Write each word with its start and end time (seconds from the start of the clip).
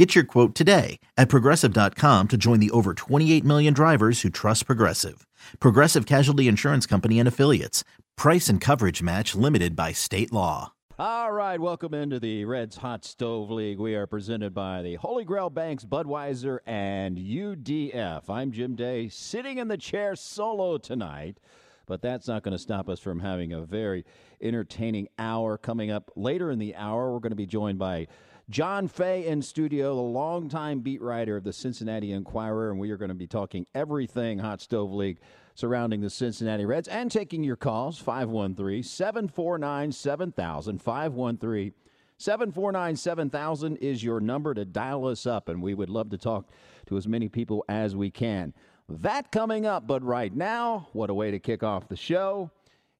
Get 0.00 0.14
your 0.14 0.24
quote 0.24 0.54
today 0.54 0.98
at 1.18 1.28
progressive.com 1.28 2.28
to 2.28 2.36
join 2.38 2.58
the 2.58 2.70
over 2.70 2.94
28 2.94 3.44
million 3.44 3.74
drivers 3.74 4.22
who 4.22 4.30
trust 4.30 4.64
Progressive. 4.64 5.26
Progressive 5.58 6.06
Casualty 6.06 6.48
Insurance 6.48 6.86
Company 6.86 7.18
and 7.18 7.28
Affiliates. 7.28 7.84
Price 8.16 8.48
and 8.48 8.62
coverage 8.62 9.02
match 9.02 9.34
limited 9.34 9.76
by 9.76 9.92
state 9.92 10.32
law. 10.32 10.72
All 10.98 11.32
right, 11.32 11.60
welcome 11.60 11.92
into 11.92 12.18
the 12.18 12.46
Reds 12.46 12.78
Hot 12.78 13.04
Stove 13.04 13.50
League. 13.50 13.78
We 13.78 13.94
are 13.94 14.06
presented 14.06 14.54
by 14.54 14.80
the 14.80 14.94
Holy 14.94 15.22
Grail 15.22 15.50
Banks, 15.50 15.84
Budweiser, 15.84 16.60
and 16.64 17.18
UDF. 17.18 18.30
I'm 18.30 18.52
Jim 18.52 18.76
Day, 18.76 19.10
sitting 19.10 19.58
in 19.58 19.68
the 19.68 19.76
chair 19.76 20.16
solo 20.16 20.78
tonight, 20.78 21.40
but 21.84 22.00
that's 22.00 22.26
not 22.26 22.42
going 22.42 22.52
to 22.52 22.58
stop 22.58 22.88
us 22.88 23.00
from 23.00 23.20
having 23.20 23.52
a 23.52 23.60
very 23.60 24.06
entertaining 24.40 25.08
hour 25.18 25.58
coming 25.58 25.90
up 25.90 26.10
later 26.16 26.50
in 26.50 26.58
the 26.58 26.74
hour. 26.74 27.12
We're 27.12 27.20
going 27.20 27.32
to 27.32 27.36
be 27.36 27.44
joined 27.44 27.78
by 27.78 28.06
John 28.50 28.88
Fay 28.88 29.28
in 29.28 29.42
studio, 29.42 29.94
the 29.94 30.00
longtime 30.00 30.80
beat 30.80 31.00
writer 31.00 31.36
of 31.36 31.44
the 31.44 31.52
Cincinnati 31.52 32.10
Enquirer, 32.10 32.72
and 32.72 32.80
we 32.80 32.90
are 32.90 32.96
going 32.96 33.10
to 33.10 33.14
be 33.14 33.28
talking 33.28 33.64
everything 33.76 34.40
Hot 34.40 34.60
Stove 34.60 34.92
League 34.92 35.18
surrounding 35.54 36.00
the 36.00 36.10
Cincinnati 36.10 36.64
Reds 36.64 36.88
and 36.88 37.12
taking 37.12 37.44
your 37.44 37.54
calls 37.54 38.00
513 38.00 38.82
749 38.82 39.92
7000. 39.92 40.82
513 40.82 41.72
749 42.18 42.96
7000 42.96 43.76
is 43.76 44.02
your 44.02 44.18
number 44.18 44.52
to 44.52 44.64
dial 44.64 45.06
us 45.06 45.26
up, 45.26 45.48
and 45.48 45.62
we 45.62 45.72
would 45.72 45.88
love 45.88 46.10
to 46.10 46.18
talk 46.18 46.50
to 46.86 46.96
as 46.96 47.06
many 47.06 47.28
people 47.28 47.64
as 47.68 47.94
we 47.94 48.10
can. 48.10 48.52
That 48.88 49.30
coming 49.30 49.64
up, 49.64 49.86
but 49.86 50.02
right 50.02 50.34
now, 50.34 50.88
what 50.92 51.08
a 51.08 51.14
way 51.14 51.30
to 51.30 51.38
kick 51.38 51.62
off 51.62 51.86
the 51.86 51.94
show. 51.94 52.50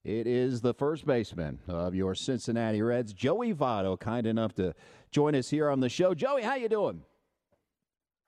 It 0.03 0.25
is 0.25 0.61
the 0.61 0.73
first 0.73 1.05
baseman 1.05 1.59
of 1.67 1.93
your 1.93 2.15
Cincinnati 2.15 2.81
Reds, 2.81 3.13
Joey 3.13 3.53
Votto, 3.53 3.99
kind 3.99 4.25
enough 4.25 4.55
to 4.55 4.73
join 5.11 5.35
us 5.35 5.51
here 5.51 5.69
on 5.69 5.79
the 5.79 5.89
show. 5.89 6.15
Joey, 6.15 6.41
how 6.41 6.55
you 6.55 6.67
doing? 6.67 7.03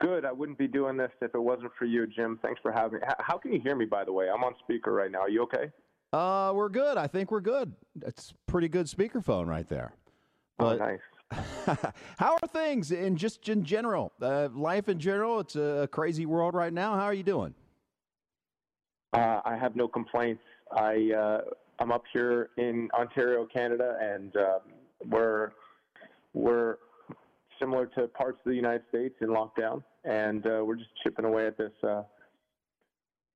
Good. 0.00 0.24
I 0.24 0.30
wouldn't 0.30 0.58
be 0.58 0.68
doing 0.68 0.96
this 0.96 1.10
if 1.20 1.34
it 1.34 1.40
wasn't 1.40 1.72
for 1.76 1.86
you, 1.86 2.06
Jim. 2.06 2.38
Thanks 2.42 2.60
for 2.62 2.70
having 2.70 3.00
me. 3.00 3.06
How 3.18 3.38
can 3.38 3.52
you 3.52 3.60
hear 3.60 3.74
me, 3.74 3.86
by 3.86 4.04
the 4.04 4.12
way? 4.12 4.28
I'm 4.32 4.44
on 4.44 4.54
speaker 4.62 4.92
right 4.92 5.10
now. 5.10 5.20
Are 5.20 5.28
you 5.28 5.42
okay? 5.42 5.72
Uh, 6.12 6.52
we're 6.54 6.68
good. 6.68 6.96
I 6.96 7.08
think 7.08 7.32
we're 7.32 7.40
good. 7.40 7.72
It's 8.02 8.34
pretty 8.46 8.68
good 8.68 8.86
speakerphone 8.86 9.48
right 9.48 9.68
there. 9.68 9.94
But, 10.58 10.80
oh, 10.80 10.86
nice. 10.86 11.76
how 12.18 12.38
are 12.40 12.48
things 12.48 12.92
in 12.92 13.16
just 13.16 13.48
in 13.48 13.64
general? 13.64 14.12
Uh, 14.22 14.48
life 14.54 14.88
in 14.88 15.00
general. 15.00 15.40
It's 15.40 15.56
a 15.56 15.88
crazy 15.90 16.24
world 16.24 16.54
right 16.54 16.72
now. 16.72 16.94
How 16.94 17.04
are 17.04 17.14
you 17.14 17.24
doing? 17.24 17.52
Uh, 19.12 19.40
I 19.44 19.56
have 19.56 19.74
no 19.74 19.88
complaints. 19.88 20.42
I 20.72 21.10
uh, 21.16 21.40
I'm 21.78 21.92
up 21.92 22.04
here 22.12 22.50
in 22.56 22.88
Ontario, 22.98 23.46
Canada, 23.52 23.96
and 24.00 24.36
um, 24.36 24.60
we're 25.10 25.50
we're 26.32 26.76
similar 27.58 27.86
to 27.86 28.08
parts 28.08 28.38
of 28.44 28.50
the 28.50 28.56
United 28.56 28.82
States 28.88 29.14
in 29.20 29.28
lockdown, 29.28 29.82
and 30.04 30.46
uh, 30.46 30.64
we're 30.64 30.76
just 30.76 30.90
chipping 31.02 31.24
away 31.24 31.46
at 31.46 31.56
this 31.58 31.72
uh, 31.82 32.02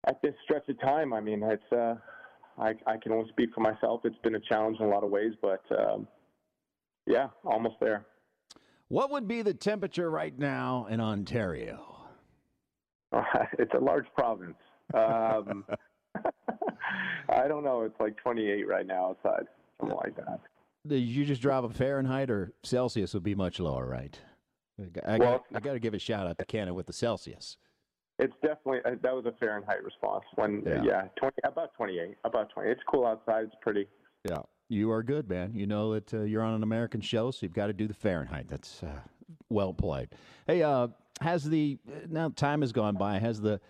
at 0.07 0.21
this 0.23 0.35
stretch 0.45 0.69
of 0.69 0.81
time. 0.81 1.13
I 1.13 1.21
mean, 1.21 1.43
it's 1.43 1.73
uh, 1.73 1.95
I, 2.59 2.75
I 2.87 2.97
can 2.97 3.13
only 3.13 3.29
speak 3.31 3.51
for 3.55 3.61
myself. 3.61 4.03
It's 4.05 4.19
been 4.23 4.35
a 4.35 4.41
challenge 4.41 4.79
in 4.81 4.87
a 4.87 4.89
lot 4.89 5.05
of 5.05 5.11
ways, 5.11 5.33
but 5.41 5.63
um, 5.77 6.07
yeah, 7.07 7.29
almost 7.45 7.77
there. 7.81 8.07
What 8.89 9.11
would 9.11 9.29
be 9.29 9.43
the 9.43 9.55
temperature 9.55 10.11
right 10.11 10.37
now 10.37 10.87
in 10.89 11.01
Ontario? 11.01 12.07
it's 13.59 13.73
a 13.75 13.79
large 13.79 14.07
province. 14.17 14.57
Um, 14.95 15.65
I 17.29 17.49
don't 17.49 17.65
know. 17.65 17.83
It's 17.83 17.99
like 18.01 18.17
28 18.17 18.67
right 18.67 18.87
now 18.87 19.11
outside, 19.11 19.47
something 19.81 19.97
like 19.97 20.17
that. 20.17 20.41
Did 20.87 21.01
you 21.01 21.25
just 21.25 21.43
drive 21.43 21.65
a 21.65 21.71
Fahrenheit 21.71 22.31
or 22.31 22.53
Celsius 22.63 23.15
would 23.15 23.23
be 23.23 23.35
much 23.35 23.61
lower, 23.61 23.87
right? 23.87 24.19
I, 25.07 25.19
well, 25.19 25.19
got, 25.19 25.45
I 25.55 25.61
got 25.61 25.73
to 25.73 25.81
give 25.81 25.95
a 25.95 25.99
shout 25.99 26.27
out 26.27 26.39
to 26.39 26.45
Canada 26.45 26.73
with 26.73 26.87
the 26.87 26.93
Celsius. 26.93 27.57
It's 28.19 28.35
definitely 28.43 28.81
uh, 28.85 28.97
that 29.03 29.15
was 29.15 29.27
a 29.27 29.33
Fahrenheit 29.39 29.83
response. 29.85 30.25
When 30.35 30.63
yeah, 30.67 30.83
yeah 30.83 31.03
20, 31.19 31.37
about 31.45 31.75
28, 31.75 32.17
about 32.25 32.51
20. 32.51 32.71
It's 32.71 32.81
cool 32.91 33.07
outside. 33.07 33.45
It's 33.45 33.55
pretty. 33.61 33.87
Yeah, 34.29 34.39
you 34.69 34.91
are 34.91 35.03
good, 35.03 35.29
man. 35.29 35.53
You 35.55 35.67
know 35.67 35.95
that 35.95 36.13
uh, 36.15 36.23
you're 36.23 36.43
on 36.43 36.55
an 36.55 36.63
American 36.63 37.01
show, 37.01 37.31
so 37.31 37.41
you've 37.43 37.55
got 37.55 37.69
to 37.69 37.73
do 37.73 37.87
the 37.87 37.95
Fahrenheit. 37.95 38.47
That's 38.49 38.83
uh, 38.83 39.01
well 39.51 39.73
played. 39.73 40.09
Hey, 40.47 40.63
uh, 40.63 40.89
has 41.21 41.45
the 41.45 41.79
now 42.09 42.31
time 42.31 42.61
has 42.63 42.73
gone 42.73 42.97
by? 42.97 43.19
Has 43.19 43.41
the 43.41 43.61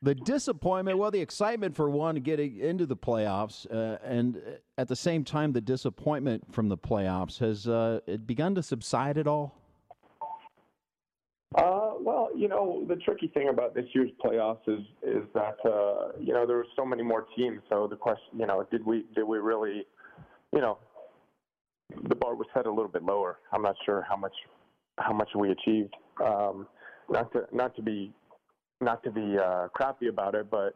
the 0.00 0.14
disappointment, 0.14 0.98
well, 0.98 1.10
the 1.10 1.20
excitement 1.20 1.74
for 1.74 1.90
one 1.90 2.16
getting 2.16 2.58
into 2.58 2.86
the 2.86 2.96
playoffs, 2.96 3.66
uh, 3.72 3.98
and 4.04 4.40
at 4.76 4.88
the 4.88 4.96
same 4.96 5.24
time, 5.24 5.52
the 5.52 5.60
disappointment 5.60 6.44
from 6.52 6.68
the 6.68 6.78
playoffs 6.78 7.38
has 7.38 7.66
uh, 7.66 8.00
it 8.06 8.26
begun 8.26 8.54
to 8.54 8.62
subside 8.62 9.18
at 9.18 9.26
all? 9.26 9.54
Uh, 11.56 11.94
well, 12.00 12.28
you 12.36 12.46
know, 12.46 12.84
the 12.86 12.96
tricky 12.96 13.28
thing 13.28 13.48
about 13.48 13.74
this 13.74 13.86
year's 13.94 14.10
playoffs 14.24 14.60
is 14.68 14.80
is 15.02 15.24
that 15.34 15.56
uh, 15.64 16.12
you 16.20 16.32
know 16.32 16.46
there 16.46 16.56
were 16.56 16.66
so 16.76 16.84
many 16.84 17.02
more 17.02 17.26
teams. 17.34 17.60
So 17.70 17.86
the 17.88 17.96
question, 17.96 18.38
you 18.38 18.46
know, 18.46 18.66
did 18.70 18.84
we 18.84 19.06
did 19.16 19.24
we 19.24 19.38
really, 19.38 19.86
you 20.52 20.60
know, 20.60 20.78
the 22.08 22.14
bar 22.14 22.34
was 22.34 22.46
set 22.54 22.66
a 22.66 22.70
little 22.70 22.90
bit 22.90 23.02
lower. 23.02 23.38
I'm 23.50 23.62
not 23.62 23.76
sure 23.86 24.04
how 24.08 24.16
much 24.16 24.34
how 24.98 25.12
much 25.14 25.30
we 25.34 25.50
achieved. 25.50 25.94
Um, 26.22 26.68
not 27.08 27.32
to 27.32 27.46
not 27.50 27.74
to 27.76 27.82
be 27.82 28.12
not 28.80 29.02
to 29.04 29.10
be 29.10 29.36
uh, 29.38 29.68
crappy 29.68 30.08
about 30.08 30.34
it, 30.34 30.50
but 30.50 30.74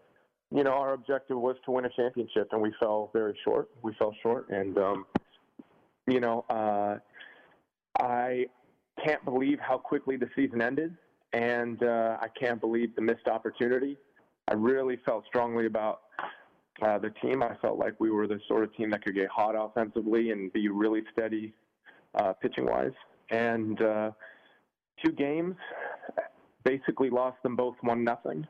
you 0.51 0.65
know, 0.65 0.73
our 0.73 0.93
objective 0.93 1.39
was 1.39 1.57
to 1.65 1.71
win 1.71 1.87
a 1.87 1.91
championship, 1.91 2.49
and 2.53 2.61
we 2.61 2.73
fell 2.79 3.11
very 3.13 3.37
short. 3.43 3.71
We 3.83 3.95
fell 3.99 4.15
short, 4.23 4.51
and 4.51 4.77
um, 4.77 5.07
you 6.07 6.21
know, 6.21 6.45
uh, 6.51 6.99
I 7.99 8.47
can't 9.05 9.25
believe 9.25 9.59
how 9.61 9.79
quickly 9.79 10.17
the 10.17 10.29
season 10.37 10.61
ended, 10.61 10.95
and 11.33 11.83
uh, 11.83 12.19
I 12.21 12.29
can't 12.39 12.61
believe 12.61 12.95
the 12.95 13.03
missed 13.03 13.29
opportunity. 13.29 13.97
I 14.49 14.55
really 14.55 14.99
felt 15.07 15.25
strongly 15.27 15.67
about 15.67 16.03
uh, 16.83 16.99
the 16.99 17.11
team. 17.23 17.43
I 17.43 17.57
felt 17.63 17.79
like 17.79 17.99
we 17.99 18.11
were 18.11 18.27
the 18.27 18.41
sort 18.49 18.65
of 18.65 18.75
team 18.77 18.91
that 18.91 19.05
could 19.05 19.15
get 19.15 19.29
hot 19.29 19.55
offensively 19.57 20.31
and 20.31 20.53
be 20.53 20.69
really 20.69 21.03
steady 21.13 21.55
uh, 22.15 22.33
pitching 22.35 22.67
wise. 22.67 22.93
And 23.31 23.81
uh, 23.81 24.11
two 25.05 25.13
games, 25.13 25.55
basically 26.65 27.11
lost 27.11 27.43
them 27.43 27.57
both 27.57 27.77
one 27.81 28.05
nothing, 28.05 28.47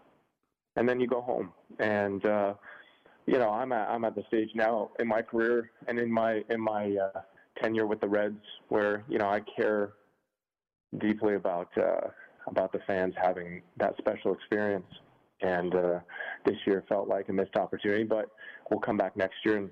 and 0.76 0.88
then 0.88 1.00
you 1.00 1.06
go 1.06 1.20
home. 1.20 1.52
And 1.78 2.24
uh, 2.24 2.54
you 3.26 3.38
know, 3.38 3.50
I'm 3.50 3.72
at 3.72 3.88
I'm 3.88 4.04
at 4.04 4.14
the 4.14 4.24
stage 4.28 4.50
now 4.54 4.90
in 4.98 5.08
my 5.08 5.22
career 5.22 5.70
and 5.88 5.98
in 5.98 6.12
my 6.12 6.42
in 6.50 6.60
my 6.60 6.96
uh, 6.96 7.20
tenure 7.60 7.86
with 7.86 8.00
the 8.00 8.08
Reds 8.08 8.44
where 8.68 9.04
you 9.08 9.18
know 9.18 9.28
I 9.28 9.40
care 9.56 9.92
deeply 10.98 11.34
about 11.34 11.68
uh, 11.78 12.08
about 12.46 12.72
the 12.72 12.80
fans 12.86 13.14
having 13.22 13.62
that 13.78 13.94
special 13.98 14.32
experience. 14.34 14.86
And 15.40 15.74
uh, 15.74 15.98
this 16.46 16.56
year 16.66 16.84
felt 16.88 17.08
like 17.08 17.28
a 17.28 17.32
missed 17.32 17.56
opportunity, 17.56 18.04
but 18.04 18.26
we'll 18.70 18.78
come 18.78 18.96
back 18.96 19.16
next 19.16 19.34
year 19.44 19.56
and 19.56 19.70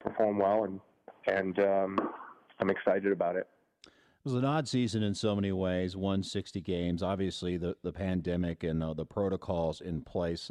perform 0.00 0.38
well, 0.38 0.64
and 0.64 0.80
and 1.26 1.58
um, 1.58 1.98
I'm 2.58 2.70
excited 2.70 3.12
about 3.12 3.36
it. 3.36 3.46
It 4.24 4.28
was 4.28 4.34
an 4.34 4.44
odd 4.44 4.68
season 4.68 5.02
in 5.02 5.16
so 5.16 5.34
many 5.34 5.50
ways. 5.50 5.96
160 5.96 6.60
games, 6.60 7.02
obviously 7.02 7.56
the 7.56 7.76
the 7.82 7.92
pandemic 7.92 8.62
and 8.62 8.80
uh, 8.80 8.94
the 8.94 9.04
protocols 9.04 9.80
in 9.80 10.02
place. 10.02 10.48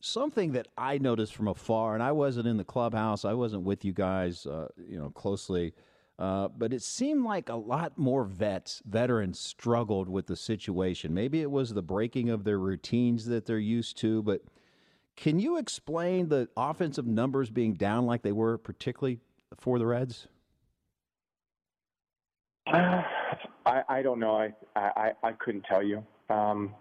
Something 0.00 0.50
that 0.52 0.66
I 0.76 0.98
noticed 0.98 1.32
from 1.32 1.46
afar, 1.46 1.94
and 1.94 2.02
I 2.02 2.10
wasn't 2.10 2.48
in 2.48 2.56
the 2.56 2.64
clubhouse, 2.64 3.24
I 3.24 3.32
wasn't 3.32 3.62
with 3.62 3.84
you 3.84 3.92
guys, 3.92 4.46
uh, 4.46 4.66
you 4.76 4.98
know, 4.98 5.10
closely, 5.10 5.74
uh, 6.18 6.48
but 6.48 6.72
it 6.72 6.82
seemed 6.82 7.24
like 7.24 7.48
a 7.48 7.54
lot 7.54 7.96
more 7.96 8.24
vets, 8.24 8.82
veterans, 8.84 9.38
struggled 9.38 10.08
with 10.08 10.26
the 10.26 10.34
situation. 10.34 11.14
Maybe 11.14 11.40
it 11.40 11.50
was 11.52 11.72
the 11.72 11.82
breaking 11.82 12.30
of 12.30 12.42
their 12.42 12.58
routines 12.58 13.26
that 13.26 13.46
they're 13.46 13.58
used 13.58 13.96
to, 13.98 14.24
but 14.24 14.42
can 15.14 15.38
you 15.38 15.56
explain 15.56 16.28
the 16.28 16.48
offensive 16.56 17.06
numbers 17.06 17.48
being 17.48 17.74
down 17.74 18.06
like 18.06 18.22
they 18.22 18.32
were, 18.32 18.58
particularly 18.58 19.20
for 19.56 19.78
the 19.78 19.86
Reds? 19.86 20.26
I, 23.66 23.82
I 23.88 24.02
don't 24.02 24.18
know. 24.18 24.36
I, 24.36 24.52
I, 24.76 25.12
I 25.22 25.32
couldn't 25.32 25.64
tell 25.64 25.82
you. 25.82 26.04
Um, 26.30 26.74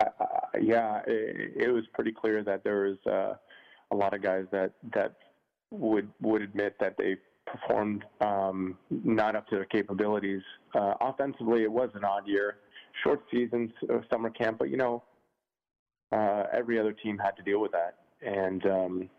I, 0.00 0.06
I, 0.20 0.58
yeah, 0.60 1.00
it, 1.06 1.52
it 1.56 1.68
was 1.68 1.84
pretty 1.94 2.12
clear 2.12 2.44
that 2.44 2.62
there 2.62 2.82
was 2.82 2.98
uh, 3.06 3.34
a 3.90 3.96
lot 3.96 4.14
of 4.14 4.22
guys 4.22 4.44
that 4.52 4.72
that 4.94 5.14
would 5.70 6.08
would 6.20 6.42
admit 6.42 6.76
that 6.78 6.96
they 6.96 7.16
performed 7.46 8.04
um, 8.20 8.76
not 8.90 9.34
up 9.34 9.48
to 9.48 9.56
their 9.56 9.64
capabilities. 9.64 10.42
Uh, 10.74 10.94
offensively, 11.00 11.62
it 11.62 11.70
was 11.70 11.90
an 11.94 12.04
odd 12.04 12.26
year, 12.26 12.58
short 13.02 13.22
seasons, 13.32 13.70
summer 14.10 14.30
camp, 14.30 14.58
but 14.58 14.70
you 14.70 14.76
know, 14.76 15.02
uh, 16.12 16.44
every 16.52 16.78
other 16.78 16.92
team 16.92 17.18
had 17.18 17.36
to 17.36 17.42
deal 17.42 17.60
with 17.60 17.72
that, 17.72 17.96
and 18.22 18.64
um, 18.66 19.10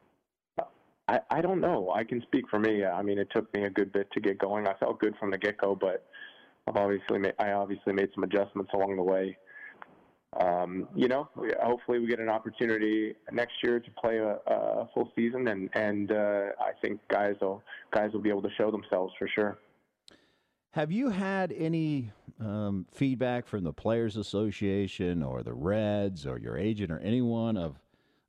I, 1.07 1.19
I 1.29 1.41
don't 1.41 1.61
know. 1.61 1.91
I 1.91 2.03
can 2.03 2.21
speak 2.23 2.45
for 2.49 2.59
me. 2.59 2.83
I 2.85 3.01
mean, 3.01 3.17
it 3.17 3.29
took 3.33 3.53
me 3.53 3.63
a 3.63 3.69
good 3.69 3.93
bit 3.93 4.11
to 4.11 4.19
get 4.19 4.37
going. 4.37 4.67
I 4.67 4.73
felt 4.73 4.99
good 4.99 5.15
from 5.19 5.31
the 5.31 5.37
get 5.37 5.57
go, 5.57 5.75
but 5.75 6.05
I've 6.67 6.75
obviously 6.75 7.19
made, 7.19 7.33
I 7.39 7.51
obviously 7.51 7.93
made 7.93 8.09
some 8.13 8.23
adjustments 8.23 8.71
along 8.73 8.97
the 8.97 9.03
way. 9.03 9.37
Um, 10.41 10.89
you 10.93 11.07
know, 11.07 11.29
hopefully 11.61 11.99
we 11.99 12.07
get 12.07 12.19
an 12.19 12.29
opportunity 12.29 13.15
next 13.31 13.53
year 13.63 13.79
to 13.79 13.91
play 13.91 14.17
a, 14.17 14.37
a 14.45 14.89
full 14.93 15.09
season, 15.15 15.47
and 15.47 15.69
and 15.73 16.11
uh, 16.11 16.49
I 16.59 16.73
think 16.81 16.99
guys 17.07 17.35
will 17.41 17.63
guys 17.91 18.11
will 18.11 18.19
be 18.19 18.29
able 18.29 18.41
to 18.41 18.51
show 18.57 18.69
themselves 18.69 19.13
for 19.17 19.27
sure. 19.33 19.57
Have 20.71 20.91
you 20.91 21.09
had 21.09 21.53
any 21.53 22.11
um, 22.39 22.85
feedback 22.91 23.47
from 23.47 23.63
the 23.63 23.73
Players 23.73 24.17
Association 24.17 25.23
or 25.23 25.41
the 25.41 25.53
Reds 25.53 26.27
or 26.27 26.37
your 26.37 26.57
agent 26.57 26.91
or 26.91 26.99
anyone 26.99 27.57
of 27.57 27.79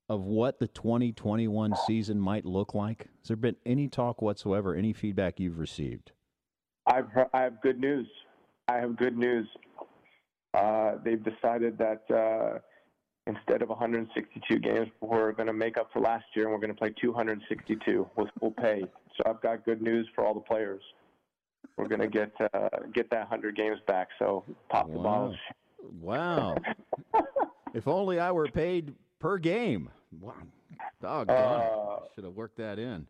of 0.09 0.23
what 0.23 0.59
the 0.59 0.69
2021 0.69 1.75
season 1.87 2.19
might 2.19 2.45
look 2.45 2.75
like? 2.75 3.09
Has 3.21 3.29
there 3.29 3.37
been 3.37 3.57
any 3.67 3.89
talk 3.89 4.23
whatsoever, 4.23 4.75
any 4.75 4.93
feedback 4.93 5.39
you've 5.39 5.59
received? 5.59 6.13
I've 6.87 7.09
heard, 7.09 7.29
I 7.35 7.43
have 7.43 7.61
good 7.61 7.79
news. 7.79 8.09
I 8.69 8.77
have 8.77 8.97
good 8.97 9.17
news. 9.17 9.47
Uh, 10.55 10.93
they've 11.05 11.23
decided 11.23 11.77
that 11.79 12.03
uh, 12.11 12.59
instead 13.27 13.63
of 13.63 13.69
162 13.69 14.59
games, 14.59 14.89
we're 15.01 15.33
going 15.33 15.47
to 15.47 15.53
make 15.53 15.77
up 15.77 15.91
for 15.93 16.01
last 16.01 16.25
year 16.35 16.47
and 16.47 16.55
we're 16.55 16.61
going 16.61 16.73
to 16.73 16.79
play 16.79 16.95
262 17.01 18.09
with 18.17 18.29
full 18.41 18.53
pay. 18.53 18.83
So 19.17 19.31
I've 19.31 19.43
got 19.43 19.65
good 19.65 19.83
news 19.83 20.09
for 20.15 20.25
all 20.25 20.35
the 20.35 20.41
players. 20.41 20.83
We're 21.77 21.89
going 21.89 22.01
to 22.01 22.09
get 22.09 22.33
uh, 22.55 22.69
get 22.95 23.11
that 23.11 23.21
100 23.21 23.57
games 23.57 23.79
back. 23.87 24.09
So 24.19 24.45
pop 24.69 24.91
the 24.91 24.99
wow. 24.99 25.35
Wow. 26.01 26.57
if 27.75 27.87
only 27.87 28.19
I 28.19 28.33
were 28.33 28.49
paid 28.49 28.95
per 29.19 29.39
game. 29.39 29.91
Wow. 30.21 30.35
Doggone 31.03 31.37
uh, 31.37 31.99
Should 32.15 32.25
have 32.25 32.35
worked 32.35 32.57
that 32.59 32.79
in. 32.79 33.07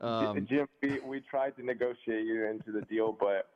Um, 0.00 0.46
Jim, 0.48 0.68
we, 0.82 1.00
we 1.00 1.20
tried 1.20 1.56
to 1.56 1.64
negotiate 1.64 2.24
you 2.24 2.44
into 2.46 2.70
the 2.70 2.82
deal, 2.82 3.16
but 3.18 3.48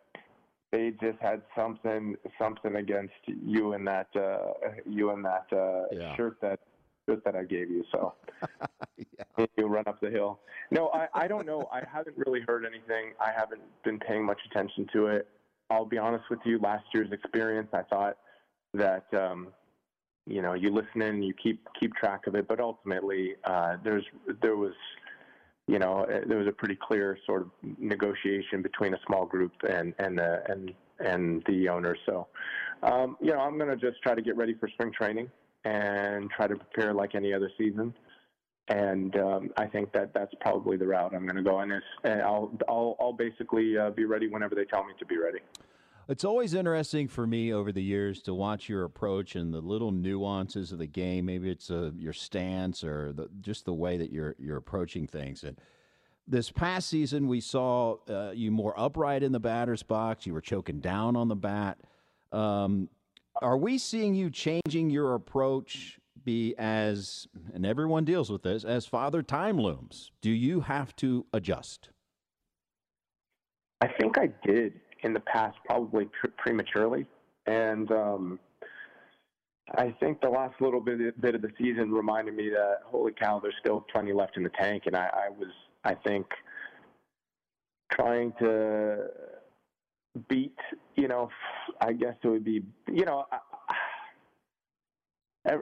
they 0.72 0.92
just 1.00 1.18
had 1.20 1.42
something 1.54 2.16
something 2.38 2.76
against 2.76 3.14
you 3.26 3.74
in 3.74 3.84
that 3.84 4.08
uh, 4.16 4.70
you 4.84 5.10
in 5.10 5.22
that 5.22 5.46
uh, 5.52 5.84
yeah. 5.92 6.16
shirt 6.16 6.38
that 6.40 6.58
shirt 7.06 7.22
that 7.24 7.36
I 7.36 7.44
gave 7.44 7.70
you. 7.70 7.84
So 7.92 8.14
yeah. 8.96 9.46
you 9.56 9.66
run 9.66 9.84
up 9.86 10.00
the 10.00 10.10
hill. 10.10 10.40
No, 10.70 10.88
I, 10.88 11.08
I 11.14 11.28
don't 11.28 11.46
know. 11.46 11.68
I 11.72 11.82
haven't 11.90 12.16
really 12.16 12.40
heard 12.40 12.64
anything. 12.64 13.12
I 13.20 13.30
haven't 13.36 13.62
been 13.84 13.98
paying 13.98 14.24
much 14.24 14.40
attention 14.50 14.88
to 14.94 15.06
it. 15.08 15.28
I'll 15.70 15.84
be 15.84 15.98
honest 15.98 16.24
with 16.30 16.40
you. 16.44 16.58
Last 16.58 16.84
year's 16.92 17.12
experience, 17.12 17.68
I 17.72 17.82
thought 17.82 18.16
that 18.74 19.06
um, 19.12 19.48
you 20.26 20.42
know 20.42 20.54
you 20.54 20.72
listen 20.72 21.02
in, 21.02 21.22
you 21.22 21.34
keep 21.34 21.66
keep 21.78 21.94
track 21.94 22.26
of 22.26 22.34
it, 22.34 22.48
but 22.48 22.60
ultimately 22.60 23.34
uh, 23.44 23.76
there's 23.82 24.04
there 24.40 24.56
was 24.56 24.74
you 25.68 25.78
know, 25.78 26.00
uh, 26.00 26.20
there 26.26 26.38
was 26.38 26.48
a 26.48 26.52
pretty 26.52 26.76
clear 26.80 27.16
sort 27.24 27.42
of 27.42 27.50
negotiation 27.78 28.62
between 28.62 28.94
a 28.94 28.98
small 29.06 29.24
group 29.24 29.52
and 29.68 29.94
and 29.98 30.20
uh, 30.20 30.38
and 30.48 30.72
and 30.98 31.42
the 31.46 31.68
owner. 31.68 31.96
So, 32.06 32.26
um, 32.82 33.16
you 33.20 33.32
know, 33.32 33.40
I'm 33.40 33.58
going 33.58 33.70
to 33.70 33.76
just 33.76 34.02
try 34.02 34.14
to 34.14 34.22
get 34.22 34.36
ready 34.36 34.54
for 34.54 34.68
spring 34.68 34.92
training 34.92 35.30
and 35.64 36.30
try 36.30 36.46
to 36.46 36.56
prepare 36.56 36.92
like 36.92 37.14
any 37.14 37.32
other 37.32 37.50
season. 37.56 37.94
And 38.68 39.16
um, 39.16 39.50
I 39.56 39.66
think 39.66 39.92
that 39.92 40.12
that's 40.14 40.32
probably 40.40 40.76
the 40.76 40.86
route 40.86 41.14
I'm 41.14 41.26
going 41.26 41.36
to 41.36 41.42
go 41.42 41.56
on. 41.56 41.68
This, 41.68 41.82
and 42.04 42.22
I'll 42.22 42.52
I'll 42.68 42.96
I'll 43.00 43.12
basically 43.12 43.78
uh, 43.78 43.90
be 43.90 44.04
ready 44.04 44.28
whenever 44.28 44.54
they 44.54 44.64
tell 44.64 44.84
me 44.84 44.92
to 44.98 45.06
be 45.06 45.18
ready. 45.18 45.38
It's 46.08 46.24
always 46.24 46.54
interesting 46.54 47.06
for 47.06 47.26
me 47.26 47.52
over 47.52 47.70
the 47.70 47.82
years 47.82 48.22
to 48.22 48.34
watch 48.34 48.68
your 48.68 48.84
approach 48.84 49.36
and 49.36 49.54
the 49.54 49.60
little 49.60 49.92
nuances 49.92 50.72
of 50.72 50.78
the 50.78 50.86
game. 50.86 51.26
Maybe 51.26 51.48
it's 51.50 51.70
uh, 51.70 51.92
your 51.96 52.12
stance 52.12 52.82
or 52.82 53.12
the, 53.12 53.28
just 53.40 53.64
the 53.64 53.72
way 53.72 53.96
that 53.96 54.10
you're 54.10 54.34
you're 54.38 54.56
approaching 54.56 55.06
things. 55.06 55.44
And 55.44 55.58
this 56.26 56.50
past 56.50 56.88
season, 56.88 57.28
we 57.28 57.40
saw 57.40 57.96
uh, 58.08 58.32
you 58.34 58.50
more 58.50 58.78
upright 58.78 59.22
in 59.22 59.32
the 59.32 59.40
batter's 59.40 59.82
box. 59.82 60.26
You 60.26 60.34
were 60.34 60.40
choking 60.40 60.80
down 60.80 61.14
on 61.14 61.28
the 61.28 61.36
bat. 61.36 61.78
Um, 62.32 62.88
are 63.40 63.56
we 63.56 63.78
seeing 63.78 64.14
you 64.14 64.30
changing 64.30 64.90
your 64.90 65.14
approach? 65.14 65.98
Be 66.24 66.54
as 66.56 67.26
and 67.52 67.66
everyone 67.66 68.04
deals 68.04 68.30
with 68.30 68.42
this 68.42 68.64
as 68.64 68.86
father 68.86 69.22
time 69.22 69.58
looms. 69.58 70.12
Do 70.20 70.30
you 70.30 70.60
have 70.60 70.94
to 70.96 71.26
adjust? 71.32 71.88
I 73.80 73.88
think 73.88 74.18
I 74.18 74.28
did 74.46 74.74
in 75.02 75.12
the 75.12 75.20
past 75.20 75.56
probably 75.64 76.06
pr- 76.06 76.30
prematurely, 76.38 77.06
and 77.46 77.90
um, 77.90 78.38
I 79.76 79.94
think 80.00 80.20
the 80.20 80.28
last 80.28 80.60
little 80.60 80.80
bit 80.80 81.20
bit 81.20 81.34
of 81.34 81.42
the 81.42 81.50
season 81.58 81.92
reminded 81.92 82.34
me 82.34 82.50
that 82.50 82.78
holy 82.84 83.12
cow, 83.12 83.40
there's 83.40 83.54
still 83.60 83.84
plenty 83.92 84.12
left 84.12 84.36
in 84.36 84.42
the 84.42 84.50
tank, 84.50 84.84
and 84.86 84.96
I, 84.96 85.08
I 85.26 85.30
was 85.30 85.52
I 85.84 85.94
think 85.94 86.26
trying 87.92 88.32
to 88.40 89.06
beat 90.28 90.56
you 90.96 91.08
know 91.08 91.30
I 91.80 91.92
guess 91.92 92.14
it 92.22 92.28
would 92.28 92.44
be 92.44 92.62
you 92.88 93.04
know. 93.04 93.26
I, 93.30 93.38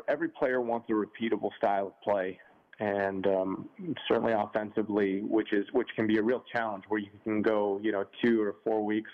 every 0.08 0.28
player 0.28 0.60
wants 0.60 0.88
a 0.90 0.92
repeatable 0.92 1.50
style 1.56 1.86
of 1.86 2.00
play, 2.02 2.38
and 2.80 3.26
um, 3.26 3.68
certainly 4.08 4.32
offensively, 4.32 5.20
which 5.22 5.52
is 5.52 5.64
which 5.72 5.88
can 5.96 6.06
be 6.06 6.18
a 6.18 6.22
real 6.22 6.44
challenge 6.52 6.84
where 6.88 7.00
you 7.00 7.10
can 7.24 7.42
go 7.42 7.80
you 7.82 7.92
know 7.92 8.04
two 8.22 8.42
or 8.42 8.56
four 8.64 8.84
weeks 8.84 9.10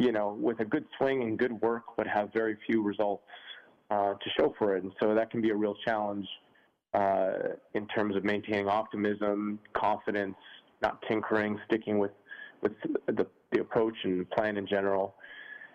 you 0.00 0.12
know, 0.12 0.34
with 0.40 0.58
a 0.60 0.64
good 0.64 0.86
swing 0.96 1.22
and 1.22 1.38
good 1.38 1.52
work, 1.60 1.82
but 1.94 2.06
have 2.06 2.32
very 2.32 2.56
few 2.66 2.82
results 2.82 3.22
uh, 3.90 4.14
to 4.14 4.30
show 4.38 4.54
for 4.58 4.74
it. 4.74 4.82
And 4.82 4.92
so 4.98 5.14
that 5.14 5.30
can 5.30 5.42
be 5.42 5.50
a 5.50 5.54
real 5.54 5.76
challenge 5.84 6.26
uh, 6.94 7.32
in 7.74 7.86
terms 7.88 8.16
of 8.16 8.24
maintaining 8.24 8.66
optimism, 8.66 9.58
confidence, 9.74 10.36
not 10.80 11.02
tinkering, 11.06 11.60
sticking 11.66 11.98
with 11.98 12.12
with 12.62 12.72
the, 13.06 13.26
the 13.52 13.60
approach 13.60 13.94
and 14.04 14.28
plan 14.30 14.56
in 14.56 14.66
general. 14.66 15.14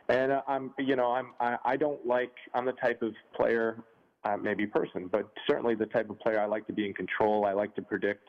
And 0.09 0.31
uh, 0.31 0.41
I'm, 0.47 0.71
you 0.79 0.95
know, 0.95 1.11
I'm 1.11 1.33
I, 1.39 1.57
I 1.63 1.77
don't 1.77 2.03
like 2.05 2.33
I'm 2.55 2.65
the 2.65 2.73
type 2.73 3.03
of 3.03 3.13
player, 3.35 3.77
uh, 4.23 4.37
maybe 4.37 4.65
person, 4.65 5.07
but 5.11 5.29
certainly 5.47 5.75
the 5.75 5.85
type 5.85 6.09
of 6.09 6.19
player 6.19 6.39
I 6.39 6.45
like 6.45 6.65
to 6.65 6.73
be 6.73 6.87
in 6.87 6.95
control. 6.95 7.45
I 7.45 7.53
like 7.53 7.75
to 7.75 7.83
predict. 7.83 8.27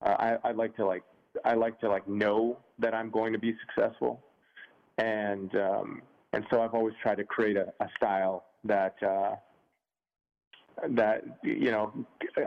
Uh, 0.00 0.16
I, 0.18 0.48
I 0.48 0.52
like 0.52 0.74
to 0.76 0.86
like 0.86 1.02
I 1.44 1.52
like 1.52 1.78
to 1.80 1.90
like 1.90 2.08
know 2.08 2.58
that 2.78 2.94
I'm 2.94 3.10
going 3.10 3.34
to 3.34 3.38
be 3.38 3.54
successful 3.66 4.24
and 5.00 5.54
um, 5.56 6.02
and 6.32 6.44
so 6.50 6.60
I've 6.60 6.74
always 6.74 6.94
tried 7.02 7.16
to 7.16 7.24
create 7.24 7.56
a, 7.56 7.72
a 7.80 7.88
style 7.96 8.44
that 8.64 8.94
uh, 9.02 9.34
that 10.90 11.22
you 11.42 11.70
know 11.70 11.92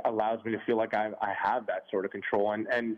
allows 0.05 0.43
me 0.45 0.51
to 0.51 0.59
feel 0.65 0.77
like 0.77 0.93
I, 0.93 1.09
I 1.21 1.33
have 1.41 1.65
that 1.67 1.83
sort 1.91 2.05
of 2.05 2.11
control. 2.11 2.51
And 2.51 2.67
and 2.71 2.97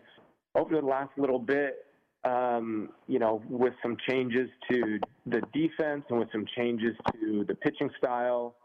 over 0.54 0.76
the 0.76 0.86
last 0.86 1.12
little 1.18 1.40
bit, 1.40 1.86
um, 2.24 2.90
you 3.08 3.20
know, 3.20 3.42
with 3.50 3.74
some 3.82 3.98
changes 4.08 4.50
to 4.72 5.00
the 5.26 5.42
defense 5.54 6.04
and 6.10 6.20
with 6.20 6.30
some 6.32 6.46
changes 6.56 6.96
to 7.14 7.46
the 7.48 7.56
pitching 7.56 7.90
style, 7.98 8.56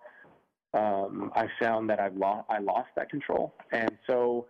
um, 0.75 1.31
I 1.35 1.47
found 1.61 1.89
that 1.91 2.01
I've 2.01 2.17
lost 2.17 2.47
I 2.51 2.59
lost 2.59 2.89
that 2.97 3.11
control, 3.11 3.55
and 3.73 3.91
so 4.09 4.47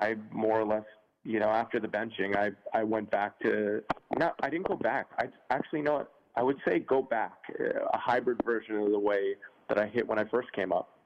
I 0.00 0.16
more 0.32 0.60
or 0.60 0.66
less 0.66 0.84
you 1.26 1.40
know, 1.40 1.48
after 1.48 1.80
the 1.80 1.88
benching, 1.88 2.36
I 2.36 2.52
I 2.72 2.84
went 2.84 3.10
back 3.10 3.38
to 3.40 3.82
not 4.16 4.36
I 4.42 4.48
didn't 4.48 4.68
go 4.68 4.76
back. 4.76 5.08
I 5.18 5.24
actually 5.50 5.82
know 5.82 6.06
I 6.36 6.42
would 6.42 6.56
say 6.66 6.78
go 6.78 7.02
back, 7.02 7.32
uh, 7.58 7.80
a 7.92 7.98
hybrid 7.98 8.40
version 8.44 8.76
of 8.76 8.90
the 8.90 8.98
way 8.98 9.34
that 9.68 9.78
I 9.78 9.86
hit 9.86 10.06
when 10.06 10.20
I 10.20 10.24
first 10.30 10.52
came 10.52 10.72
up, 10.72 10.96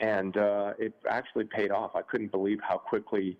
and 0.00 0.34
uh, 0.38 0.72
it 0.78 0.94
actually 1.10 1.44
paid 1.44 1.70
off. 1.70 1.90
I 1.94 2.02
couldn't 2.02 2.32
believe 2.32 2.58
how 2.66 2.78
quickly 2.78 3.36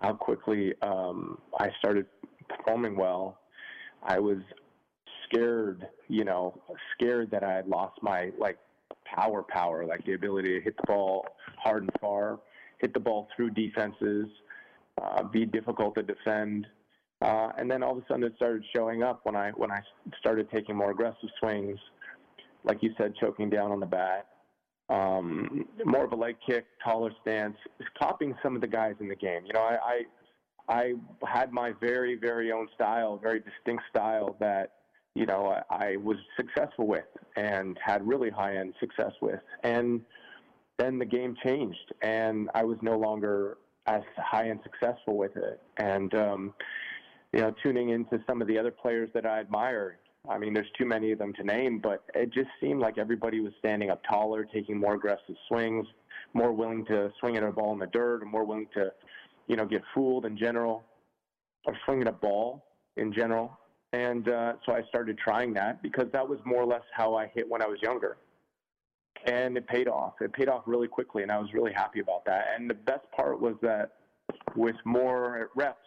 how 0.00 0.14
quickly 0.14 0.74
um, 0.82 1.38
I 1.60 1.70
started 1.78 2.06
performing 2.48 2.96
well. 2.96 3.38
I 4.02 4.18
was 4.18 4.38
scared, 5.26 5.86
you 6.08 6.24
know, 6.24 6.60
scared 6.94 7.30
that 7.30 7.44
I 7.44 7.52
had 7.52 7.68
lost 7.68 8.02
my 8.02 8.32
like 8.36 8.58
power, 9.04 9.44
power, 9.44 9.86
like 9.86 10.04
the 10.04 10.14
ability 10.14 10.58
to 10.58 10.60
hit 10.60 10.76
the 10.76 10.82
ball 10.88 11.24
hard 11.56 11.84
and 11.84 11.92
far, 12.00 12.40
hit 12.78 12.92
the 12.94 13.00
ball 13.00 13.28
through 13.36 13.50
defenses 13.50 14.26
uh, 15.02 15.22
be 15.22 15.44
difficult 15.44 15.94
to 15.96 16.02
defend. 16.02 16.66
Uh, 17.20 17.50
and 17.56 17.70
then 17.70 17.82
all 17.82 17.92
of 17.92 17.98
a 17.98 18.06
sudden 18.08 18.24
it 18.24 18.32
started 18.36 18.64
showing 18.74 19.02
up 19.02 19.20
when 19.24 19.36
I 19.36 19.50
when 19.50 19.70
I 19.70 19.80
started 20.18 20.48
taking 20.50 20.76
more 20.76 20.90
aggressive 20.90 21.28
swings, 21.38 21.78
like 22.64 22.82
you 22.82 22.90
said, 22.98 23.14
choking 23.20 23.48
down 23.48 23.70
on 23.70 23.80
the 23.80 23.86
bat, 23.86 24.26
um, 24.88 25.66
more 25.84 26.04
of 26.04 26.12
a 26.12 26.16
leg 26.16 26.36
kick, 26.44 26.66
taller 26.84 27.12
stance, 27.22 27.56
copying 28.00 28.34
some 28.42 28.54
of 28.56 28.60
the 28.60 28.66
guys 28.66 28.94
in 29.00 29.08
the 29.08 29.14
game. 29.14 29.42
You 29.46 29.52
know, 29.52 29.60
I, 29.60 29.76
I 29.84 30.02
I 30.68 30.92
had 31.26 31.52
my 31.52 31.72
very 31.80 32.16
very 32.16 32.50
own 32.50 32.68
style, 32.74 33.18
very 33.22 33.40
distinct 33.40 33.84
style 33.90 34.36
that 34.40 34.72
you 35.14 35.26
know 35.26 35.56
I, 35.70 35.92
I 35.92 35.96
was 35.96 36.16
successful 36.36 36.86
with 36.88 37.04
and 37.36 37.78
had 37.84 38.06
really 38.06 38.30
high 38.30 38.56
end 38.56 38.74
success 38.80 39.12
with, 39.20 39.40
and 39.62 40.00
then 40.78 40.98
the 40.98 41.06
game 41.06 41.36
changed, 41.44 41.92
and 42.02 42.50
I 42.54 42.64
was 42.64 42.78
no 42.82 42.98
longer 42.98 43.58
as 43.86 44.02
high 44.16 44.44
and 44.44 44.60
successful 44.62 45.16
with 45.16 45.36
it. 45.36 45.60
And 45.78 46.14
um, 46.14 46.54
you 47.32 47.40
know, 47.40 47.54
tuning 47.62 47.90
into 47.90 48.22
some 48.26 48.42
of 48.42 48.48
the 48.48 48.58
other 48.58 48.70
players 48.70 49.08
that 49.14 49.26
I 49.26 49.40
admire. 49.40 49.98
I 50.28 50.38
mean, 50.38 50.52
there's 50.54 50.70
too 50.78 50.84
many 50.84 51.10
of 51.10 51.18
them 51.18 51.32
to 51.34 51.42
name, 51.42 51.80
but 51.80 52.04
it 52.14 52.32
just 52.32 52.50
seemed 52.60 52.80
like 52.80 52.96
everybody 52.96 53.40
was 53.40 53.52
standing 53.58 53.90
up 53.90 54.02
taller, 54.08 54.44
taking 54.44 54.78
more 54.78 54.94
aggressive 54.94 55.34
swings, 55.48 55.86
more 56.32 56.52
willing 56.52 56.84
to 56.86 57.10
swing 57.18 57.36
at 57.36 57.42
a 57.42 57.50
ball 57.50 57.72
in 57.72 57.78
the 57.78 57.86
dirt, 57.86 58.22
or 58.22 58.26
more 58.26 58.44
willing 58.44 58.68
to, 58.74 58.92
you 59.48 59.56
know, 59.56 59.66
get 59.66 59.82
fooled 59.94 60.24
in 60.26 60.36
general, 60.36 60.84
or 61.64 61.76
swing 61.84 62.02
at 62.02 62.06
a 62.06 62.12
ball 62.12 62.64
in 62.96 63.12
general. 63.12 63.58
And 63.92 64.28
uh, 64.28 64.54
so 64.64 64.72
I 64.72 64.82
started 64.88 65.18
trying 65.18 65.52
that 65.54 65.82
because 65.82 66.06
that 66.12 66.26
was 66.26 66.38
more 66.44 66.62
or 66.62 66.66
less 66.66 66.82
how 66.94 67.14
I 67.14 67.26
hit 67.34 67.48
when 67.48 67.60
I 67.60 67.66
was 67.66 67.78
younger. 67.82 68.16
And 69.26 69.56
it 69.56 69.66
paid 69.68 69.88
off. 69.88 70.14
It 70.20 70.32
paid 70.32 70.48
off 70.48 70.62
really 70.66 70.88
quickly, 70.88 71.22
and 71.22 71.30
I 71.30 71.38
was 71.38 71.52
really 71.52 71.72
happy 71.72 72.00
about 72.00 72.24
that. 72.24 72.46
And 72.56 72.68
the 72.68 72.74
best 72.74 73.04
part 73.14 73.40
was 73.40 73.54
that 73.62 73.92
with 74.56 74.76
more 74.84 75.50
reps 75.54 75.78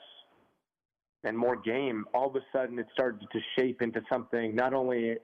and 1.24 1.38
more 1.38 1.56
game, 1.56 2.06
all 2.14 2.28
of 2.28 2.36
a 2.36 2.46
sudden 2.54 2.80
it 2.80 2.88
started 2.94 3.28
to 3.32 3.40
shape 3.58 3.82
into 3.82 4.02
something 4.10 4.56
not 4.56 4.74
only 4.74 5.18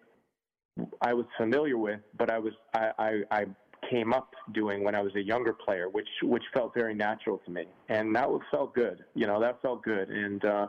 I 1.01 1.13
was 1.13 1.25
familiar 1.37 1.77
with, 1.77 1.99
but 2.17 2.29
I 2.29 2.39
was 2.39 2.53
I, 2.73 2.91
I, 2.97 3.21
I 3.31 3.45
came 3.89 4.13
up 4.13 4.33
doing 4.53 4.83
when 4.83 4.95
I 4.95 5.01
was 5.01 5.13
a 5.15 5.21
younger 5.21 5.53
player, 5.53 5.89
which 5.89 6.07
which 6.23 6.43
felt 6.53 6.73
very 6.73 6.93
natural 6.93 7.39
to 7.45 7.51
me, 7.51 7.65
and 7.89 8.15
that 8.15 8.29
was, 8.29 8.41
felt 8.51 8.73
good. 8.73 9.03
You 9.15 9.27
know, 9.27 9.39
that 9.39 9.61
felt 9.61 9.83
good, 9.83 10.09
and 10.09 10.43
uh, 10.45 10.67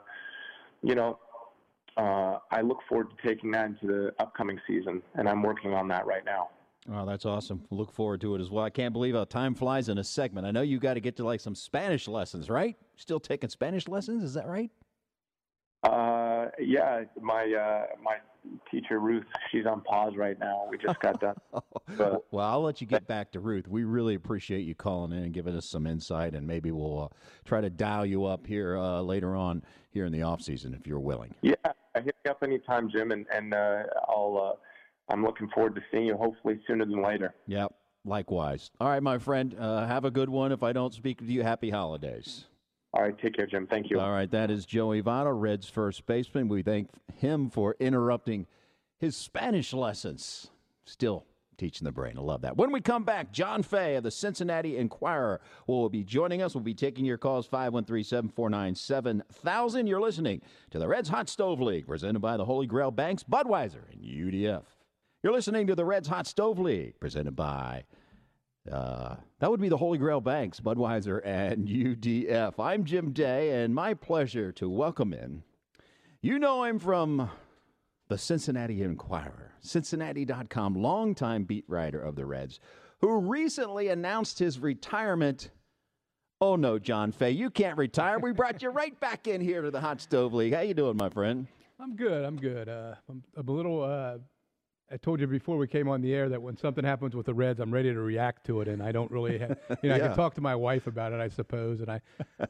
you 0.82 0.94
know, 0.94 1.18
uh, 1.96 2.38
I 2.50 2.60
look 2.62 2.78
forward 2.88 3.08
to 3.10 3.28
taking 3.28 3.50
that 3.52 3.66
into 3.66 3.86
the 3.86 4.14
upcoming 4.18 4.60
season, 4.66 5.02
and 5.14 5.28
I'm 5.28 5.42
working 5.42 5.72
on 5.72 5.88
that 5.88 6.06
right 6.06 6.24
now. 6.24 6.50
Oh, 6.90 7.06
that's 7.06 7.24
awesome. 7.24 7.64
Look 7.70 7.92
forward 7.92 8.20
to 8.22 8.34
it 8.34 8.40
as 8.40 8.50
well. 8.50 8.64
I 8.64 8.70
can't 8.70 8.92
believe 8.92 9.14
how 9.14 9.24
time 9.24 9.54
flies 9.54 9.88
in 9.88 9.98
a 9.98 10.04
segment. 10.04 10.46
I 10.46 10.50
know 10.50 10.62
you 10.62 10.80
got 10.80 10.94
to 10.94 11.00
get 11.00 11.16
to 11.18 11.24
like 11.24 11.40
some 11.40 11.54
Spanish 11.54 12.08
lessons, 12.08 12.50
right? 12.50 12.76
Still 12.96 13.20
taking 13.20 13.50
Spanish 13.50 13.86
lessons, 13.86 14.24
is 14.24 14.34
that 14.34 14.48
right? 14.48 14.70
Uh, 15.84 16.46
yeah, 16.60 17.02
my 17.20 17.52
uh, 17.52 17.86
my 18.02 18.16
teacher 18.70 18.98
Ruth, 19.00 19.24
she's 19.50 19.66
on 19.66 19.80
pause 19.82 20.14
right 20.16 20.38
now. 20.38 20.66
We 20.70 20.78
just 20.78 20.98
got 21.00 21.20
done. 21.20 21.36
But, 21.98 22.24
well, 22.30 22.48
I'll 22.48 22.62
let 22.62 22.80
you 22.80 22.86
get 22.86 23.06
back 23.06 23.32
to 23.32 23.40
Ruth. 23.40 23.68
We 23.68 23.84
really 23.84 24.14
appreciate 24.14 24.60
you 24.60 24.74
calling 24.74 25.12
in 25.12 25.24
and 25.24 25.32
giving 25.32 25.54
us 25.54 25.66
some 25.66 25.86
insight, 25.86 26.34
and 26.34 26.46
maybe 26.46 26.70
we'll 26.70 27.02
uh, 27.02 27.08
try 27.44 27.60
to 27.60 27.68
dial 27.68 28.06
you 28.06 28.24
up 28.24 28.46
here 28.46 28.78
uh, 28.78 29.02
later 29.02 29.36
on 29.36 29.62
here 29.90 30.06
in 30.06 30.12
the 30.12 30.22
off 30.22 30.40
season 30.40 30.72
if 30.72 30.86
you're 30.86 31.00
willing. 31.00 31.34
Yeah, 31.42 31.54
I 31.94 32.00
hit 32.00 32.16
me 32.24 32.30
up 32.30 32.42
anytime, 32.42 32.88
Jim, 32.90 33.12
and 33.12 33.26
and 33.32 33.52
uh, 33.52 33.82
I'll. 34.08 34.58
I'm 35.12 35.22
looking 35.22 35.48
forward 35.50 35.74
to 35.74 35.82
seeing 35.90 36.06
you 36.06 36.16
hopefully 36.16 36.58
sooner 36.66 36.86
than 36.86 37.02
later. 37.02 37.34
Yep. 37.46 37.74
Likewise. 38.04 38.70
All 38.80 38.88
right, 38.88 39.02
my 39.02 39.18
friend. 39.18 39.54
Uh, 39.56 39.86
have 39.86 40.04
a 40.04 40.10
good 40.10 40.28
one. 40.28 40.50
If 40.50 40.62
I 40.62 40.72
don't 40.72 40.92
speak 40.94 41.18
to 41.18 41.24
you, 41.24 41.42
happy 41.42 41.70
holidays. 41.70 42.46
All 42.94 43.02
right, 43.02 43.16
take 43.18 43.36
care, 43.36 43.46
Jim. 43.46 43.66
Thank 43.66 43.90
you. 43.90 44.00
All 44.00 44.10
right, 44.10 44.30
that 44.30 44.50
is 44.50 44.66
Joey 44.66 45.02
Votto, 45.02 45.38
Reds 45.38 45.68
first 45.68 46.04
baseman. 46.06 46.48
We 46.48 46.62
thank 46.62 46.88
him 47.14 47.48
for 47.48 47.76
interrupting 47.78 48.46
his 48.98 49.16
Spanish 49.16 49.72
lessons. 49.72 50.50
Still 50.84 51.26
teaching 51.58 51.84
the 51.84 51.92
brain. 51.92 52.18
I 52.18 52.22
love 52.22 52.42
that. 52.42 52.56
When 52.56 52.72
we 52.72 52.80
come 52.80 53.04
back, 53.04 53.32
John 53.32 53.62
Fay 53.62 53.94
of 53.94 54.02
the 54.02 54.10
Cincinnati 54.10 54.76
Enquirer 54.76 55.40
will 55.66 55.88
be 55.88 56.02
joining 56.02 56.42
us. 56.42 56.54
We'll 56.54 56.64
be 56.64 56.74
taking 56.74 57.04
your 57.04 57.18
calls 57.18 57.46
513 57.46 58.02
749 58.02 58.74
7000. 58.74 59.86
You're 59.86 60.00
listening 60.00 60.42
to 60.70 60.78
the 60.78 60.88
Reds 60.88 61.10
Hot 61.10 61.28
Stove 61.28 61.60
League, 61.60 61.86
presented 61.86 62.20
by 62.20 62.36
the 62.36 62.46
Holy 62.46 62.66
Grail 62.66 62.90
Banks, 62.90 63.22
Budweiser, 63.22 63.90
and 63.92 64.02
UDF. 64.02 64.64
You're 65.22 65.32
listening 65.32 65.68
to 65.68 65.76
the 65.76 65.84
Reds 65.84 66.08
Hot 66.08 66.26
Stove 66.26 66.58
League, 66.58 66.98
presented 66.98 67.36
by 67.36 67.84
uh, 68.68 69.14
that 69.38 69.48
would 69.48 69.60
be 69.60 69.68
the 69.68 69.76
Holy 69.76 69.96
Grail 69.96 70.20
Banks, 70.20 70.58
Budweiser, 70.58 71.20
and 71.24 71.68
UDF. 71.68 72.54
I'm 72.58 72.82
Jim 72.82 73.12
Day, 73.12 73.62
and 73.62 73.72
my 73.72 73.94
pleasure 73.94 74.50
to 74.50 74.68
welcome 74.68 75.12
in. 75.12 75.44
You 76.22 76.40
know 76.40 76.64
him 76.64 76.80
from 76.80 77.30
the 78.08 78.18
Cincinnati 78.18 78.82
Enquirer, 78.82 79.52
Cincinnati.com, 79.60 80.74
longtime 80.74 81.44
beat 81.44 81.66
writer 81.68 82.02
of 82.02 82.16
the 82.16 82.26
Reds, 82.26 82.58
who 83.00 83.16
recently 83.20 83.90
announced 83.90 84.40
his 84.40 84.58
retirement. 84.58 85.50
Oh 86.40 86.56
no, 86.56 86.80
John 86.80 87.12
Fay, 87.12 87.30
you 87.30 87.48
can't 87.48 87.78
retire. 87.78 88.18
We 88.18 88.32
brought 88.32 88.60
you 88.60 88.70
right 88.70 88.98
back 88.98 89.28
in 89.28 89.40
here 89.40 89.62
to 89.62 89.70
the 89.70 89.80
Hot 89.80 90.00
Stove 90.00 90.34
League. 90.34 90.52
How 90.52 90.62
you 90.62 90.74
doing, 90.74 90.96
my 90.96 91.10
friend? 91.10 91.46
I'm 91.78 91.94
good. 91.94 92.24
I'm 92.24 92.36
good. 92.36 92.68
Uh, 92.68 92.96
I'm, 93.08 93.22
I'm 93.36 93.48
a 93.48 93.52
little 93.52 93.84
uh, 93.84 94.18
I 94.92 94.98
told 94.98 95.20
you 95.20 95.26
before 95.26 95.56
we 95.56 95.66
came 95.66 95.88
on 95.88 96.02
the 96.02 96.12
air 96.12 96.28
that 96.28 96.42
when 96.42 96.58
something 96.58 96.84
happens 96.84 97.16
with 97.16 97.24
the 97.24 97.32
Reds, 97.32 97.60
I'm 97.60 97.72
ready 97.72 97.94
to 97.94 98.00
react 98.00 98.44
to 98.46 98.60
it, 98.60 98.68
and 98.68 98.82
I 98.82 98.92
don't 98.92 99.10
really, 99.10 99.38
have, 99.38 99.58
you 99.82 99.88
know, 99.88 99.96
yeah. 99.96 100.04
I 100.04 100.06
can 100.08 100.14
talk 100.14 100.34
to 100.34 100.42
my 100.42 100.54
wife 100.54 100.86
about 100.86 101.14
it, 101.14 101.20
I 101.20 101.28
suppose, 101.28 101.80
and 101.80 101.90
I, 101.90 102.00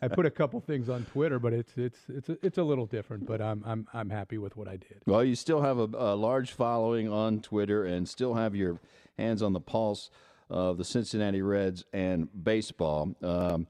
I 0.02 0.08
put 0.08 0.26
a 0.26 0.30
couple 0.30 0.60
things 0.60 0.88
on 0.88 1.04
Twitter, 1.04 1.38
but 1.38 1.52
it's 1.52 1.72
it's 1.76 1.98
it's 2.08 2.28
a, 2.30 2.38
it's 2.42 2.58
a 2.58 2.62
little 2.64 2.86
different, 2.86 3.26
but 3.26 3.40
I'm 3.40 3.62
I'm 3.64 3.86
I'm 3.94 4.10
happy 4.10 4.38
with 4.38 4.56
what 4.56 4.66
I 4.66 4.76
did. 4.76 5.02
Well, 5.06 5.22
you 5.22 5.36
still 5.36 5.62
have 5.62 5.78
a, 5.78 5.88
a 5.94 6.16
large 6.16 6.50
following 6.50 7.08
on 7.08 7.40
Twitter, 7.40 7.84
and 7.84 8.08
still 8.08 8.34
have 8.34 8.56
your 8.56 8.80
hands 9.16 9.40
on 9.40 9.52
the 9.52 9.60
pulse 9.60 10.10
of 10.50 10.78
the 10.78 10.84
Cincinnati 10.84 11.42
Reds 11.42 11.84
and 11.92 12.28
baseball. 12.42 13.14
Um, 13.22 13.68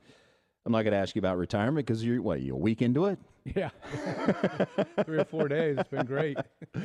I'm 0.65 0.73
not 0.73 0.83
going 0.83 0.93
to 0.93 0.99
ask 0.99 1.15
you 1.15 1.21
about 1.21 1.37
retirement 1.37 1.87
because 1.87 2.03
you're 2.03 2.23
what 2.23 2.41
you 2.41 2.55
a 2.55 2.59
week 2.59 2.81
into 2.81 3.05
it. 3.05 3.19
Yeah, 3.45 3.69
three 5.05 5.19
or 5.19 5.25
four 5.27 5.49
days. 5.49 5.77
It's 5.79 5.91
been 5.91 6.07
great. 6.07 6.39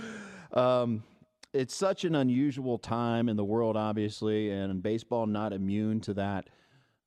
Um, 0.53 1.03
it's 1.57 1.75
such 1.75 2.05
an 2.05 2.15
unusual 2.15 2.77
time 2.77 3.29
in 3.29 3.35
the 3.35 3.43
world, 3.43 3.75
obviously, 3.75 4.51
and 4.51 4.81
baseball 4.83 5.25
not 5.25 5.53
immune 5.53 5.99
to 6.01 6.13
that. 6.13 6.49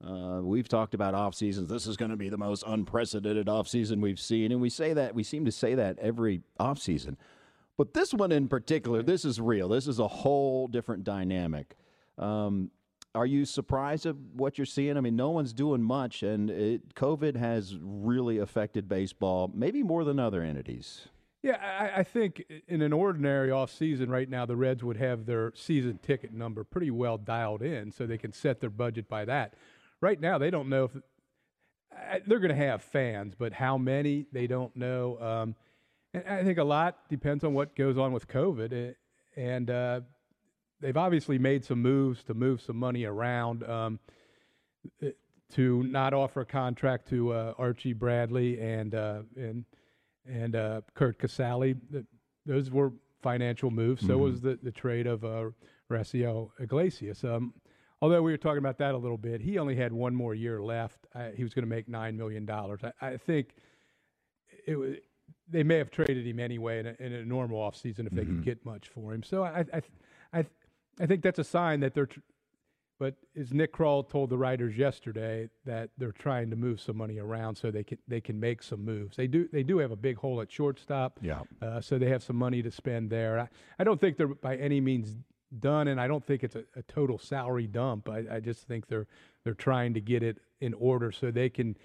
Uh, 0.04 0.40
we've 0.42 0.68
talked 0.68 0.94
about 0.94 1.14
off 1.14 1.34
seasons. 1.34 1.68
This 1.68 1.86
is 1.86 1.96
going 1.96 2.10
to 2.10 2.16
be 2.16 2.28
the 2.28 2.38
most 2.38 2.64
unprecedented 2.66 3.48
off 3.48 3.68
season 3.68 4.00
we've 4.00 4.18
seen, 4.18 4.50
and 4.50 4.60
we 4.60 4.70
say 4.70 4.92
that 4.94 5.14
we 5.14 5.22
seem 5.22 5.44
to 5.44 5.52
say 5.52 5.74
that 5.74 5.98
every 5.98 6.42
off 6.58 6.78
season. 6.78 7.16
But 7.76 7.94
this 7.94 8.12
one 8.12 8.32
in 8.32 8.48
particular, 8.48 9.02
this 9.02 9.24
is 9.24 9.40
real. 9.40 9.68
This 9.68 9.86
is 9.86 9.98
a 9.98 10.08
whole 10.08 10.68
different 10.68 11.04
dynamic. 11.04 11.76
Um, 12.18 12.70
are 13.14 13.26
you 13.26 13.44
surprised 13.44 14.06
at 14.06 14.16
what 14.34 14.58
you're 14.58 14.66
seeing? 14.66 14.96
I 14.96 15.00
mean, 15.00 15.16
no 15.16 15.30
one's 15.30 15.52
doing 15.52 15.82
much, 15.82 16.22
and 16.22 16.50
it, 16.50 16.94
COVID 16.94 17.36
has 17.36 17.76
really 17.80 18.38
affected 18.38 18.88
baseball, 18.88 19.50
maybe 19.54 19.82
more 19.82 20.04
than 20.04 20.18
other 20.18 20.42
entities. 20.42 21.08
Yeah, 21.42 21.56
I, 21.56 22.00
I, 22.00 22.02
think 22.02 22.44
in 22.68 22.82
an 22.82 22.92
ordinary 22.92 23.50
off 23.50 23.70
season 23.70 24.10
right 24.10 24.28
now, 24.28 24.44
the 24.44 24.56
Reds 24.56 24.84
would 24.84 24.98
have 24.98 25.24
their 25.24 25.52
season 25.54 25.98
ticket 26.02 26.34
number 26.34 26.64
pretty 26.64 26.90
well 26.90 27.16
dialed 27.16 27.62
in, 27.62 27.90
so 27.92 28.06
they 28.06 28.18
can 28.18 28.34
set 28.34 28.60
their 28.60 28.68
budget 28.68 29.08
by 29.08 29.24
that. 29.24 29.54
Right 30.02 30.20
now, 30.20 30.36
they 30.36 30.50
don't 30.50 30.68
know 30.68 30.84
if 30.84 32.26
they're 32.26 32.40
going 32.40 32.50
to 32.50 32.54
have 32.54 32.82
fans, 32.82 33.34
but 33.38 33.54
how 33.54 33.78
many 33.78 34.26
they 34.32 34.46
don't 34.46 34.76
know. 34.76 35.18
Um, 35.18 35.54
and 36.12 36.24
I 36.28 36.44
think 36.44 36.58
a 36.58 36.64
lot 36.64 37.08
depends 37.08 37.42
on 37.42 37.54
what 37.54 37.74
goes 37.74 37.96
on 37.96 38.12
with 38.12 38.28
COVID, 38.28 38.72
eh, 38.72 38.92
and 39.40 39.70
uh, 39.70 40.00
they've 40.80 40.96
obviously 40.96 41.38
made 41.38 41.64
some 41.64 41.80
moves 41.80 42.22
to 42.24 42.34
move 42.34 42.60
some 42.60 42.76
money 42.76 43.04
around. 43.04 43.64
Um, 43.64 43.98
eh, 45.02 45.10
to 45.54 45.82
not 45.84 46.14
offer 46.14 46.42
a 46.42 46.46
contract 46.46 47.08
to 47.08 47.32
uh, 47.32 47.54
Archie 47.58 47.92
Bradley 47.92 48.60
and 48.60 48.94
uh, 48.94 49.22
and 49.36 49.64
and 50.26 50.56
uh, 50.56 50.80
Curt 50.94 51.18
Casali. 51.18 51.76
Those 52.46 52.70
were 52.70 52.92
financial 53.22 53.70
moves. 53.70 54.02
So 54.02 54.14
mm-hmm. 54.14 54.22
was 54.22 54.40
the, 54.40 54.58
the 54.62 54.72
trade 54.72 55.06
of 55.06 55.24
uh, 55.24 55.50
Raisel 55.90 56.50
Iglesias. 56.60 57.24
Um, 57.24 57.54
although 58.00 58.22
we 58.22 58.32
were 58.32 58.38
talking 58.38 58.58
about 58.58 58.78
that 58.78 58.94
a 58.94 58.98
little 58.98 59.18
bit, 59.18 59.40
he 59.40 59.58
only 59.58 59.76
had 59.76 59.92
one 59.92 60.14
more 60.14 60.34
year 60.34 60.62
left. 60.62 61.06
I, 61.14 61.32
he 61.36 61.42
was 61.42 61.54
going 61.54 61.64
to 61.64 61.68
make 61.68 61.88
$9 61.88 62.16
million. 62.16 62.48
I, 62.50 62.92
I 63.00 63.16
think 63.16 63.54
it 64.66 64.76
was, 64.76 64.96
they 65.48 65.62
may 65.62 65.76
have 65.78 65.90
traded 65.90 66.26
him 66.26 66.40
anyway 66.40 66.80
in 66.80 66.86
a, 66.86 66.96
in 66.98 67.12
a 67.12 67.24
normal 67.24 67.58
offseason 67.58 68.06
if 68.06 68.12
they 68.12 68.22
mm-hmm. 68.22 68.36
could 68.36 68.44
get 68.44 68.64
much 68.64 68.88
for 68.88 69.12
him. 69.12 69.22
So 69.22 69.44
I, 69.44 69.64
I, 69.72 69.82
I, 70.32 70.44
I 71.00 71.06
think 71.06 71.22
that's 71.22 71.38
a 71.38 71.44
sign 71.44 71.80
that 71.80 71.94
they're 71.94 72.06
tr- 72.06 72.20
but 73.00 73.14
as 73.34 73.54
Nick 73.54 73.72
Krall 73.72 74.06
told 74.06 74.28
the 74.28 74.36
writers 74.36 74.76
yesterday, 74.76 75.48
that 75.64 75.88
they're 75.96 76.12
trying 76.12 76.50
to 76.50 76.56
move 76.56 76.82
some 76.82 76.98
money 76.98 77.18
around 77.18 77.56
so 77.56 77.70
they 77.70 77.82
can 77.82 77.96
they 78.06 78.20
can 78.20 78.38
make 78.38 78.62
some 78.62 78.84
moves. 78.84 79.16
They 79.16 79.26
do 79.26 79.48
they 79.50 79.62
do 79.62 79.78
have 79.78 79.90
a 79.90 79.96
big 79.96 80.18
hole 80.18 80.42
at 80.42 80.52
shortstop. 80.52 81.18
Yeah. 81.22 81.40
Uh, 81.62 81.80
so 81.80 81.98
they 81.98 82.10
have 82.10 82.22
some 82.22 82.36
money 82.36 82.62
to 82.62 82.70
spend 82.70 83.08
there. 83.08 83.40
I, 83.40 83.48
I 83.78 83.84
don't 83.84 83.98
think 83.98 84.18
they're 84.18 84.28
by 84.28 84.56
any 84.56 84.82
means 84.82 85.16
done, 85.58 85.88
and 85.88 85.98
I 85.98 86.06
don't 86.08 86.24
think 86.24 86.44
it's 86.44 86.56
a, 86.56 86.64
a 86.76 86.82
total 86.82 87.18
salary 87.18 87.66
dump. 87.66 88.10
I, 88.10 88.24
I 88.30 88.40
just 88.40 88.68
think 88.68 88.86
they're 88.86 89.06
they're 89.44 89.54
trying 89.54 89.94
to 89.94 90.00
get 90.02 90.22
it 90.22 90.36
in 90.60 90.74
order 90.74 91.10
so 91.10 91.30
they 91.30 91.48
can 91.48 91.78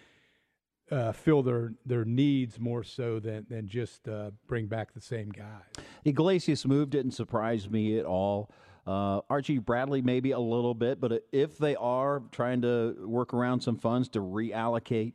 uh, 0.91 1.13
fill 1.13 1.43
their 1.43 1.75
their 1.85 2.03
needs 2.03 2.59
more 2.59 2.83
so 2.83 3.21
than 3.21 3.45
than 3.49 3.69
just 3.69 4.09
uh, 4.09 4.31
bring 4.47 4.67
back 4.67 4.93
the 4.93 4.99
same 5.01 5.29
guys. 5.29 5.85
Iglesias 6.03 6.65
move 6.65 6.89
didn't 6.89 7.11
surprise 7.11 7.69
me 7.69 7.97
at 7.97 8.05
all. 8.05 8.51
Uh, 8.87 9.21
Archie 9.29 9.57
Bradley, 9.57 10.01
maybe 10.01 10.31
a 10.31 10.39
little 10.39 10.75
bit, 10.75 11.01
but 11.01 11.23
if 11.31 11.57
they 11.57 11.75
are 11.75 12.21
trying 12.31 12.61
to 12.61 12.95
work 13.07 13.33
around 13.33 13.61
some 13.61 13.77
funds 13.77 14.09
to 14.09 14.19
reallocate 14.19 15.13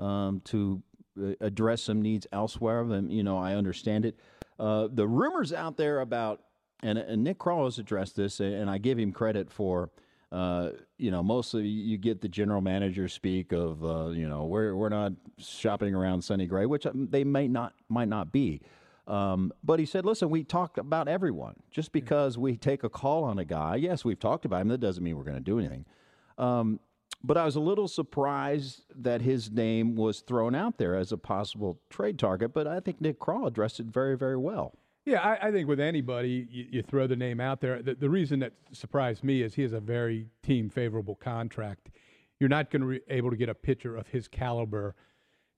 um, 0.00 0.40
to 0.46 0.82
uh, 1.20 1.32
address 1.40 1.82
some 1.82 2.02
needs 2.02 2.26
elsewhere, 2.32 2.84
then 2.84 3.10
you 3.10 3.22
know 3.22 3.38
I 3.38 3.54
understand 3.54 4.04
it. 4.04 4.18
Uh, 4.58 4.88
the 4.92 5.06
rumors 5.06 5.52
out 5.52 5.76
there 5.76 6.00
about 6.00 6.40
and, 6.82 6.98
and 6.98 7.22
Nick 7.22 7.38
Krall 7.38 7.64
has 7.64 7.78
addressed 7.78 8.16
this, 8.16 8.40
and 8.40 8.68
I 8.68 8.78
give 8.78 8.98
him 8.98 9.12
credit 9.12 9.50
for. 9.50 9.90
Uh, 10.32 10.70
you 10.96 11.10
know, 11.10 11.22
mostly 11.22 11.66
you 11.66 11.98
get 11.98 12.22
the 12.22 12.28
general 12.28 12.62
manager 12.62 13.06
speak 13.06 13.52
of, 13.52 13.84
uh, 13.84 14.08
you 14.08 14.26
know, 14.26 14.44
we're 14.44 14.74
we're 14.74 14.88
not 14.88 15.12
shopping 15.36 15.94
around 15.94 16.22
Sonny 16.22 16.46
Gray, 16.46 16.64
which 16.64 16.86
um, 16.86 17.06
they 17.10 17.22
may 17.22 17.46
not 17.48 17.74
might 17.90 18.08
not 18.08 18.32
be. 18.32 18.62
Um, 19.06 19.52
but 19.64 19.80
he 19.80 19.86
said, 19.86 20.04
listen, 20.04 20.30
we 20.30 20.44
talk 20.44 20.78
about 20.78 21.08
everyone. 21.08 21.56
Just 21.70 21.92
because 21.92 22.38
we 22.38 22.56
take 22.56 22.84
a 22.84 22.88
call 22.88 23.24
on 23.24 23.38
a 23.38 23.44
guy, 23.44 23.76
yes, 23.76 24.04
we've 24.04 24.18
talked 24.18 24.44
about 24.44 24.62
him, 24.62 24.68
that 24.68 24.78
doesn't 24.78 25.02
mean 25.02 25.16
we're 25.16 25.24
going 25.24 25.36
to 25.36 25.40
do 25.40 25.58
anything. 25.58 25.84
Um, 26.38 26.80
but 27.24 27.36
I 27.36 27.44
was 27.44 27.56
a 27.56 27.60
little 27.60 27.88
surprised 27.88 28.82
that 28.96 29.22
his 29.22 29.50
name 29.50 29.94
was 29.94 30.20
thrown 30.20 30.54
out 30.54 30.78
there 30.78 30.96
as 30.96 31.12
a 31.12 31.16
possible 31.16 31.80
trade 31.88 32.18
target. 32.18 32.52
But 32.52 32.66
I 32.66 32.80
think 32.80 33.00
Nick 33.00 33.20
Krall 33.20 33.46
addressed 33.46 33.80
it 33.80 33.86
very, 33.86 34.16
very 34.16 34.36
well. 34.36 34.74
Yeah, 35.04 35.20
I, 35.20 35.48
I 35.48 35.52
think 35.52 35.68
with 35.68 35.80
anybody, 35.80 36.46
you, 36.50 36.66
you, 36.70 36.82
throw 36.82 37.08
the 37.08 37.16
name 37.16 37.40
out 37.40 37.60
there. 37.60 37.82
The, 37.82 37.94
the, 37.94 38.08
reason 38.08 38.38
that 38.38 38.52
surprised 38.70 39.24
me 39.24 39.42
is 39.42 39.54
he 39.54 39.62
has 39.62 39.72
a 39.72 39.80
very 39.80 40.28
team 40.44 40.70
favorable 40.70 41.16
contract. 41.16 41.90
You're 42.38 42.48
not 42.48 42.70
going 42.70 42.82
to 42.82 42.88
be 42.88 43.00
able 43.08 43.30
to 43.30 43.36
get 43.36 43.48
a 43.48 43.54
pitcher 43.54 43.96
of 43.96 44.06
his 44.06 44.28
caliber 44.28 44.94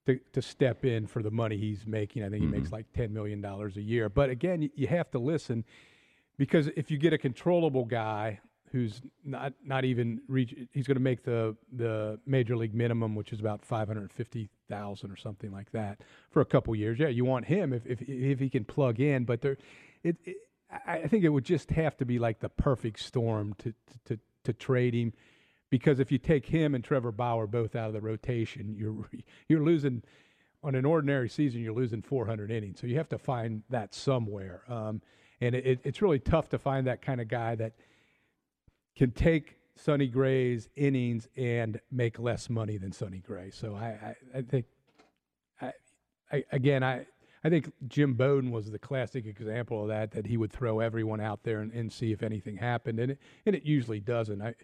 to, 0.07 0.19
to 0.33 0.43
step 0.43 0.85
in 0.85 1.07
for 1.07 1.23
the 1.23 1.31
money 1.31 1.57
he's 1.57 1.87
making. 1.87 2.23
I 2.23 2.29
think 2.29 2.43
he 2.43 2.47
mm-hmm. 2.49 2.59
makes 2.59 2.73
like 2.73 2.87
$10 2.93 3.11
million 3.11 3.45
a 3.45 3.69
year. 3.81 4.09
But 4.09 4.31
again, 4.31 4.63
you, 4.63 4.71
you 4.75 4.87
have 4.87 5.11
to 5.13 5.19
listen 5.19 5.65
because 6.37 6.69
if 6.77 6.91
you 6.91 6.99
get 6.99 7.13
a 7.13 7.19
controllable 7.19 7.85
guy 7.85 8.41
who's 8.73 9.01
not 9.25 9.53
not 9.65 9.85
even 9.85 10.21
reach 10.27 10.53
he's 10.73 10.85
going 10.85 10.97
to 10.97 11.01
make 11.01 11.23
the 11.23 11.57
the 11.73 12.19
major 12.27 12.57
league 12.57 12.75
minimum 12.75 13.15
which 13.15 13.33
is 13.33 13.39
about 13.39 13.65
550,000 13.65 15.11
or 15.13 15.17
something 15.17 15.53
like 15.53 15.71
that 15.71 16.01
for 16.31 16.41
a 16.41 16.45
couple 16.45 16.75
years 16.75 16.99
yeah 16.99 17.07
you 17.07 17.25
want 17.25 17.45
him 17.45 17.73
if 17.73 17.87
if 17.87 18.03
if 18.03 18.41
he 18.41 18.51
can 18.51 18.65
plug 18.65 18.99
in 18.99 19.25
but 19.25 19.43
there 19.43 19.57
it, 20.03 20.17
it 20.25 20.37
I 20.89 21.07
think 21.07 21.23
it 21.23 21.29
would 21.29 21.45
just 21.45 21.71
have 21.71 21.97
to 21.99 22.05
be 22.05 22.19
like 22.19 22.41
the 22.41 22.49
perfect 22.49 22.99
storm 22.99 23.55
to 23.59 23.71
to 23.73 23.99
to, 24.07 24.21
to 24.43 24.53
trade 24.53 24.93
him 24.93 25.13
because 25.71 25.99
if 25.99 26.13
you 26.13 26.19
take 26.19 26.47
him 26.47 26.75
and 26.75 26.85
Trevor 26.85 27.13
Bauer 27.13 27.47
both 27.47 27.75
out 27.75 27.89
of 27.89 27.93
the 27.95 28.01
rotation 28.01 28.75
you're 28.77 29.09
you're 29.49 29.65
losing 29.65 30.03
on 30.63 30.75
an 30.75 30.85
ordinary 30.85 31.29
season 31.29 31.61
you're 31.61 31.75
losing 31.75 32.03
400 32.03 32.51
innings 32.51 32.81
so 32.81 32.87
you 32.87 32.97
have 32.97 33.09
to 33.11 33.19
find 33.19 33.63
that 33.71 33.95
somewhere 33.95 34.63
um, 34.69 35.01
and 35.41 35.55
it, 35.55 35.81
it's 35.85 36.01
really 36.01 36.19
tough 36.19 36.49
to 36.51 36.59
find 36.59 36.87
that 36.87 37.03
kind 37.03 37.21
of 37.21 37.29
guy 37.29 37.55
that 37.55 37.75
can 38.97 39.11
take 39.11 39.57
Sonny 39.77 40.07
Gray's 40.07 40.69
innings 40.77 41.29
and 41.37 41.81
make 41.91 42.19
less 42.19 42.49
money 42.49 42.77
than 42.77 42.93
Sonny 42.93 43.19
Gray. 43.19 43.51
So 43.51 43.75
I, 43.75 43.87
I, 43.87 44.39
I 44.39 44.43
think, 44.43 44.67
I, 45.61 45.73
I, 46.33 46.45
again, 46.53 46.83
I, 46.83 47.07
I 47.43 47.51
think 47.51 47.73
Jim 47.89 48.15
Bowden 48.15 48.51
was 48.51 48.71
the 48.71 48.79
classic 48.79 49.27
example 49.27 49.83
of 49.83 49.89
that. 49.89 50.13
That 50.13 50.27
he 50.27 50.37
would 50.37 50.53
throw 50.53 50.81
everyone 50.81 51.21
out 51.21 51.43
there 51.43 51.61
and, 51.61 51.73
and 51.73 51.93
see 51.93 52.13
if 52.13 52.23
anything 52.23 52.57
happened, 52.57 52.99
and 52.99 53.13
it, 53.13 53.19
and 53.45 53.55
it 53.55 53.65
usually 53.65 54.01
doesn't. 54.01 54.41
I, 54.41 54.55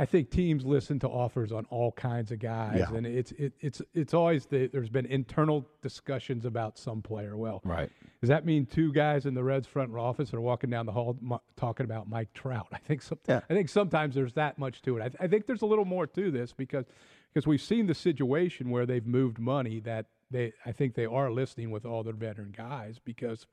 I 0.00 0.06
think 0.06 0.30
teams 0.30 0.64
listen 0.64 0.98
to 1.00 1.08
offers 1.08 1.52
on 1.52 1.66
all 1.68 1.92
kinds 1.92 2.32
of 2.32 2.38
guys, 2.38 2.78
yeah. 2.78 2.96
and 2.96 3.06
it's 3.06 3.32
it, 3.32 3.52
it's 3.60 3.82
it's 3.92 4.14
always 4.14 4.46
the, 4.46 4.66
there's 4.68 4.88
been 4.88 5.04
internal 5.04 5.66
discussions 5.82 6.46
about 6.46 6.78
some 6.78 7.02
player. 7.02 7.36
Well, 7.36 7.60
right? 7.66 7.90
Does 8.22 8.28
that 8.28 8.46
mean 8.46 8.64
two 8.64 8.94
guys 8.94 9.26
in 9.26 9.34
the 9.34 9.44
Reds 9.44 9.66
front 9.66 9.94
office 9.94 10.32
are 10.32 10.40
walking 10.40 10.70
down 10.70 10.86
the 10.86 10.92
hall 10.92 11.18
m- 11.22 11.38
talking 11.54 11.84
about 11.84 12.08
Mike 12.08 12.32
Trout? 12.32 12.68
I 12.72 12.78
think 12.78 13.02
some, 13.02 13.18
yeah. 13.28 13.40
I 13.50 13.52
think 13.52 13.68
sometimes 13.68 14.14
there's 14.14 14.32
that 14.32 14.58
much 14.58 14.80
to 14.82 14.96
it. 14.96 15.02
I, 15.02 15.08
th- 15.08 15.20
I 15.20 15.26
think 15.26 15.46
there's 15.46 15.60
a 15.60 15.66
little 15.66 15.84
more 15.84 16.06
to 16.06 16.30
this 16.30 16.54
because 16.54 16.86
because 17.34 17.46
we've 17.46 17.60
seen 17.60 17.86
the 17.86 17.94
situation 17.94 18.70
where 18.70 18.86
they've 18.86 19.06
moved 19.06 19.38
money 19.38 19.80
that 19.80 20.06
they 20.30 20.54
I 20.64 20.72
think 20.72 20.94
they 20.94 21.04
are 21.04 21.30
listening 21.30 21.70
with 21.70 21.84
all 21.84 22.02
their 22.04 22.14
veteran 22.14 22.54
guys 22.56 22.98
because 23.04 23.46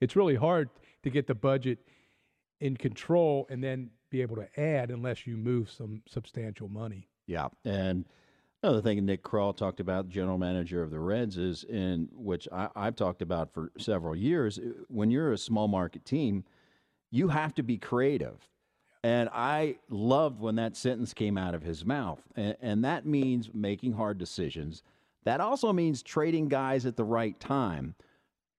it's 0.00 0.14
really 0.14 0.36
hard 0.36 0.70
to 1.02 1.10
get 1.10 1.26
the 1.26 1.34
budget 1.34 1.80
in 2.60 2.76
control 2.76 3.48
and 3.50 3.64
then 3.64 3.90
be 4.12 4.22
able 4.22 4.36
to 4.36 4.60
add 4.60 4.90
unless 4.90 5.26
you 5.26 5.36
move 5.36 5.70
some 5.70 6.02
substantial 6.06 6.68
money. 6.68 7.08
Yeah, 7.26 7.48
and 7.64 8.04
another 8.62 8.82
thing 8.82 9.04
Nick 9.04 9.24
Krall 9.24 9.56
talked 9.56 9.80
about, 9.80 10.10
general 10.10 10.36
manager 10.36 10.82
of 10.82 10.90
the 10.90 11.00
Reds, 11.00 11.38
is 11.38 11.64
in 11.64 12.08
which 12.12 12.46
I, 12.52 12.68
I've 12.76 12.94
talked 12.94 13.22
about 13.22 13.52
for 13.52 13.72
several 13.78 14.14
years. 14.14 14.58
Uh, 14.58 14.84
when 14.88 15.10
you're 15.10 15.32
a 15.32 15.38
small 15.38 15.66
market 15.66 16.04
team, 16.04 16.44
you 17.10 17.28
have 17.28 17.54
to 17.54 17.62
be 17.62 17.78
creative. 17.78 18.48
And 19.02 19.30
I 19.32 19.78
loved 19.88 20.40
when 20.40 20.56
that 20.56 20.76
sentence 20.76 21.12
came 21.14 21.36
out 21.36 21.54
of 21.54 21.62
his 21.62 21.84
mouth. 21.84 22.20
And, 22.36 22.56
and, 22.60 22.84
that 22.84 23.04
means 23.04 23.50
making 23.52 23.94
hard 23.94 24.16
decisions. 24.16 24.84
That 25.24 25.40
also 25.40 25.72
means 25.72 26.02
trading 26.02 26.48
guys 26.48 26.86
at 26.86 26.96
the 26.96 27.04
right 27.04 27.38
time. 27.40 27.96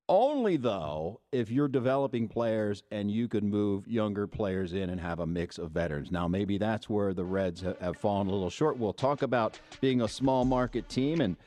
Only 0.10 0.58
though 0.58 1.22
if 1.32 1.50
you're 1.50 1.70
developing 1.70 2.28
players 2.28 2.84
and 2.92 3.10
you 3.10 3.30
can 3.30 3.50
move 3.50 3.88
younger 3.88 4.28
players 4.28 4.74
in 4.74 4.90
and 4.90 5.00
have 5.00 5.20
a 5.20 5.26
mix 5.26 5.58
of 5.58 5.72
veterans. 5.72 6.12
Now 6.12 6.28
maybe 6.28 6.58
that's 6.58 6.90
where 6.90 7.14
the 7.14 7.24
Reds 7.24 7.62
have 7.62 7.98
fallen 7.98 8.28
a 8.28 8.32
little 8.32 8.50
short. 8.50 8.78
We'll 8.78 8.92
talk 8.92 9.22
about 9.22 9.60
being 9.80 10.02
a 10.02 10.08
small 10.08 10.44
market 10.44 10.90
team 10.90 11.22
and 11.22 11.38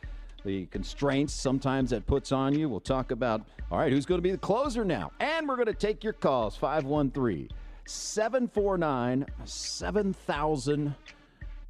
the 0.44 0.66
constraints 0.66 1.34
sometimes 1.34 1.90
that 1.90 2.06
puts 2.06 2.32
on 2.32 2.58
you. 2.58 2.68
We'll 2.68 2.80
talk 2.80 3.10
about 3.10 3.42
all 3.70 3.78
right, 3.78 3.92
who's 3.92 4.06
going 4.06 4.18
to 4.18 4.22
be 4.22 4.30
the 4.30 4.38
closer 4.38 4.84
now? 4.84 5.10
And 5.18 5.48
we're 5.48 5.56
going 5.56 5.66
to 5.66 5.74
take 5.74 6.04
your 6.04 6.12
calls 6.12 6.56
513 6.56 7.50
749 7.84 9.26
7000 9.44 10.94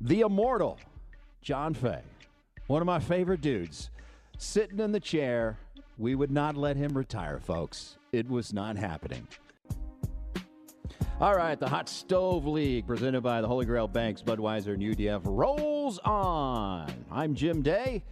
The 0.03 0.20
Immortal 0.20 0.79
John 1.40 1.75
Fay. 1.75 2.03
One 2.66 2.83
of 2.83 2.87
my 2.87 3.01
favorite 3.01 3.40
dudes 3.40 3.90
sitting 4.38 4.79
in 4.79 4.92
the 4.92 5.01
chair 5.01 5.59
we 5.98 6.14
would 6.14 6.30
not 6.30 6.56
let 6.56 6.76
him 6.76 6.96
retire, 6.96 7.40
folks. 7.40 7.98
It 8.12 8.28
was 8.28 8.52
not 8.52 8.76
happening. 8.76 9.26
All 11.18 11.35
right, 11.35 11.59
the 11.59 11.68
Hot 11.68 11.88
Stove 11.88 12.46
League, 12.46 12.87
presented 12.87 13.22
by 13.22 13.40
the 13.40 13.48
Holy 13.48 13.64
Grail 13.64 13.88
Banks, 13.88 14.20
Budweiser, 14.20 14.74
and 14.74 14.82
UDF, 14.82 15.22
rolls 15.24 15.98
on. 16.04 16.92
I'm 17.11 17.35
Jim 17.35 17.62
Day, 17.62 18.04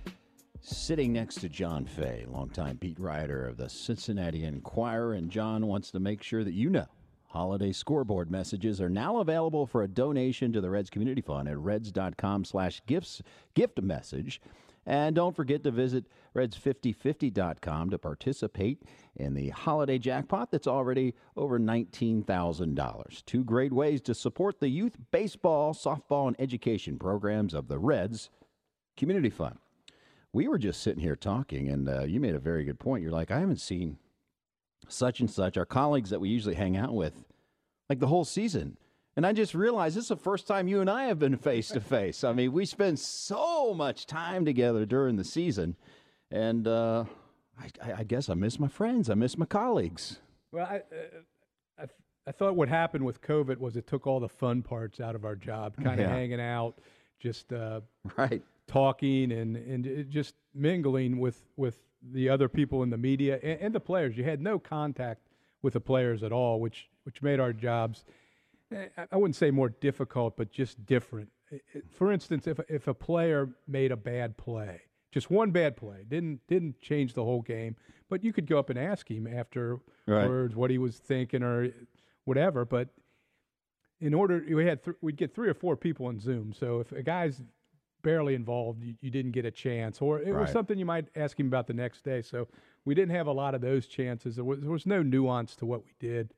sitting 0.62 1.12
next 1.12 1.36
to 1.42 1.50
John 1.50 1.84
Fay, 1.84 2.24
longtime 2.26 2.76
beat 2.76 2.98
writer 2.98 3.46
of 3.46 3.58
the 3.58 3.68
Cincinnati 3.68 4.44
Enquirer. 4.44 5.12
And 5.12 5.30
John 5.30 5.66
wants 5.66 5.90
to 5.90 6.00
make 6.00 6.22
sure 6.22 6.44
that 6.44 6.54
you 6.54 6.70
know 6.70 6.86
holiday 7.26 7.72
scoreboard 7.72 8.30
messages 8.30 8.80
are 8.80 8.88
now 8.88 9.18
available 9.18 9.66
for 9.66 9.82
a 9.82 9.88
donation 9.88 10.52
to 10.52 10.60
the 10.62 10.70
Reds 10.70 10.88
Community 10.88 11.20
Fund 11.20 11.48
at 11.48 11.58
reds.com 11.58 12.44
slash 12.44 12.80
gifts 12.86 13.20
gift 13.54 13.82
message. 13.82 14.40
And 14.86 15.16
don't 15.16 15.34
forget 15.34 15.62
to 15.64 15.70
visit 15.70 16.04
reds5050.com 16.34 17.90
to 17.90 17.98
participate 17.98 18.82
in 19.16 19.34
the 19.34 19.50
holiday 19.50 19.98
jackpot 19.98 20.50
that's 20.50 20.66
already 20.66 21.14
over 21.36 21.58
$19,000. 21.58 23.24
Two 23.24 23.44
great 23.44 23.72
ways 23.72 24.00
to 24.02 24.14
support 24.14 24.60
the 24.60 24.68
youth 24.68 24.96
baseball, 25.10 25.72
softball, 25.74 26.28
and 26.28 26.36
education 26.38 26.98
programs 26.98 27.54
of 27.54 27.68
the 27.68 27.78
Reds 27.78 28.30
Community 28.96 29.30
Fund. 29.30 29.58
We 30.32 30.48
were 30.48 30.58
just 30.58 30.82
sitting 30.82 31.02
here 31.02 31.16
talking, 31.16 31.68
and 31.68 31.88
uh, 31.88 32.02
you 32.02 32.18
made 32.20 32.34
a 32.34 32.40
very 32.40 32.64
good 32.64 32.80
point. 32.80 33.02
You're 33.02 33.12
like, 33.12 33.30
I 33.30 33.38
haven't 33.38 33.60
seen 33.60 33.98
such 34.88 35.20
and 35.20 35.30
such, 35.30 35.56
our 35.56 35.64
colleagues 35.64 36.10
that 36.10 36.20
we 36.20 36.28
usually 36.28 36.56
hang 36.56 36.76
out 36.76 36.92
with, 36.92 37.24
like 37.88 38.00
the 38.00 38.08
whole 38.08 38.24
season. 38.24 38.76
And 39.16 39.24
I 39.24 39.32
just 39.32 39.54
realized 39.54 39.96
this 39.96 40.04
is 40.04 40.08
the 40.08 40.16
first 40.16 40.46
time 40.46 40.66
you 40.66 40.80
and 40.80 40.90
I 40.90 41.04
have 41.04 41.18
been 41.18 41.36
face 41.36 41.68
to 41.68 41.80
face. 41.80 42.24
I 42.24 42.32
mean, 42.32 42.52
we 42.52 42.64
spend 42.64 42.98
so 42.98 43.72
much 43.72 44.06
time 44.06 44.44
together 44.44 44.84
during 44.84 45.16
the 45.16 45.24
season, 45.24 45.76
and 46.32 46.66
uh, 46.66 47.04
I, 47.58 47.92
I, 47.98 48.04
guess 48.04 48.28
I 48.28 48.34
miss 48.34 48.58
my 48.58 48.66
friends. 48.66 49.08
I 49.08 49.14
miss 49.14 49.38
my 49.38 49.46
colleagues. 49.46 50.18
Well, 50.50 50.66
I, 50.66 50.76
uh, 50.76 51.82
I, 51.82 51.84
I, 52.26 52.32
thought 52.32 52.56
what 52.56 52.68
happened 52.68 53.04
with 53.04 53.20
COVID 53.20 53.58
was 53.58 53.76
it 53.76 53.86
took 53.86 54.04
all 54.06 54.18
the 54.18 54.28
fun 54.28 54.62
parts 54.62 54.98
out 54.98 55.14
of 55.14 55.24
our 55.24 55.36
job, 55.36 55.76
kind 55.76 56.00
of 56.00 56.08
yeah. 56.08 56.14
hanging 56.14 56.40
out, 56.40 56.80
just 57.20 57.52
uh, 57.52 57.82
right, 58.16 58.42
talking, 58.66 59.30
and 59.30 59.56
and 59.56 60.10
just 60.10 60.34
mingling 60.54 61.20
with 61.20 61.40
with 61.56 61.78
the 62.02 62.28
other 62.28 62.48
people 62.48 62.82
in 62.82 62.90
the 62.90 62.98
media 62.98 63.38
and, 63.44 63.60
and 63.60 63.74
the 63.74 63.80
players. 63.80 64.16
You 64.16 64.24
had 64.24 64.40
no 64.40 64.58
contact 64.58 65.28
with 65.62 65.74
the 65.74 65.80
players 65.80 66.24
at 66.24 66.32
all, 66.32 66.58
which 66.58 66.88
which 67.04 67.22
made 67.22 67.38
our 67.38 67.52
jobs 67.52 68.04
Eh, 68.72 68.86
I 69.10 69.16
wouldn't 69.16 69.36
say 69.36 69.50
more 69.50 69.68
difficult, 69.68 70.36
but 70.36 70.50
just 70.50 70.84
different. 70.86 71.30
For 71.90 72.12
instance, 72.12 72.46
if 72.46 72.58
if 72.68 72.88
a 72.88 72.94
player 72.94 73.50
made 73.66 73.92
a 73.92 73.96
bad 73.96 74.36
play, 74.36 74.82
just 75.12 75.30
one 75.30 75.50
bad 75.50 75.76
play, 75.76 76.04
didn't 76.08 76.40
didn't 76.48 76.80
change 76.80 77.14
the 77.14 77.24
whole 77.24 77.42
game, 77.42 77.76
but 78.08 78.24
you 78.24 78.32
could 78.32 78.46
go 78.46 78.58
up 78.58 78.70
and 78.70 78.78
ask 78.78 79.10
him 79.10 79.26
afterwards 79.26 79.82
right. 80.06 80.56
what 80.56 80.70
he 80.70 80.78
was 80.78 80.96
thinking 80.96 81.42
or 81.42 81.64
eh, 81.64 81.70
whatever. 82.24 82.64
But 82.64 82.88
in 84.00 84.14
order, 84.14 84.44
we 84.48 84.66
had 84.66 84.82
th- 84.82 84.96
we'd 85.00 85.16
get 85.16 85.34
three 85.34 85.48
or 85.48 85.54
four 85.54 85.76
people 85.76 86.08
in 86.10 86.18
Zoom. 86.18 86.52
So 86.52 86.80
if 86.80 86.92
a 86.92 87.02
guy's 87.02 87.42
barely 88.02 88.34
involved, 88.34 88.82
you, 88.82 88.94
you 89.00 89.10
didn't 89.10 89.32
get 89.32 89.44
a 89.44 89.50
chance, 89.50 90.00
or 90.00 90.20
it 90.20 90.32
right. 90.32 90.42
was 90.42 90.50
something 90.50 90.78
you 90.78 90.84
might 90.84 91.06
ask 91.16 91.38
him 91.38 91.46
about 91.46 91.66
the 91.66 91.74
next 91.74 92.02
day. 92.04 92.22
So 92.22 92.48
we 92.84 92.94
didn't 92.94 93.14
have 93.14 93.26
a 93.26 93.32
lot 93.32 93.54
of 93.54 93.60
those 93.60 93.86
chances. 93.86 94.36
There 94.36 94.44
was, 94.44 94.60
there 94.60 94.70
was 94.70 94.86
no 94.86 95.02
nuance 95.02 95.54
to 95.56 95.66
what 95.66 95.84
we 95.84 95.92
did. 95.98 96.34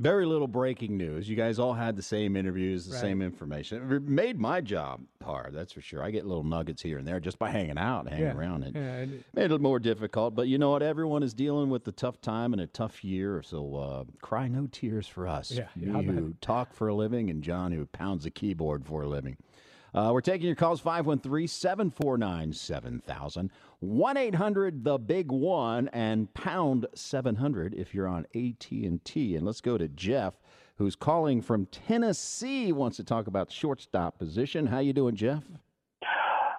Very 0.00 0.24
little 0.24 0.48
breaking 0.48 0.96
news. 0.96 1.28
You 1.28 1.36
guys 1.36 1.58
all 1.58 1.74
had 1.74 1.94
the 1.94 2.02
same 2.02 2.34
interviews, 2.34 2.86
the 2.86 2.94
right. 2.94 3.00
same 3.02 3.20
information. 3.20 3.92
It 3.92 4.02
made 4.02 4.38
my 4.38 4.62
job 4.62 5.02
hard, 5.22 5.52
that's 5.52 5.72
for 5.72 5.82
sure. 5.82 6.02
I 6.02 6.10
get 6.10 6.24
little 6.24 6.42
nuggets 6.42 6.80
here 6.80 6.96
and 6.96 7.06
there 7.06 7.20
just 7.20 7.38
by 7.38 7.50
hanging 7.50 7.76
out, 7.76 8.08
hanging 8.08 8.24
yeah. 8.24 8.34
around. 8.34 8.64
It 8.64 8.74
yeah. 8.74 9.04
made 9.34 9.52
it 9.52 9.60
more 9.60 9.78
difficult. 9.78 10.34
But 10.34 10.48
you 10.48 10.56
know 10.56 10.70
what? 10.70 10.82
Everyone 10.82 11.22
is 11.22 11.34
dealing 11.34 11.68
with 11.68 11.86
a 11.86 11.92
tough 11.92 12.18
time 12.22 12.54
and 12.54 12.62
a 12.62 12.66
tough 12.66 13.04
year. 13.04 13.42
So 13.42 13.76
uh, 13.76 14.04
cry 14.22 14.48
no 14.48 14.68
tears 14.72 15.06
for 15.06 15.28
us. 15.28 15.50
Yeah. 15.50 15.66
Me 15.76 16.06
who 16.06 16.34
talk 16.40 16.72
for 16.72 16.88
a 16.88 16.94
living 16.94 17.28
and 17.28 17.42
John 17.42 17.70
who 17.72 17.84
pounds 17.84 18.24
the 18.24 18.30
keyboard 18.30 18.86
for 18.86 19.02
a 19.02 19.08
living. 19.08 19.36
Uh, 19.94 20.10
we're 20.12 20.20
taking 20.20 20.46
your 20.46 20.56
calls 20.56 20.80
513 20.80 21.48
749 21.48 22.52
7000. 22.52 23.50
1 23.80 24.16
800 24.16 24.84
the 24.84 24.98
big 24.98 25.32
one 25.32 25.88
and 25.88 26.32
pound 26.34 26.86
700 26.94 27.74
if 27.74 27.94
you're 27.94 28.08
on 28.08 28.26
AT&T. 28.34 29.36
And 29.36 29.46
let's 29.46 29.60
go 29.60 29.78
to 29.78 29.88
Jeff 29.88 30.34
who's 30.80 30.96
calling 30.96 31.42
from 31.42 31.66
Tennessee, 31.66 32.72
wants 32.72 32.96
to 32.96 33.04
talk 33.04 33.26
about 33.26 33.52
shortstop 33.52 34.18
position. 34.18 34.66
How 34.66 34.78
you 34.78 34.94
doing, 34.94 35.14
Jeff? 35.14 35.44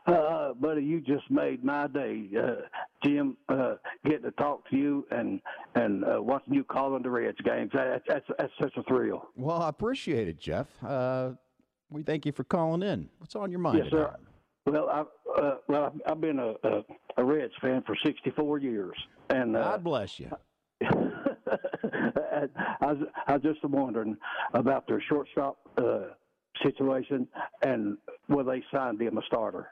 Uh, 0.05 0.53
buddy, 0.53 0.83
you 0.83 1.01
just 1.01 1.23
made 1.31 1.63
my 1.63 1.87
day, 1.87 2.29
uh, 2.39 2.61
Jim. 3.03 3.35
Uh, 3.49 3.77
getting 4.05 4.21
to 4.21 4.31
talk 4.31 4.69
to 4.69 4.77
you 4.77 5.07
and 5.09 5.41
and 5.73 6.03
uh, 6.05 6.21
watching 6.21 6.53
you 6.53 6.63
calling 6.63 7.01
the 7.01 7.09
Reds 7.09 7.37
games. 7.43 7.71
That, 7.73 8.03
that's 8.07 8.25
that's 8.37 8.53
such 8.61 8.73
a 8.77 8.83
thrill. 8.83 9.27
Well, 9.35 9.63
I 9.63 9.69
appreciate 9.69 10.27
it, 10.27 10.39
Jeff. 10.39 10.67
Uh, 10.83 11.31
we 11.91 12.03
thank 12.03 12.25
you 12.25 12.31
for 12.31 12.43
calling 12.43 12.81
in. 12.81 13.09
What's 13.19 13.35
on 13.35 13.51
your 13.51 13.59
mind? 13.59 13.79
Yes, 13.79 13.87
sir. 13.91 14.15
Well, 14.65 14.89
I 14.89 15.03
uh, 15.39 15.57
well 15.67 15.85
I've, 15.85 16.11
I've 16.11 16.21
been 16.21 16.39
a, 16.39 16.53
a, 16.63 16.83
a 17.17 17.23
Reds 17.23 17.53
fan 17.61 17.83
for 17.85 17.95
64 17.95 18.59
years, 18.59 18.95
and 19.29 19.55
uh, 19.55 19.71
God 19.71 19.83
bless 19.83 20.19
you. 20.19 20.31
I, 20.81 22.47
was, 22.81 22.97
I 23.27 23.33
was 23.33 23.41
just 23.43 23.63
wondering 23.63 24.17
about 24.53 24.87
their 24.87 25.01
shortstop 25.01 25.57
uh, 25.77 26.13
situation 26.63 27.27
and 27.61 27.97
will 28.29 28.43
they 28.43 28.63
sign 28.73 28.99
him 28.99 29.17
a 29.17 29.21
starter? 29.23 29.67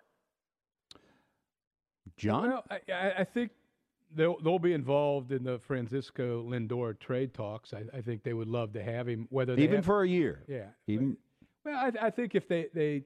John? 2.18 2.50
Well, 2.50 2.66
I, 2.70 3.14
I 3.20 3.24
think 3.24 3.52
they'll 4.14 4.40
they'll 4.42 4.60
be 4.60 4.74
involved 4.74 5.32
in 5.32 5.44
the 5.44 5.60
Francisco 5.60 6.44
Lindor 6.44 7.00
trade 7.00 7.34
talks. 7.34 7.74
I, 7.74 7.84
I 7.98 8.02
think 8.02 8.24
they 8.24 8.34
would 8.34 8.48
love 8.48 8.74
to 8.74 8.84
have 8.84 9.08
him, 9.08 9.28
whether 9.30 9.54
even 9.54 9.78
have, 9.78 9.86
for 9.86 10.04
a 10.04 10.08
year. 10.08 10.44
Yeah. 10.48 10.66
Even. 10.88 11.18
Well, 11.66 11.76
I, 11.78 12.08
I 12.08 12.10
think 12.10 12.36
if 12.36 12.48
they 12.48 12.68
they 12.74 13.04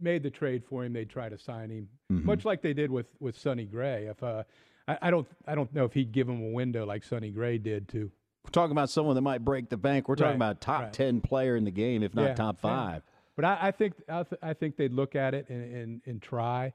made 0.00 0.22
the 0.22 0.30
trade 0.30 0.62
for 0.68 0.84
him, 0.84 0.92
they'd 0.92 1.08
try 1.10 1.28
to 1.28 1.38
sign 1.38 1.70
him, 1.70 1.88
mm-hmm. 2.12 2.26
much 2.26 2.44
like 2.44 2.62
they 2.62 2.74
did 2.74 2.90
with 2.90 3.06
with 3.20 3.38
Sonny 3.38 3.64
Gray. 3.64 4.06
If 4.06 4.22
uh, 4.22 4.44
I, 4.88 4.98
I 5.02 5.10
don't 5.10 5.26
I 5.46 5.54
don't 5.54 5.72
know 5.74 5.84
if 5.84 5.92
he'd 5.94 6.12
give 6.12 6.28
him 6.28 6.42
a 6.42 6.50
window 6.52 6.84
like 6.84 7.04
Sonny 7.04 7.30
Gray 7.30 7.58
did 7.58 7.88
to. 7.90 8.10
We're 8.44 8.50
talking 8.50 8.72
about 8.72 8.90
someone 8.90 9.14
that 9.14 9.22
might 9.22 9.42
break 9.42 9.70
the 9.70 9.78
bank. 9.78 10.06
We're 10.06 10.16
talking 10.16 10.32
Right, 10.32 10.36
about 10.36 10.60
top 10.60 10.82
right. 10.82 10.92
ten 10.92 11.20
player 11.22 11.56
in 11.56 11.64
the 11.64 11.70
game, 11.70 12.02
if 12.02 12.14
not 12.14 12.24
Yeah, 12.24 12.34
top 12.34 12.56
yeah. 12.58 12.68
five. 12.70 13.02
But 13.36 13.46
I, 13.46 13.58
I 13.62 13.70
think 13.70 13.94
I, 14.08 14.22
th- 14.22 14.40
I 14.42 14.52
think 14.52 14.76
they'd 14.76 14.92
look 14.92 15.16
at 15.16 15.32
it 15.34 15.48
and 15.48 15.74
and, 15.74 16.00
and 16.06 16.22
try. 16.22 16.72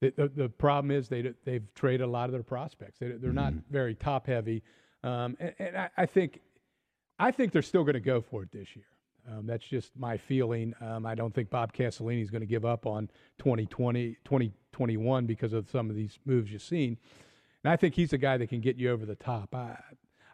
The, 0.00 0.14
the, 0.16 0.28
the 0.28 0.48
problem 0.48 0.92
is 0.92 1.08
they 1.08 1.34
they've 1.44 1.66
traded 1.74 2.02
a 2.02 2.06
lot 2.06 2.26
of 2.26 2.32
their 2.32 2.42
prospects. 2.44 3.00
They, 3.00 3.08
they're 3.08 3.32
not 3.32 3.52
Mm-hmm. 3.52 3.72
very 3.72 3.94
top 3.96 4.26
heavy, 4.28 4.62
um, 5.02 5.36
and, 5.40 5.52
and 5.58 5.76
I, 5.76 5.90
I 5.96 6.06
think 6.06 6.40
I 7.18 7.32
think 7.32 7.52
they're 7.52 7.60
still 7.60 7.82
going 7.82 7.94
to 7.94 8.00
go 8.00 8.20
for 8.22 8.44
it 8.44 8.52
this 8.52 8.76
year. 8.76 8.86
Um, 9.30 9.46
that's 9.46 9.64
just 9.64 9.96
my 9.96 10.16
feeling. 10.16 10.74
Um, 10.80 11.06
I 11.06 11.14
don't 11.14 11.34
think 11.34 11.50
Bob 11.50 11.72
Castellini 11.72 12.22
is 12.22 12.30
going 12.30 12.40
to 12.40 12.46
give 12.46 12.64
up 12.64 12.86
on 12.86 13.08
2020, 13.38 14.16
2021 14.24 15.26
because 15.26 15.52
of 15.52 15.68
some 15.70 15.90
of 15.90 15.96
these 15.96 16.18
moves 16.24 16.50
you've 16.50 16.62
seen. 16.62 16.98
And 17.62 17.72
I 17.72 17.76
think 17.76 17.94
he's 17.94 18.12
a 18.12 18.18
guy 18.18 18.36
that 18.38 18.48
can 18.48 18.60
get 18.60 18.76
you 18.76 18.90
over 18.90 19.06
the 19.06 19.14
top. 19.14 19.54
I, 19.54 19.78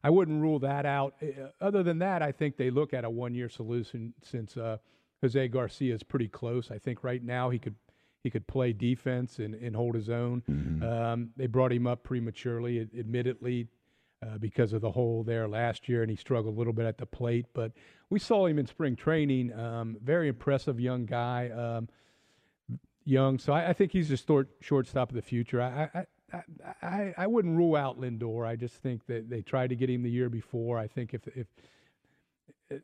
I 0.03 0.11
wouldn't 0.11 0.41
rule 0.41 0.59
that 0.61 0.87
out. 0.87 1.15
Uh, 1.23 1.49
Other 1.61 1.83
than 1.83 1.99
that, 1.99 2.23
I 2.23 2.33
think 2.33 2.57
they 2.57 2.71
look 2.71 2.95
at 2.95 3.05
a 3.05 3.11
one-year 3.11 3.49
solution 3.49 4.15
since 4.23 4.57
uh, 4.57 4.79
Jose 5.21 5.49
Garcia 5.49 5.95
is 5.95 6.03
pretty 6.03 6.29
close. 6.29 6.71
I 6.71 6.79
think 6.79 7.03
right 7.03 7.23
now 7.23 7.51
he 7.51 7.59
could 7.59 7.75
he 8.23 8.31
could 8.31 8.47
play 8.49 8.73
defense 8.73 9.39
and, 9.39 9.55
and 9.55 9.77
hold 9.77 9.95
his 9.95 10.11
own. 10.11 10.43
Um, 10.83 11.31
they 11.37 11.47
brought 11.47 11.73
him 11.73 11.87
up 11.87 12.03
prematurely, 12.03 12.81
admittedly, 12.99 13.69
uh, 14.23 14.39
because 14.39 14.73
of 14.73 14.81
the 14.81 14.91
hole 14.91 15.23
there 15.23 15.47
last 15.49 15.89
year, 15.89 16.03
and 16.03 16.11
he 16.11 16.17
struggled 16.17 16.55
a 16.55 16.59
little 16.59 16.73
bit 16.73 16.87
at 16.87 16.99
the 16.99 17.07
plate. 17.07 17.47
But 17.53 17.73
we 18.11 18.19
saw 18.19 18.47
him 18.47 18.59
in 18.59 18.67
spring 18.67 18.97
training. 18.97 19.53
Um, 19.53 19.97
very 20.03 20.29
impressive 20.29 20.81
young 20.81 21.07
guy. 21.07 21.51
Um, 21.51 21.89
young, 23.05 23.39
so 23.39 23.53
I, 23.53 23.71
I 23.71 23.73
think 23.73 23.93
he's 23.93 24.11
a 24.11 24.17
short, 24.17 24.49
shortstop 24.61 25.11
of 25.11 25.17
the 25.17 25.23
future. 25.23 25.61
I, 25.61 25.89
I, 25.95 26.05
I, 26.33 26.43
I, 26.83 27.15
I 27.19 27.27
wouldn't 27.27 27.57
rule 27.57 27.77
out 27.77 28.01
Lindor. 28.01 28.47
I 28.47 28.57
just 28.57 28.77
think 28.77 29.07
that 29.07 29.29
they 29.31 29.43
tried 29.43 29.71
to 29.71 29.77
get 29.77 29.91
him 29.91 30.03
the 30.03 30.11
year 30.11 30.29
before. 30.29 30.79
I 30.79 30.89
think 30.89 31.15
if 31.15 31.27
if 31.29 31.47
uh, 32.73 32.77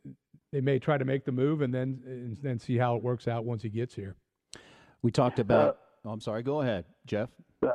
they 0.52 0.60
may 0.60 0.78
try 0.78 0.98
to 0.98 1.04
make 1.04 1.24
the 1.24 1.32
move 1.32 1.62
and 1.62 1.74
then 1.74 2.02
and 2.06 2.36
then 2.42 2.58
see 2.58 2.76
how 2.76 2.96
it 2.96 3.02
works 3.02 3.26
out 3.26 3.44
once 3.44 3.62
he 3.62 3.68
gets 3.68 3.94
here. 3.94 4.16
We 5.02 5.10
talked 5.10 5.38
about. 5.38 5.78
oh, 6.04 6.10
I'm 6.10 6.20
sorry. 6.20 6.42
Go 6.42 6.60
ahead, 6.60 6.84
Jeff. 7.06 7.30
Uh, 7.62 7.70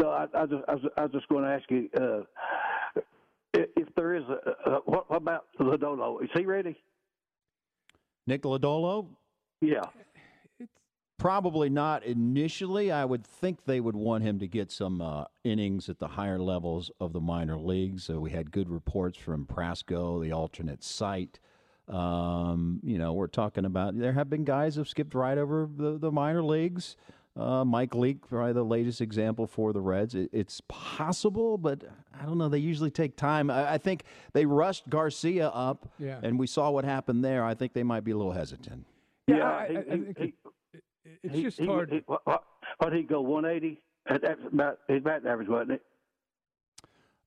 no, 0.00 0.10
I, 0.10 0.26
I, 0.34 0.46
just, 0.46 0.64
I, 0.68 0.74
was, 0.74 0.82
I 0.96 1.02
was 1.02 1.12
just 1.12 1.28
going 1.28 1.44
to 1.44 1.50
ask 1.50 1.70
you 1.70 1.88
uh, 1.96 2.22
if, 3.76 3.88
if 3.88 3.94
there 3.94 4.14
is 4.14 4.24
a, 4.24 4.70
uh, 4.70 4.78
what, 4.84 5.10
what 5.10 5.16
about 5.16 5.46
Lodolo? 5.60 6.22
Is 6.22 6.30
he 6.34 6.44
ready? 6.44 6.76
Nick 8.26 8.42
Lodolo. 8.42 9.06
Yeah. 9.60 9.82
Probably 11.18 11.70
not 11.70 12.04
initially. 12.04 12.92
I 12.92 13.04
would 13.04 13.26
think 13.26 13.64
they 13.64 13.80
would 13.80 13.96
want 13.96 14.22
him 14.22 14.38
to 14.38 14.46
get 14.46 14.70
some 14.70 15.00
uh, 15.00 15.24
innings 15.44 15.88
at 15.88 15.98
the 15.98 16.08
higher 16.08 16.38
levels 16.38 16.90
of 17.00 17.12
the 17.12 17.20
minor 17.20 17.56
leagues. 17.56 18.04
So 18.04 18.20
we 18.20 18.30
had 18.30 18.50
good 18.50 18.68
reports 18.68 19.16
from 19.16 19.46
Prasco, 19.46 20.22
the 20.22 20.32
alternate 20.32 20.84
site. 20.84 21.40
Um, 21.88 22.80
you 22.82 22.98
know, 22.98 23.14
we're 23.14 23.28
talking 23.28 23.64
about 23.64 23.98
there 23.98 24.12
have 24.12 24.28
been 24.28 24.44
guys 24.44 24.74
who've 24.74 24.88
skipped 24.88 25.14
right 25.14 25.38
over 25.38 25.68
the, 25.74 25.98
the 25.98 26.12
minor 26.12 26.42
leagues. 26.42 26.96
Uh, 27.36 27.64
Mike 27.66 27.94
Leake, 27.94 28.26
probably 28.28 28.54
the 28.54 28.64
latest 28.64 29.02
example 29.02 29.46
for 29.46 29.74
the 29.74 29.80
Reds. 29.80 30.14
It, 30.14 30.30
it's 30.32 30.62
possible, 30.68 31.58
but 31.58 31.84
I 32.18 32.24
don't 32.24 32.38
know. 32.38 32.48
They 32.48 32.58
usually 32.58 32.90
take 32.90 33.14
time. 33.16 33.50
I, 33.50 33.74
I 33.74 33.78
think 33.78 34.04
they 34.32 34.46
rushed 34.46 34.88
Garcia 34.88 35.48
up, 35.48 35.86
Yeah. 35.98 36.18
and 36.22 36.38
we 36.38 36.46
saw 36.46 36.70
what 36.70 36.86
happened 36.86 37.22
there. 37.22 37.44
I 37.44 37.52
think 37.54 37.74
they 37.74 37.82
might 37.82 38.04
be 38.04 38.12
a 38.12 38.16
little 38.16 38.32
hesitant. 38.32 38.86
Yeah, 39.26 39.36
Yeah, 39.36 39.50
I, 39.50 39.66
he- 39.68 39.76
I, 39.76 39.80
I 39.80 39.84
think 39.84 40.18
he- 40.18 40.24
it, 40.24 40.34
it, 40.72 40.82
it's 41.24 41.34
He- 41.34 41.42
just 41.42 41.58
he- 41.58 41.66
hard. 41.66 41.90
He, 41.90 42.00
what, 42.06 42.22
what, 42.24 42.42
what 42.78 42.92
he 42.94 43.02
go 43.02 43.20
180? 43.20 43.82
That- 44.08 44.22
That's 44.22 44.40
about 44.50 44.78
his 44.88 45.02
batting 45.02 45.28
average, 45.28 45.48
wasn't 45.48 45.72
it? 45.72 45.82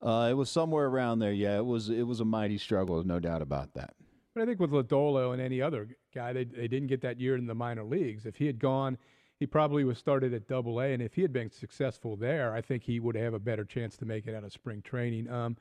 Uh, 0.02 0.28
it 0.32 0.34
was 0.34 0.50
somewhere 0.50 0.88
around 0.88 1.20
there. 1.20 1.34
Yeah, 1.34 1.58
it 1.58 1.66
was. 1.66 1.90
It 1.90 2.04
was 2.08 2.22
a 2.22 2.26
mighty 2.26 2.58
struggle, 2.58 3.04
no 3.04 3.20
doubt 3.20 3.42
about 3.42 3.74
that. 3.74 3.94
But 4.34 4.44
I 4.44 4.46
think 4.46 4.60
with 4.62 4.72
Lodolo 4.72 5.34
and 5.34 5.42
any 5.42 5.62
other 5.62 5.90
guy, 6.16 6.32
they 6.32 6.46
they 6.46 6.70
didn't 6.70 6.88
get 6.88 7.02
that 7.02 7.20
year 7.20 7.36
in 7.36 7.46
the 7.48 7.54
minor 7.56 7.84
leagues. 7.84 8.26
If 8.26 8.38
he 8.38 8.46
had 8.46 8.60
gone, 8.60 8.98
he 9.40 9.48
probably 9.48 9.86
was 9.86 9.98
started 9.98 10.34
at 10.34 10.48
Double 10.48 10.82
A, 10.82 10.94
and 10.94 11.02
if 11.02 11.14
he 11.14 11.22
had 11.22 11.32
been 11.32 11.50
successful 11.50 12.18
there, 12.18 12.54
I 12.54 12.62
think 12.62 12.84
he 12.84 13.00
would 13.00 13.16
have 13.16 13.34
a 13.34 13.40
better 13.40 13.64
chance 13.64 13.96
to 13.98 14.06
make 14.06 14.28
it 14.28 14.36
out 14.36 14.44
of 14.44 14.52
spring 14.52 14.82
training. 14.82 15.30
Um, 15.30 15.56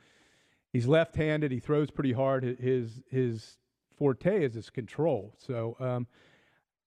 he's 0.73 0.87
left-handed. 0.87 1.53
He 1.53 1.61
throws 1.61 1.91
pretty 1.91 2.13
hard. 2.13 2.43
His 2.43 3.01
his 3.09 3.57
forte 3.97 4.45
is 4.45 4.55
his 4.55 4.69
control. 4.69 5.35
So 5.39 5.77
um, 5.79 6.07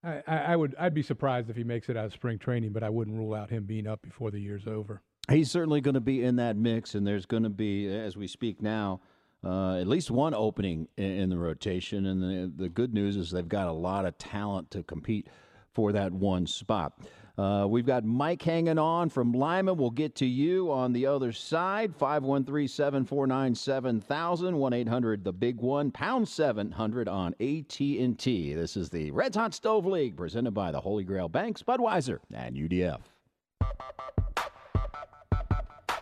I, 0.04 0.22
I 0.28 0.56
would 0.56 0.76
I'd 0.78 0.94
be 0.94 1.02
surprised 1.02 1.50
if 1.50 1.56
he 1.56 1.64
makes 1.64 1.88
it 1.88 1.96
out 1.96 2.06
of 2.06 2.14
spring 2.14 2.38
training, 2.38 2.74
but 2.74 2.84
I 2.84 2.90
wouldn't 2.90 3.18
rule 3.18 3.34
out 3.34 3.50
him 3.50 3.64
being 3.64 3.88
up 3.88 4.02
before 4.02 4.30
the 4.30 4.40
year's 4.40 4.68
over. 4.68 5.02
He's 5.30 5.50
certainly 5.50 5.80
going 5.80 5.94
to 5.94 6.02
be 6.02 6.24
in 6.24 6.36
that 6.38 6.58
mix, 6.58 6.96
and 6.96 7.08
there's 7.08 7.26
going 7.26 7.44
to 7.44 7.50
be, 7.50 7.88
as 7.88 8.18
we 8.18 8.28
speak 8.28 8.62
now, 8.62 9.00
uh, 9.46 9.78
at 9.78 9.88
least 9.88 10.12
one 10.12 10.34
opening 10.34 10.88
in, 10.98 11.12
in 11.12 11.30
the 11.30 11.38
rotation. 11.38 12.06
And 12.06 12.22
the, 12.22 12.64
the 12.64 12.70
good 12.70 12.94
news 12.94 13.16
is 13.16 13.32
they've 13.32 13.48
got 13.48 13.68
a 13.68 13.72
lot 13.72 14.06
of 14.06 14.18
talent 14.18 14.72
to 14.72 14.84
compete 14.84 15.28
for 15.74 15.92
that 15.92 16.12
one 16.12 16.46
spot. 16.48 16.94
Uh, 17.38 17.66
we've 17.68 17.86
got 17.86 18.04
Mike 18.04 18.42
hanging 18.42 18.78
on 18.78 19.10
from 19.10 19.32
Lima. 19.32 19.74
We'll 19.74 19.90
get 19.90 20.16
to 20.16 20.26
you 20.26 20.72
on 20.72 20.94
the 20.94 21.06
other 21.06 21.32
side. 21.32 21.96
513 21.96 22.68
749 22.68 23.56
7000 23.56 24.58
1 24.58 24.74
800 24.74 25.24
the 25.24 25.34
big 25.34 25.58
one 25.58 25.92
pound 25.92 26.28
700 26.28 27.08
on 27.08 27.34
AT&T. 27.40 28.54
This 28.54 28.78
is 28.78 28.90
the 28.90 29.12
Reds 29.12 29.38
Hot 29.38 29.54
Stove 29.54 29.86
League 29.86 30.18
presented 30.18 30.52
by 30.52 30.72
the 30.72 30.80
Holy 30.80 31.04
Grail 31.04 31.30
Banks, 31.30 31.64
Budweiser, 31.64 32.20
and 32.34 32.56
UDF. 32.56 33.00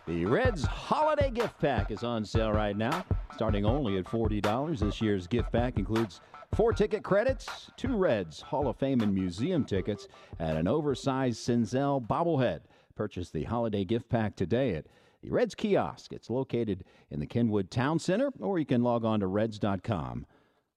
The 0.06 0.24
Reds 0.26 0.64
Holiday 0.64 1.30
Gift 1.30 1.58
Pack 1.60 1.92
is 1.92 2.02
on 2.02 2.24
sale 2.24 2.50
right 2.50 2.76
now, 2.76 3.04
starting 3.34 3.64
only 3.64 3.96
at 3.98 4.04
$40. 4.04 4.80
This 4.80 5.00
year's 5.00 5.28
gift 5.28 5.52
pack 5.52 5.78
includes 5.78 6.20
four 6.52 6.72
ticket 6.72 7.02
credits, 7.02 7.70
two 7.76 7.96
Reds 7.96 8.40
Hall 8.40 8.68
of 8.68 8.76
Fame 8.76 9.00
and 9.00 9.14
Museum 9.14 9.64
tickets, 9.64 10.08
and 10.38 10.58
an 10.58 10.68
oversized 10.68 11.38
Senzel 11.40 12.06
bobblehead. 12.06 12.60
Purchase 12.94 13.30
the 13.30 13.44
Holiday 13.44 13.84
Gift 13.84 14.08
Pack 14.08 14.36
today 14.36 14.74
at 14.74 14.86
the 15.22 15.30
Reds 15.30 15.54
kiosk. 15.54 16.12
It's 16.12 16.30
located 16.30 16.84
in 17.10 17.20
the 17.20 17.26
Kenwood 17.26 17.70
Town 17.70 17.98
Center, 17.98 18.30
or 18.40 18.58
you 18.58 18.66
can 18.66 18.82
log 18.82 19.04
on 19.04 19.20
to 19.20 19.26
reds.com 19.26 20.26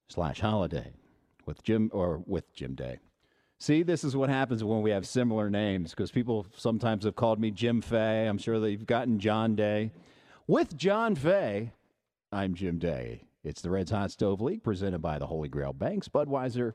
slash 0.08 0.40
holiday 0.40 0.94
with 1.46 1.64
Jim 1.64 1.90
or 1.94 2.22
with 2.26 2.54
Jim 2.54 2.76
Day. 2.76 3.00
See, 3.60 3.84
this 3.84 4.04
is 4.04 4.16
what 4.16 4.30
happens 4.30 4.64
when 4.64 4.82
we 4.82 4.92
have 4.92 5.08
similar 5.08 5.50
names 5.50 5.92
because 5.92 6.12
people 6.12 6.46
sometimes 6.56 7.06
have 7.06 7.16
called 7.16 7.40
me 7.40 7.50
Jim 7.50 7.82
Fay. 7.82 8.28
I'm 8.28 8.38
sure 8.38 8.60
they've 8.60 8.86
gotten 8.86 9.20
John 9.20 9.56
Day. 9.56 9.92
With 10.48 10.76
John 10.76 11.16
Fay, 11.16 11.72
I'm 12.32 12.56
Jim 12.56 12.78
Day. 12.78 13.24
It's 13.43 13.62
the 13.62 13.69
Reds 13.69 13.91
Hot 13.91 14.10
Stove 14.12 14.41
League 14.41 14.63
presented 14.63 14.99
by 14.99 15.19
the 15.19 15.27
Holy 15.27 15.49
Grail 15.49 15.73
Banks, 15.73 16.08
Budweiser, 16.08 16.73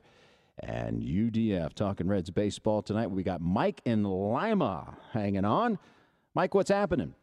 and 0.59 1.01
UDF. 1.01 1.73
Talking 1.73 2.07
Reds 2.07 2.29
baseball 2.29 2.81
tonight. 2.83 3.09
We 3.09 3.23
got 3.23 3.41
Mike 3.41 3.81
in 3.85 4.03
Lima 4.03 4.95
hanging 5.11 5.45
on. 5.45 5.79
Mike, 6.35 6.53
what's 6.53 6.69
happening? 6.69 7.15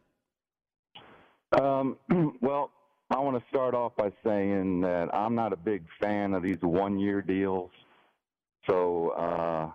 Um, 1.59 1.97
well, 2.41 2.71
I 3.09 3.19
want 3.19 3.37
to 3.41 3.43
start 3.49 3.73
off 3.73 3.93
by 3.95 4.11
saying 4.25 4.81
that 4.81 5.13
I'm 5.15 5.33
not 5.33 5.53
a 5.53 5.57
big 5.57 5.83
fan 6.01 6.33
of 6.33 6.43
these 6.43 6.57
one-year 6.61 7.21
deals. 7.21 7.71
So 8.69 9.11
uh, 9.11 9.71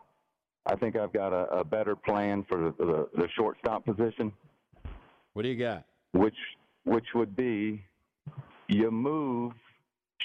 I 0.67 0.77
think 0.77 0.97
I've 0.97 1.15
got 1.15 1.33
a, 1.33 1.47
a 1.61 1.65
better 1.65 1.97
plan 1.97 2.45
for 2.47 2.59
the, 2.59 2.85
the, 2.85 3.09
the 3.23 3.29
shortstop 3.35 3.87
position, 3.87 4.33
What 5.33 5.43
do 5.45 5.49
you 5.49 5.57
got? 5.57 5.85
which 6.13 6.37
which 6.85 7.07
would 7.15 7.35
be 7.35 7.83
you 8.69 8.91
move 8.91 9.53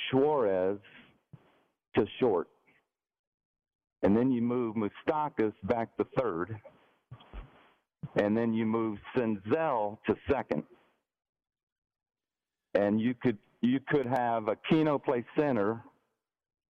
Suarez 0.10 0.80
to 1.96 2.06
short. 2.20 2.48
And 4.04 4.16
then 4.16 4.32
you 4.32 4.42
move 4.42 4.76
Moustakas 4.76 5.54
back 5.64 5.96
to 5.98 6.06
third. 6.18 6.56
And 8.16 8.38
then 8.38 8.54
you 8.54 8.66
move 8.66 9.00
Senzel 9.16 9.98
to 10.08 10.16
second. 10.30 10.64
And 12.74 13.02
you 13.02 13.16
could 13.16 13.38
you 13.62 13.80
could 13.88 14.06
have 14.06 14.44
Aquino 14.44 15.04
play 15.04 15.26
center, 15.38 15.84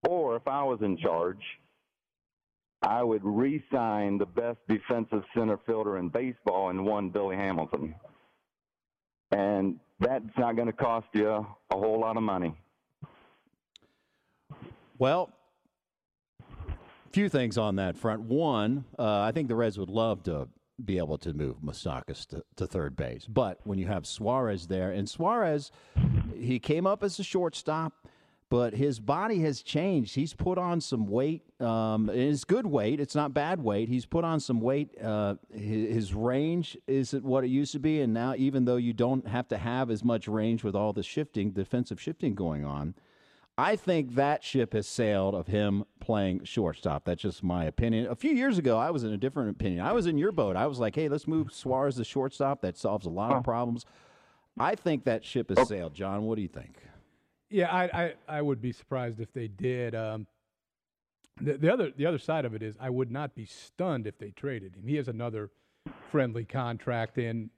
or 0.08 0.36
if 0.36 0.48
I 0.48 0.62
was 0.62 0.78
in 0.80 0.96
charge, 0.96 1.42
I 2.82 3.02
would 3.02 3.22
re-sign 3.24 4.16
the 4.18 4.26
best 4.26 4.58
defensive 4.68 5.22
center 5.36 5.58
fielder 5.66 5.98
in 5.98 6.08
baseball 6.08 6.70
and 6.70 6.86
one 6.86 7.10
Billy 7.10 7.36
Hamilton. 7.36 7.94
And 9.32 9.78
that's 10.00 10.24
not 10.36 10.56
going 10.56 10.66
to 10.66 10.72
cost 10.72 11.06
you 11.12 11.28
a 11.28 11.46
whole 11.70 12.00
lot 12.00 12.16
of 12.16 12.22
money. 12.22 12.54
Well, 14.98 15.30
a 16.40 17.10
few 17.12 17.28
things 17.28 17.56
on 17.56 17.76
that 17.76 17.96
front. 17.96 18.22
One, 18.22 18.84
uh, 18.98 19.20
I 19.20 19.32
think 19.32 19.48
the 19.48 19.54
Reds 19.54 19.78
would 19.78 19.90
love 19.90 20.22
to 20.24 20.48
be 20.84 20.98
able 20.98 21.18
to 21.18 21.32
move 21.32 21.56
Moustakas 21.64 22.26
to, 22.28 22.44
to, 22.56 22.66
third 22.66 22.96
base. 22.96 23.26
But 23.26 23.60
when 23.64 23.78
you 23.78 23.86
have 23.86 24.06
Suarez 24.06 24.68
there, 24.68 24.92
and 24.92 25.08
Suarez, 25.08 25.72
he 26.36 26.58
came 26.58 26.86
up 26.86 27.02
as 27.02 27.18
a 27.18 27.24
shortstop, 27.24 27.92
but 28.50 28.74
his 28.74 28.98
body 29.00 29.40
has 29.40 29.62
changed. 29.62 30.14
He's 30.14 30.34
put 30.34 30.58
on 30.58 30.80
some 30.80 31.06
weight. 31.06 31.42
Um, 31.60 32.08
it's 32.10 32.44
good 32.44 32.66
weight. 32.66 33.00
It's 33.00 33.14
not 33.14 33.34
bad 33.34 33.62
weight. 33.62 33.88
He's 33.88 34.06
put 34.06 34.24
on 34.24 34.40
some 34.40 34.60
weight. 34.60 34.90
Uh, 35.00 35.34
his, 35.52 35.94
his 35.94 36.14
range 36.14 36.76
isn't 36.86 37.24
what 37.24 37.44
it 37.44 37.48
used 37.48 37.72
to 37.72 37.78
be, 37.78 38.00
and 38.00 38.14
now 38.14 38.34
even 38.36 38.64
though 38.64 38.76
you 38.76 38.92
don't 38.92 39.26
have 39.26 39.48
to 39.48 39.58
have 39.58 39.90
as 39.90 40.02
much 40.02 40.28
range 40.28 40.64
with 40.64 40.74
all 40.74 40.92
the 40.92 41.02
shifting, 41.02 41.50
defensive 41.50 42.00
shifting 42.00 42.34
going 42.34 42.64
on 42.64 42.94
I 43.58 43.74
think 43.74 44.14
that 44.14 44.44
ship 44.44 44.72
has 44.72 44.86
sailed 44.86 45.34
of 45.34 45.48
him 45.48 45.84
playing 45.98 46.44
shortstop. 46.44 47.04
That's 47.04 47.20
just 47.20 47.42
my 47.42 47.64
opinion. 47.64 48.06
A 48.06 48.14
few 48.14 48.30
years 48.30 48.56
ago, 48.56 48.78
I 48.78 48.90
was 48.90 49.02
in 49.02 49.12
a 49.12 49.16
different 49.16 49.50
opinion. 49.50 49.84
I 49.84 49.90
was 49.90 50.06
in 50.06 50.16
your 50.16 50.30
boat. 50.30 50.54
I 50.54 50.68
was 50.68 50.78
like, 50.78 50.94
hey, 50.94 51.08
let's 51.08 51.26
move 51.26 51.52
Suarez 51.52 51.96
to 51.96 52.04
shortstop. 52.04 52.60
That 52.62 52.78
solves 52.78 53.04
a 53.04 53.10
lot 53.10 53.32
of 53.32 53.42
problems. 53.42 53.84
I 54.60 54.76
think 54.76 55.04
that 55.04 55.24
ship 55.24 55.50
has 55.50 55.66
sailed. 55.66 55.92
John, 55.92 56.22
what 56.22 56.36
do 56.36 56.42
you 56.42 56.48
think? 56.48 56.76
Yeah, 57.50 57.72
I, 57.72 57.84
I, 57.84 58.14
I 58.28 58.42
would 58.42 58.60
be 58.60 58.72
surprised 58.72 59.20
if 59.20 59.32
they 59.32 59.48
did. 59.48 59.94
Um, 59.94 60.26
the, 61.40 61.54
the 61.56 61.72
other 61.72 61.92
the 61.96 62.04
other 62.04 62.18
side 62.18 62.44
of 62.44 62.54
it 62.54 62.62
is 62.62 62.76
I 62.80 62.90
would 62.90 63.10
not 63.10 63.34
be 63.34 63.46
stunned 63.46 64.06
if 64.06 64.18
they 64.18 64.30
traded 64.30 64.74
him. 64.74 64.86
He 64.86 64.96
has 64.96 65.08
another 65.08 65.50
friendly 66.10 66.44
contract, 66.44 67.18
and 67.18 67.50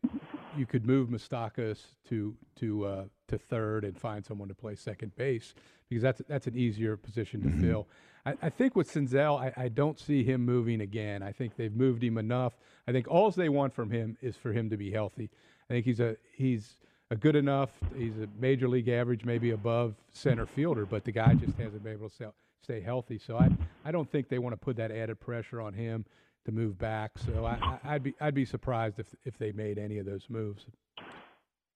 you 0.57 0.66
could 0.66 0.87
move 0.87 1.09
Moustakas 1.09 1.79
to 2.09 2.37
to 2.57 2.85
uh, 2.85 3.05
to 3.29 3.38
third 3.38 3.85
and 3.85 3.98
find 3.98 4.24
someone 4.24 4.48
to 4.48 4.55
play 4.55 4.74
second 4.74 5.16
base 5.16 5.55
because 5.88 6.03
that's 6.03 6.22
that's 6.29 6.46
an 6.46 6.57
easier 6.57 6.96
position 6.96 7.42
to 7.42 7.48
mm-hmm. 7.48 7.62
fill. 7.62 7.88
I, 8.26 8.35
I, 8.42 8.50
think 8.50 8.76
with 8.76 8.92
Senzel, 8.92 9.40
I, 9.40 9.53
I, 9.57 9.68
don't 9.68 9.98
see 9.98 10.22
him 10.22 10.44
moving 10.44 10.83
again. 10.83 11.22
I 11.22 11.33
think 11.33 11.57
they've 11.57 11.74
moved 11.74 12.05
him 12.05 12.18
enough. 12.18 12.53
I 12.87 12.92
think 12.92 13.09
all 13.09 13.31
they 13.31 13.48
want 13.48 13.72
from 13.72 13.90
him 13.90 14.18
is 14.20 14.37
for 14.37 14.53
him 14.53 14.68
to 14.68 14.76
be 14.76 14.90
healthy. 14.90 15.31
I 15.70 15.72
think 15.72 15.87
he's 15.87 16.00
a 16.00 16.16
he's 16.35 16.74
a 17.11 17.16
good 17.16 17.37
enough. 17.37 17.70
He's 17.96 18.16
a 18.18 18.29
major 18.38 18.68
league 18.68 18.88
average, 18.88 19.25
maybe 19.25 19.51
above 19.51 19.94
center 20.12 20.46
fielder, 20.46 20.87
but 20.87 21.05
the 21.05 21.12
guy 21.12 21.35
just 21.35 21.57
hasn't 21.59 21.83
been 21.83 21.94
able 21.94 22.09
to 22.09 22.14
stay, 22.14 22.27
stay 22.62 22.81
healthy. 22.81 23.18
So 23.18 23.37
I 23.37 23.51
I 23.85 23.90
don't 23.90 24.11
think 24.11 24.29
they 24.29 24.38
want 24.38 24.53
to 24.53 24.57
put 24.57 24.77
that 24.77 24.90
added 24.90 25.20
pressure 25.20 25.61
on 25.61 25.73
him 25.73 26.05
to 26.46 26.53
move 26.53 26.79
back. 26.79 27.12
So 27.18 27.44
I, 27.44 27.94
would 27.94 28.03
be 28.03 28.14
I'd 28.20 28.35
be 28.35 28.44
surprised 28.44 28.99
if 28.99 29.07
if 29.25 29.37
they 29.38 29.53
made 29.53 29.79
any 29.79 29.99
of 29.99 30.07
those 30.07 30.27
moves. 30.29 30.66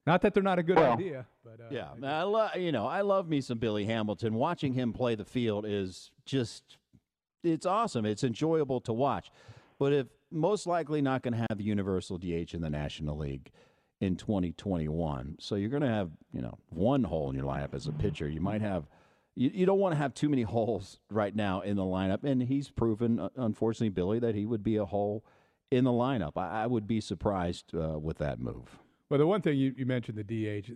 Not 0.06 0.20
that 0.20 0.34
they're 0.34 0.42
not 0.42 0.58
a 0.58 0.62
good 0.62 0.76
well, 0.76 0.92
idea, 0.92 1.26
but 1.42 1.60
uh, 1.60 1.68
yeah, 1.70 1.88
I, 2.02 2.20
I 2.20 2.22
love 2.22 2.56
you 2.56 2.72
know 2.72 2.86
I 2.86 3.00
love 3.00 3.28
me 3.28 3.40
some 3.40 3.58
Billy 3.58 3.86
Hamilton. 3.86 4.34
Watching 4.34 4.74
him 4.74 4.92
play 4.92 5.14
the 5.14 5.24
field 5.24 5.64
is 5.66 6.10
just 6.24 6.76
it's 7.42 7.66
awesome. 7.66 8.06
It's 8.06 8.24
enjoyable 8.24 8.80
to 8.82 8.92
watch. 8.92 9.30
But 9.78 9.92
if 9.92 10.06
most 10.30 10.66
likely 10.66 11.02
not 11.02 11.22
going 11.22 11.34
to 11.34 11.46
have 11.48 11.58
the 11.58 11.64
universal 11.64 12.18
DH 12.18 12.54
in 12.54 12.60
the 12.60 12.70
National 12.70 13.16
League 13.16 13.50
in 14.04 14.16
2021, 14.16 15.36
so 15.40 15.54
you're 15.54 15.70
going 15.70 15.82
to 15.82 15.88
have 15.88 16.10
you 16.32 16.42
know 16.42 16.58
one 16.70 17.04
hole 17.04 17.30
in 17.30 17.36
your 17.36 17.46
lineup 17.46 17.74
as 17.74 17.86
a 17.86 17.92
pitcher. 17.92 18.28
You 18.28 18.40
might 18.40 18.60
have 18.60 18.86
you, 19.34 19.50
you 19.52 19.66
don't 19.66 19.78
want 19.78 19.92
to 19.92 19.98
have 19.98 20.14
too 20.14 20.28
many 20.28 20.42
holes 20.42 20.98
right 21.10 21.34
now 21.34 21.60
in 21.60 21.76
the 21.76 21.82
lineup, 21.82 22.24
and 22.24 22.42
he's 22.42 22.70
proven, 22.70 23.18
uh, 23.18 23.28
unfortunately, 23.36 23.88
Billy, 23.88 24.18
that 24.20 24.34
he 24.34 24.46
would 24.46 24.62
be 24.62 24.76
a 24.76 24.84
hole 24.84 25.24
in 25.70 25.84
the 25.84 25.90
lineup. 25.90 26.32
I, 26.36 26.64
I 26.64 26.66
would 26.66 26.86
be 26.86 27.00
surprised 27.00 27.74
uh, 27.74 27.98
with 27.98 28.18
that 28.18 28.38
move. 28.38 28.78
Well, 29.10 29.18
the 29.18 29.26
one 29.26 29.42
thing 29.42 29.58
you, 29.58 29.74
you 29.76 29.86
mentioned 29.86 30.18
the 30.18 30.24
DH, 30.24 30.70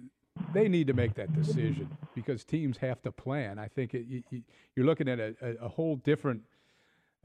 they 0.52 0.68
need 0.68 0.86
to 0.88 0.92
make 0.92 1.14
that 1.14 1.32
decision 1.32 1.88
because 2.14 2.44
teams 2.44 2.78
have 2.78 3.02
to 3.02 3.12
plan. 3.12 3.58
I 3.58 3.68
think 3.68 3.94
it, 3.94 4.06
you, 4.30 4.42
are 4.78 4.84
looking 4.84 5.08
at 5.08 5.18
a, 5.18 5.34
a, 5.60 5.68
whole 5.68 5.96
different 5.96 6.42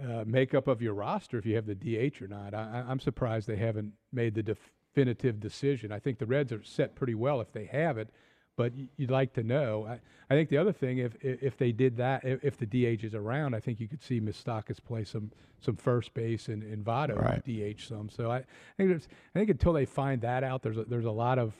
uh, 0.03 0.23
makeup 0.25 0.67
of 0.67 0.81
your 0.81 0.93
roster 0.93 1.37
if 1.37 1.45
you 1.45 1.55
have 1.55 1.65
the 1.65 1.75
DH 1.75 2.21
or 2.21 2.27
not. 2.27 2.53
I, 2.53 2.83
am 2.87 2.99
surprised 2.99 3.47
they 3.47 3.55
haven't 3.55 3.93
made 4.11 4.33
the 4.33 4.43
definitive 4.93 5.39
decision. 5.39 5.91
I 5.91 5.99
think 5.99 6.19
the 6.19 6.25
Reds 6.25 6.51
are 6.51 6.63
set 6.63 6.95
pretty 6.95 7.15
well 7.15 7.41
if 7.41 7.51
they 7.51 7.65
have 7.65 7.97
it 7.97 8.09
but 8.55 8.73
you'd 8.97 9.11
like 9.11 9.33
to 9.33 9.43
know. 9.43 9.85
I, 9.87 9.99
I 10.29 10.35
think 10.35 10.49
the 10.49 10.57
other 10.57 10.71
thing, 10.71 10.99
if 10.99 11.15
if 11.21 11.57
they 11.57 11.71
did 11.71 11.97
that, 11.97 12.21
if, 12.23 12.57
the 12.57 12.65
DH 12.65 13.03
is 13.03 13.13
around, 13.13 13.55
I 13.55 13.59
think 13.59 13.79
you 13.79 13.87
could 13.87 14.03
see 14.03 14.19
Moustakas 14.21 14.83
play 14.83 15.03
some 15.03 15.31
some 15.59 15.75
first 15.75 16.13
base 16.13 16.47
and, 16.47 16.63
and 16.63 16.83
Votto 16.83 17.17
right. 17.17 17.43
DH 17.45 17.81
some. 17.81 18.09
So 18.09 18.31
I, 18.31 18.37
I 18.37 18.43
think 18.77 19.03
I 19.35 19.39
think 19.39 19.49
until 19.49 19.73
they 19.73 19.85
find 19.85 20.21
that 20.21 20.43
out, 20.43 20.61
there's 20.61 20.77
a, 20.77 20.85
there's 20.85 21.05
a 21.05 21.11
lot 21.11 21.39
of 21.39 21.53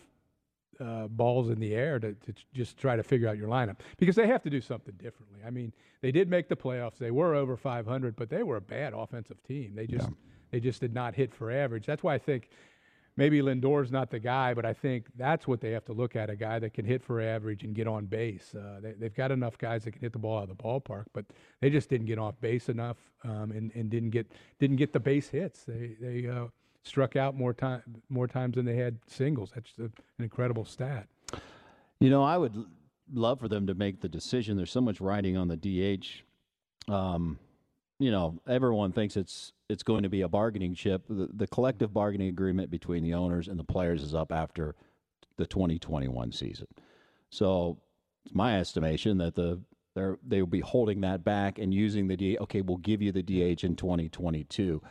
uh, 0.79 1.07
balls 1.07 1.49
in 1.49 1.59
the 1.59 1.75
air 1.75 1.99
to, 1.99 2.13
to 2.13 2.33
just 2.53 2.77
try 2.77 2.95
to 2.95 3.03
figure 3.03 3.27
out 3.27 3.37
your 3.37 3.47
lineup 3.47 3.77
because 3.97 4.15
they 4.15 4.27
have 4.27 4.41
to 4.43 4.49
do 4.49 4.61
something 4.61 4.95
differently. 4.95 5.39
I 5.45 5.49
mean, 5.49 5.73
they 6.01 6.11
did 6.11 6.29
make 6.29 6.47
the 6.47 6.55
playoffs; 6.55 6.97
they 6.97 7.11
were 7.11 7.35
over 7.35 7.57
500, 7.57 8.15
but 8.15 8.29
they 8.29 8.43
were 8.43 8.57
a 8.57 8.61
bad 8.61 8.93
offensive 8.93 9.41
team. 9.43 9.73
They 9.75 9.87
just 9.87 10.07
yeah. 10.07 10.15
they 10.51 10.59
just 10.59 10.81
did 10.81 10.93
not 10.93 11.15
hit 11.15 11.33
for 11.33 11.51
average. 11.51 11.85
That's 11.85 12.03
why 12.03 12.15
I 12.15 12.19
think 12.19 12.49
maybe 13.15 13.41
Lindor's 13.41 13.91
not 13.91 14.09
the 14.09 14.19
guy, 14.19 14.53
but 14.53 14.65
I 14.65 14.73
think 14.73 15.05
that's 15.15 15.47
what 15.47 15.61
they 15.61 15.71
have 15.71 15.85
to 15.85 15.93
look 15.93 16.15
at 16.15 16.29
a 16.29 16.35
guy 16.35 16.59
that 16.59 16.73
can 16.73 16.85
hit 16.85 17.03
for 17.03 17.21
average 17.21 17.63
and 17.63 17.75
get 17.75 17.87
on 17.87 18.05
base. 18.05 18.53
Uh, 18.55 18.79
they, 18.81 19.05
have 19.05 19.15
got 19.15 19.31
enough 19.31 19.57
guys 19.57 19.83
that 19.83 19.91
can 19.91 20.01
hit 20.01 20.13
the 20.13 20.19
ball 20.19 20.37
out 20.37 20.49
of 20.49 20.57
the 20.57 20.63
ballpark, 20.63 21.05
but 21.13 21.25
they 21.61 21.69
just 21.69 21.89
didn't 21.89 22.07
get 22.07 22.19
off 22.19 22.39
base 22.41 22.69
enough 22.69 22.97
um, 23.23 23.51
and, 23.51 23.71
and 23.75 23.89
didn't 23.89 24.11
get 24.11 24.31
didn't 24.59 24.77
get 24.77 24.93
the 24.93 24.99
base 24.99 25.29
hits. 25.29 25.63
They 25.63 25.95
they 25.99 26.27
uh, 26.27 26.47
struck 26.83 27.15
out 27.15 27.35
more 27.35 27.53
time 27.53 27.81
more 28.09 28.27
times 28.27 28.55
than 28.55 28.65
they 28.65 28.75
had 28.75 28.97
singles. 29.07 29.51
That's 29.53 29.71
an 29.77 29.91
incredible 30.19 30.65
stat. 30.65 31.07
You 31.99 32.09
know, 32.09 32.23
I 32.23 32.37
would 32.37 32.65
love 33.13 33.39
for 33.39 33.47
them 33.47 33.67
to 33.67 33.73
make 33.73 34.01
the 34.01 34.09
decision. 34.09 34.57
There's 34.57 34.71
so 34.71 34.81
much 34.81 34.99
riding 34.99 35.37
on 35.37 35.47
the 35.47 35.57
DH. 35.57 36.91
Um, 36.91 37.39
you 37.99 38.11
know, 38.11 38.39
everyone 38.47 38.91
thinks 38.91 39.15
it's 39.17 39.53
it's 39.69 39.83
going 39.83 40.03
to 40.03 40.09
be 40.09 40.21
a 40.21 40.27
bargaining 40.27 40.75
chip. 40.75 41.03
The, 41.07 41.29
the, 41.33 41.47
collective 41.47 41.93
bargaining 41.93 42.29
agreement 42.29 42.69
between 42.69 43.03
the 43.03 43.13
owners 43.13 43.47
and 43.47 43.59
the 43.59 43.63
players 43.63 44.03
is 44.03 44.13
up 44.13 44.31
after 44.31 44.75
the 45.37 45.47
2021 45.47 46.31
season. 46.31 46.67
So 47.29 47.79
it's 48.25 48.35
my 48.35 48.59
estimation 48.59 49.17
that 49.19 49.35
the 49.35 49.61
they 49.95 50.01
they 50.27 50.41
will 50.41 50.47
be 50.47 50.59
holding 50.59 51.01
that 51.01 51.23
back 51.23 51.59
and 51.59 51.73
using 51.73 52.07
the 52.07 52.17
DH. 52.17 52.41
Okay, 52.41 52.61
we'll 52.61 52.77
give 52.77 53.01
you 53.01 53.11
the 53.11 53.23
DH 53.23 53.63
in 53.63 53.75
2022. 53.75 54.81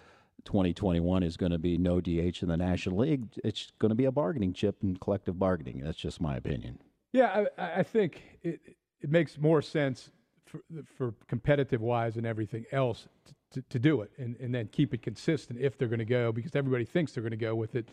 2021 0.44 1.22
is 1.22 1.36
going 1.36 1.52
to 1.52 1.58
be 1.58 1.78
no 1.78 2.00
DH 2.00 2.42
in 2.42 2.48
the 2.48 2.56
National 2.56 2.98
League. 2.98 3.26
It's 3.44 3.72
going 3.78 3.90
to 3.90 3.94
be 3.94 4.06
a 4.06 4.12
bargaining 4.12 4.52
chip 4.52 4.82
and 4.82 5.00
collective 5.00 5.38
bargaining. 5.38 5.80
That's 5.84 5.98
just 5.98 6.20
my 6.20 6.36
opinion. 6.36 6.80
Yeah, 7.12 7.44
I, 7.56 7.80
I 7.80 7.82
think 7.82 8.22
it, 8.42 8.60
it 9.00 9.10
makes 9.10 9.38
more 9.38 9.62
sense 9.62 10.10
for, 10.52 10.60
for 10.96 11.14
competitive 11.28 11.80
wise 11.80 12.16
and 12.16 12.26
everything 12.26 12.64
else 12.72 13.08
to, 13.52 13.62
to 13.62 13.78
do 13.78 14.02
it 14.02 14.10
and, 14.18 14.36
and 14.36 14.54
then 14.54 14.68
keep 14.72 14.92
it 14.92 15.02
consistent 15.02 15.58
if 15.60 15.78
they're 15.78 15.88
going 15.88 15.98
to 15.98 16.04
go 16.04 16.32
because 16.32 16.54
everybody 16.54 16.84
thinks 16.84 17.12
they're 17.12 17.22
going 17.22 17.30
to 17.30 17.36
go 17.36 17.54
with 17.54 17.74
it 17.74 17.88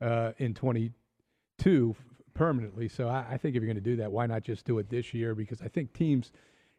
uh, 0.00 0.32
in 0.38 0.54
22 0.54 1.96
permanently. 2.34 2.88
So 2.88 3.08
I, 3.08 3.24
I 3.30 3.36
think 3.36 3.56
if 3.56 3.62
you're 3.62 3.72
going 3.72 3.82
to 3.82 3.90
do 3.90 3.96
that, 3.96 4.10
why 4.12 4.26
not 4.26 4.42
just 4.42 4.64
do 4.64 4.78
it 4.78 4.88
this 4.88 5.14
year? 5.14 5.34
Because 5.34 5.62
I 5.62 5.68
think 5.68 5.92
teams 5.92 6.32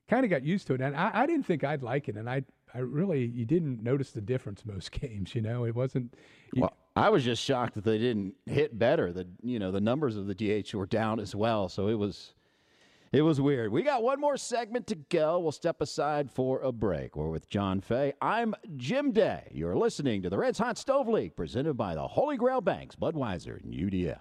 kind 0.10 0.24
of 0.24 0.30
got 0.30 0.44
used 0.44 0.68
to 0.68 0.74
it, 0.74 0.82
and 0.82 0.96
I, 0.96 1.12
I 1.14 1.26
didn't 1.26 1.46
think 1.46 1.64
I'd 1.64 1.84
like 1.84 2.10
it, 2.10 2.16
and 2.16 2.30
I 2.30 2.44
I 2.74 2.80
really 2.80 3.26
you 3.26 3.46
didn't 3.46 3.84
notice 3.84 4.12
the 4.12 4.22
difference 4.22 4.66
most 4.66 4.92
games. 5.00 5.36
You 5.36 5.42
know, 5.42 5.66
it 5.66 5.76
wasn't. 5.76 6.14
You, 6.54 6.64
well, 6.64 6.74
I 6.96 7.10
was 7.10 7.24
just 7.24 7.42
shocked 7.42 7.76
that 7.76 7.84
they 7.84 7.98
didn't 7.98 8.36
hit 8.46 8.78
better. 8.78 9.14
The 9.14 9.28
you 9.42 9.60
know 9.60 9.72
the 9.72 9.82
numbers 9.82 10.18
of 10.18 10.28
the 10.28 10.36
DH 10.36 10.74
were 10.74 10.86
down 10.86 11.20
as 11.20 11.36
well, 11.36 11.70
so 11.70 11.88
it 11.88 11.96
was 11.96 12.34
it 13.14 13.22
was 13.22 13.40
weird. 13.40 13.72
We 13.72 13.84
got 13.84 14.02
one 14.02 14.20
more 14.20 14.38
segment 14.38 14.88
to 14.88 14.96
go. 14.96 15.40
We'll 15.40 15.52
step 15.52 15.82
aside 15.82 16.32
for 16.32 16.60
a 16.62 16.72
break. 16.72 17.16
We're 17.16 17.30
with 17.30 17.48
John 17.48 17.80
Fay. 17.80 18.14
I'm 18.20 18.56
Jim 18.76 19.12
Day. 19.12 19.50
You're 19.52 19.76
listening 19.76 20.24
to 20.24 20.32
the 20.32 20.38
Reds 20.40 20.58
Hot 20.58 20.80
Stove 20.80 21.08
League, 21.08 21.36
presented 21.36 21.76
by 21.76 21.94
the 21.94 22.08
Holy 22.08 22.38
Grail 22.38 22.60
Banks, 22.60 22.96
Budweiser, 22.96 23.64
and 23.64 23.72
UDF. 23.72 24.18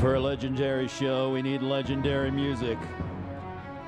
For 0.00 0.14
a 0.14 0.20
legendary 0.20 0.88
show, 0.88 1.30
we 1.30 1.42
need 1.42 1.60
legendary 1.60 2.30
music. 2.30 2.78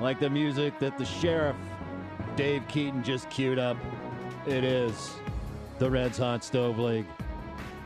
Like 0.02 0.20
the 0.20 0.28
music 0.28 0.78
that 0.80 0.98
the 0.98 1.06
sheriff, 1.06 1.56
Dave 2.36 2.68
Keaton, 2.68 3.02
just 3.02 3.30
queued 3.30 3.58
up. 3.58 3.78
It 4.46 4.64
is 4.64 5.14
the 5.78 5.90
Reds 5.90 6.18
Hot 6.18 6.44
Stove 6.44 6.78
League, 6.78 7.06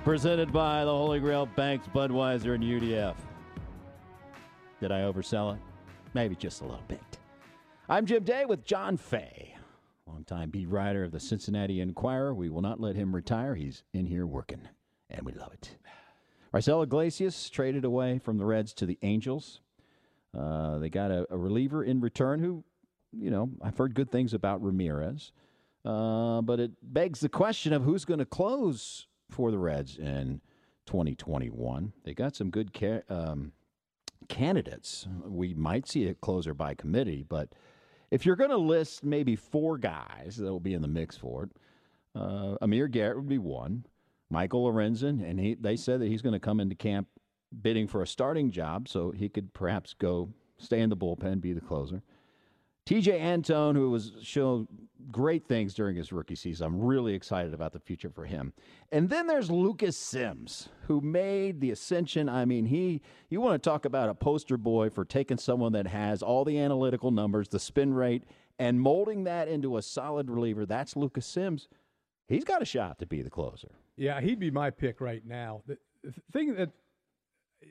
presented 0.02 0.52
by 0.52 0.85
the 0.85 0.90
Holy 0.90 1.20
Grail 1.20 1.46
Banks, 1.46 1.87
Budweiser, 1.94 2.56
and 2.56 2.64
UDF. 2.64 3.14
Did 4.80 4.92
I 4.92 5.00
oversell 5.00 5.54
it? 5.54 5.60
maybe 6.16 6.34
just 6.34 6.62
a 6.62 6.64
little 6.64 6.82
bit. 6.88 7.18
I'm 7.90 8.06
Jim 8.06 8.24
Day 8.24 8.46
with 8.46 8.64
John 8.64 8.96
Fay, 8.96 9.54
longtime 10.06 10.48
beat 10.48 10.68
writer 10.70 11.04
of 11.04 11.12
the 11.12 11.20
Cincinnati 11.20 11.82
Enquirer. 11.82 12.32
We 12.32 12.48
will 12.48 12.62
not 12.62 12.80
let 12.80 12.96
him 12.96 13.14
retire. 13.14 13.54
He's 13.54 13.84
in 13.92 14.06
here 14.06 14.26
working, 14.26 14.66
and 15.10 15.26
we 15.26 15.32
love 15.32 15.52
it. 15.52 15.76
Raisel 16.54 16.82
Iglesias 16.82 17.50
traded 17.50 17.84
away 17.84 18.18
from 18.18 18.38
the 18.38 18.46
Reds 18.46 18.72
to 18.74 18.86
the 18.86 18.98
Angels. 19.02 19.60
Uh, 20.36 20.78
they 20.78 20.88
got 20.88 21.10
a, 21.10 21.26
a, 21.28 21.36
reliever 21.36 21.84
in 21.84 22.00
return 22.00 22.40
who, 22.40 22.64
you 23.12 23.30
know, 23.30 23.50
I've 23.60 23.76
heard 23.76 23.94
good 23.94 24.10
things 24.10 24.32
about 24.32 24.62
Ramirez. 24.62 25.32
Uh, 25.84 26.40
but 26.40 26.60
it 26.60 26.72
begs 26.82 27.20
the 27.20 27.28
question 27.28 27.74
of 27.74 27.84
who's 27.84 28.06
going 28.06 28.20
to 28.20 28.24
close 28.26 29.06
for 29.30 29.50
the 29.50 29.58
Reds 29.58 29.98
in 29.98 30.40
2021. 30.86 31.92
They 32.04 32.14
got 32.14 32.34
some 32.34 32.48
good 32.48 32.72
ca- 32.72 33.02
um, 33.10 33.52
candidates. 34.28 35.06
We 35.24 35.54
might 35.54 35.88
see 35.88 36.06
a 36.06 36.14
closer 36.14 36.54
by 36.54 36.74
committee, 36.74 37.24
but 37.28 37.50
if 38.10 38.24
you're 38.24 38.36
going 38.36 38.50
to 38.50 38.56
list 38.56 39.04
maybe 39.04 39.36
four 39.36 39.78
guys 39.78 40.36
that 40.36 40.50
will 40.50 40.60
be 40.60 40.74
in 40.74 40.82
the 40.82 40.88
mix 40.88 41.16
for 41.16 41.44
it, 41.44 41.50
uh, 42.14 42.56
Amir 42.62 42.88
Garrett 42.88 43.16
would 43.16 43.28
be 43.28 43.38
one. 43.38 43.84
Michael 44.30 44.64
Lorenzen, 44.64 45.28
and 45.28 45.38
he, 45.38 45.54
they 45.54 45.76
said 45.76 46.00
that 46.00 46.08
he's 46.08 46.22
going 46.22 46.32
to 46.32 46.40
come 46.40 46.58
into 46.58 46.74
camp 46.74 47.08
bidding 47.62 47.86
for 47.86 48.02
a 48.02 48.06
starting 48.06 48.50
job, 48.50 48.88
so 48.88 49.12
he 49.12 49.28
could 49.28 49.54
perhaps 49.54 49.94
go 49.94 50.30
stay 50.58 50.80
in 50.80 50.90
the 50.90 50.96
bullpen, 50.96 51.40
be 51.40 51.52
the 51.52 51.60
closer. 51.60 52.02
Tejay 52.86 53.20
Antone, 53.20 53.76
who 53.76 53.90
was 53.90 54.12
shown 54.22 54.66
great 55.10 55.46
things 55.46 55.74
during 55.74 55.96
his 55.96 56.12
rookie 56.12 56.34
season. 56.34 56.66
I'm 56.66 56.80
really 56.80 57.14
excited 57.14 57.54
about 57.54 57.72
the 57.72 57.78
future 57.78 58.10
for 58.10 58.24
him. 58.24 58.52
And 58.92 59.08
then 59.08 59.26
there's 59.26 59.50
Lucas 59.50 59.96
Sims, 59.96 60.68
who 60.86 61.00
made 61.00 61.60
the 61.60 61.70
ascension. 61.70 62.28
I 62.28 62.44
mean, 62.44 62.66
he 62.66 63.02
you 63.28 63.40
want 63.40 63.62
to 63.62 63.70
talk 63.70 63.84
about 63.84 64.08
a 64.08 64.14
poster 64.14 64.56
boy 64.56 64.90
for 64.90 65.04
taking 65.04 65.38
someone 65.38 65.72
that 65.72 65.86
has 65.86 66.22
all 66.22 66.44
the 66.44 66.58
analytical 66.58 67.10
numbers, 67.10 67.48
the 67.48 67.60
spin 67.60 67.94
rate, 67.94 68.24
and 68.58 68.80
molding 68.80 69.24
that 69.24 69.48
into 69.48 69.76
a 69.76 69.82
solid 69.82 70.30
reliever. 70.30 70.66
That's 70.66 70.96
Lucas 70.96 71.26
Sims. 71.26 71.68
He's 72.28 72.44
got 72.44 72.62
a 72.62 72.66
shot 72.66 72.98
to 72.98 73.06
be 73.06 73.22
the 73.22 73.30
closer. 73.30 73.70
Yeah, 73.96 74.20
he'd 74.20 74.40
be 74.40 74.50
my 74.50 74.70
pick 74.70 75.00
right 75.00 75.24
now. 75.24 75.62
The, 75.66 75.78
thing 76.32 76.54
that 76.54 76.70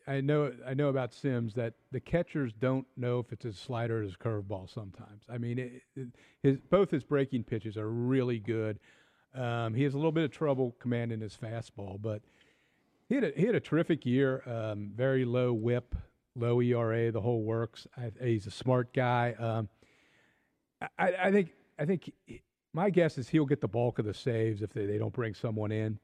I 0.07 0.21
know 0.21 0.51
I 0.65 0.73
know 0.73 0.89
about 0.89 1.13
Sims 1.13 1.53
that 1.55 1.73
the 1.91 1.99
catchers 1.99 2.53
don't 2.53 2.85
know 2.95 3.19
if 3.19 3.31
it's 3.31 3.45
a 3.45 3.53
slider 3.53 3.99
or 3.99 4.01
his 4.03 4.15
curveball 4.15 4.71
sometimes. 4.71 5.23
I 5.29 5.37
mean, 5.37 5.59
it, 5.59 5.81
it, 5.95 6.07
his 6.41 6.57
both 6.69 6.91
his 6.91 7.03
breaking 7.03 7.43
pitches 7.43 7.77
are 7.77 7.89
really 7.89 8.39
good. 8.39 8.79
Um, 9.33 9.73
he 9.73 9.83
has 9.83 9.93
a 9.93 9.97
little 9.97 10.11
bit 10.11 10.23
of 10.23 10.31
trouble 10.31 10.75
commanding 10.79 11.21
his 11.21 11.35
fastball, 11.35 12.01
but 12.01 12.21
he 13.09 13.15
had 13.15 13.23
a, 13.25 13.31
he 13.35 13.45
had 13.45 13.55
a 13.55 13.59
terrific 13.59 14.05
year. 14.05 14.43
Um, 14.45 14.91
very 14.95 15.25
low 15.25 15.53
WHIP, 15.53 15.95
low 16.35 16.61
ERA, 16.61 17.11
the 17.11 17.21
whole 17.21 17.43
works. 17.43 17.87
I, 17.97 18.11
he's 18.23 18.47
a 18.47 18.51
smart 18.51 18.93
guy. 18.93 19.33
Um, 19.37 19.69
I, 20.97 21.13
I, 21.23 21.31
think 21.31 21.49
I 21.77 21.85
think 21.85 22.11
he, 22.25 22.41
my 22.73 22.89
guess 22.89 23.17
is 23.17 23.29
he'll 23.29 23.45
get 23.45 23.61
the 23.61 23.67
bulk 23.67 23.99
of 23.99 24.05
the 24.05 24.13
saves 24.13 24.61
if 24.61 24.71
they, 24.71 24.85
they 24.85 24.97
don't 24.97 25.13
bring 25.13 25.33
someone 25.33 25.71
in 25.71 25.99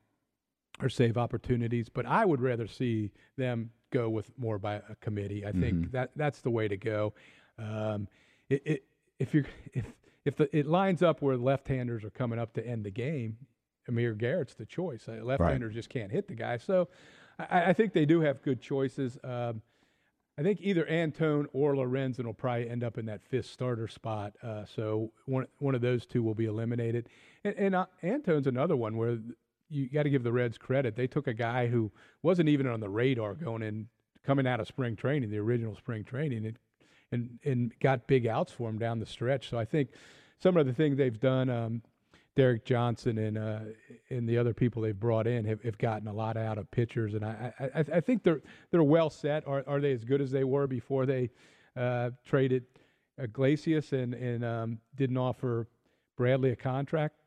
or 0.81 0.89
save 0.89 1.17
opportunities. 1.17 1.89
But 1.89 2.05
I 2.05 2.25
would 2.25 2.41
rather 2.41 2.67
see 2.67 3.11
them 3.37 3.71
go 3.91 4.09
with 4.09 4.31
more 4.37 4.57
by 4.57 4.75
a 4.75 4.95
committee. 5.01 5.45
I 5.45 5.51
think 5.51 5.73
mm-hmm. 5.73 5.91
that 5.91 6.11
that's 6.15 6.41
the 6.41 6.49
way 6.49 6.67
to 6.67 6.77
go. 6.77 7.13
Um, 7.57 8.07
it, 8.49 8.61
it, 8.65 8.83
if 9.19 9.33
you 9.33 9.45
if 9.73 9.85
if 10.25 10.35
the, 10.37 10.55
it 10.55 10.67
lines 10.67 11.01
up 11.01 11.21
where 11.21 11.37
left-handers 11.37 12.03
are 12.03 12.09
coming 12.09 12.39
up 12.39 12.53
to 12.53 12.65
end 12.65 12.85
the 12.85 12.91
game, 12.91 13.37
Amir 13.87 14.13
Garrett's 14.13 14.53
the 14.53 14.65
choice. 14.65 15.07
Uh, 15.07 15.23
left-handers 15.23 15.69
right. 15.69 15.75
just 15.75 15.89
can't 15.89 16.11
hit 16.11 16.27
the 16.27 16.35
guy. 16.35 16.57
So 16.57 16.89
I, 17.39 17.69
I, 17.69 17.73
think 17.73 17.93
they 17.93 18.05
do 18.05 18.21
have 18.21 18.41
good 18.43 18.61
choices. 18.61 19.17
Um, 19.23 19.61
I 20.37 20.43
think 20.43 20.59
either 20.61 20.85
Antone 20.85 21.47
or 21.53 21.73
Lorenzen 21.75 22.25
will 22.25 22.33
probably 22.33 22.69
end 22.69 22.83
up 22.83 22.97
in 22.97 23.05
that 23.07 23.21
fifth 23.23 23.47
starter 23.47 23.87
spot. 23.87 24.33
Uh, 24.41 24.65
so 24.65 25.11
one 25.25 25.45
one 25.59 25.75
of 25.75 25.81
those 25.81 26.05
two 26.05 26.23
will 26.23 26.35
be 26.35 26.45
eliminated. 26.45 27.09
And, 27.43 27.55
and 27.57 27.75
uh, 27.75 27.85
Antone's 28.01 28.47
another 28.47 28.75
one 28.75 28.97
where 28.97 29.17
you 29.71 29.89
got 29.89 30.03
to 30.03 30.10
give 30.10 30.23
the 30.23 30.31
Reds 30.31 30.57
credit. 30.57 30.95
They 30.95 31.07
took 31.07 31.27
a 31.27 31.34
guy 31.34 31.67
who 31.67 31.91
wasn't 32.21 32.49
even 32.49 32.67
on 32.67 32.81
the 32.81 32.89
radar 32.89 33.34
going 33.34 33.62
in, 33.62 33.88
coming 34.23 34.45
out 34.45 34.60
of 34.60 34.67
spring 34.67 34.95
training, 34.95 35.29
the 35.29 35.39
original 35.39 35.75
spring 35.75 36.03
training, 36.03 36.45
and 36.45 36.60
and 37.12 37.39
and 37.43 37.79
got 37.79 38.07
big 38.07 38.27
outs 38.27 38.51
for 38.51 38.69
him 38.69 38.77
down 38.77 38.99
the 38.99 39.05
stretch. 39.05 39.49
So 39.49 39.57
I 39.57 39.65
think 39.65 39.89
some 40.39 40.57
of 40.57 40.65
the 40.65 40.73
things 40.73 40.97
they've 40.97 41.19
done, 41.19 41.49
um, 41.49 41.81
Derek 42.36 42.65
Johnson 42.65 43.17
and 43.17 43.38
uh, 43.38 43.60
and 44.10 44.27
the 44.27 44.38
other 44.38 44.53
people 44.53 44.81
they've 44.81 44.99
brought 44.99 45.27
in 45.27 45.45
have, 45.45 45.62
have 45.63 45.77
gotten 45.77 46.07
a 46.07 46.13
lot 46.13 46.38
out 46.38 46.57
of 46.57 46.69
pitchers, 46.71 47.13
and 47.13 47.25
I, 47.25 47.53
I 47.60 47.79
I 47.79 47.99
think 48.01 48.23
they're 48.23 48.41
they're 48.71 48.84
well 48.84 49.10
set. 49.10 49.47
Are 49.47 49.63
are 49.67 49.79
they 49.79 49.93
as 49.93 50.03
good 50.03 50.21
as 50.21 50.31
they 50.31 50.43
were 50.43 50.67
before 50.67 51.05
they 51.05 51.29
uh, 51.75 52.12
traded 52.25 52.65
Iglesias 53.17 53.93
and 53.93 54.13
and 54.13 54.43
um, 54.43 54.79
didn't 54.95 55.17
offer 55.17 55.67
Bradley 56.17 56.51
a 56.51 56.55
contract? 56.55 57.20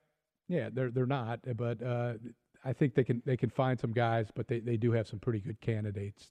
Yeah, 0.48 0.68
they're 0.72 0.90
they're 0.90 1.06
not, 1.06 1.40
but 1.56 1.82
uh, 1.82 2.14
I 2.64 2.72
think 2.72 2.94
they 2.94 3.04
can 3.04 3.22
they 3.24 3.36
can 3.36 3.50
find 3.50 3.78
some 3.78 3.92
guys, 3.92 4.28
but 4.34 4.48
they, 4.48 4.60
they 4.60 4.76
do 4.76 4.92
have 4.92 5.06
some 5.06 5.18
pretty 5.18 5.40
good 5.40 5.60
candidates 5.60 6.30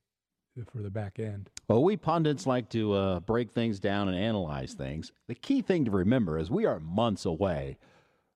for 0.72 0.84
the 0.84 0.90
back 0.90 1.20
end. 1.20 1.50
Well, 1.68 1.84
we 1.84 1.98
pundits 1.98 2.46
like 2.46 2.70
to 2.70 2.94
uh, 2.94 3.20
break 3.22 3.52
things 3.52 3.80
down 3.80 4.08
and 4.08 4.18
analyze 4.18 4.74
things. 4.74 5.12
The 5.28 5.36
key 5.36 5.62
thing 5.62 5.86
to 5.86 5.92
remember 5.92 6.38
is 6.38 6.52
we 6.52 6.66
are 6.66 6.80
months 6.80 7.26
away 7.26 7.78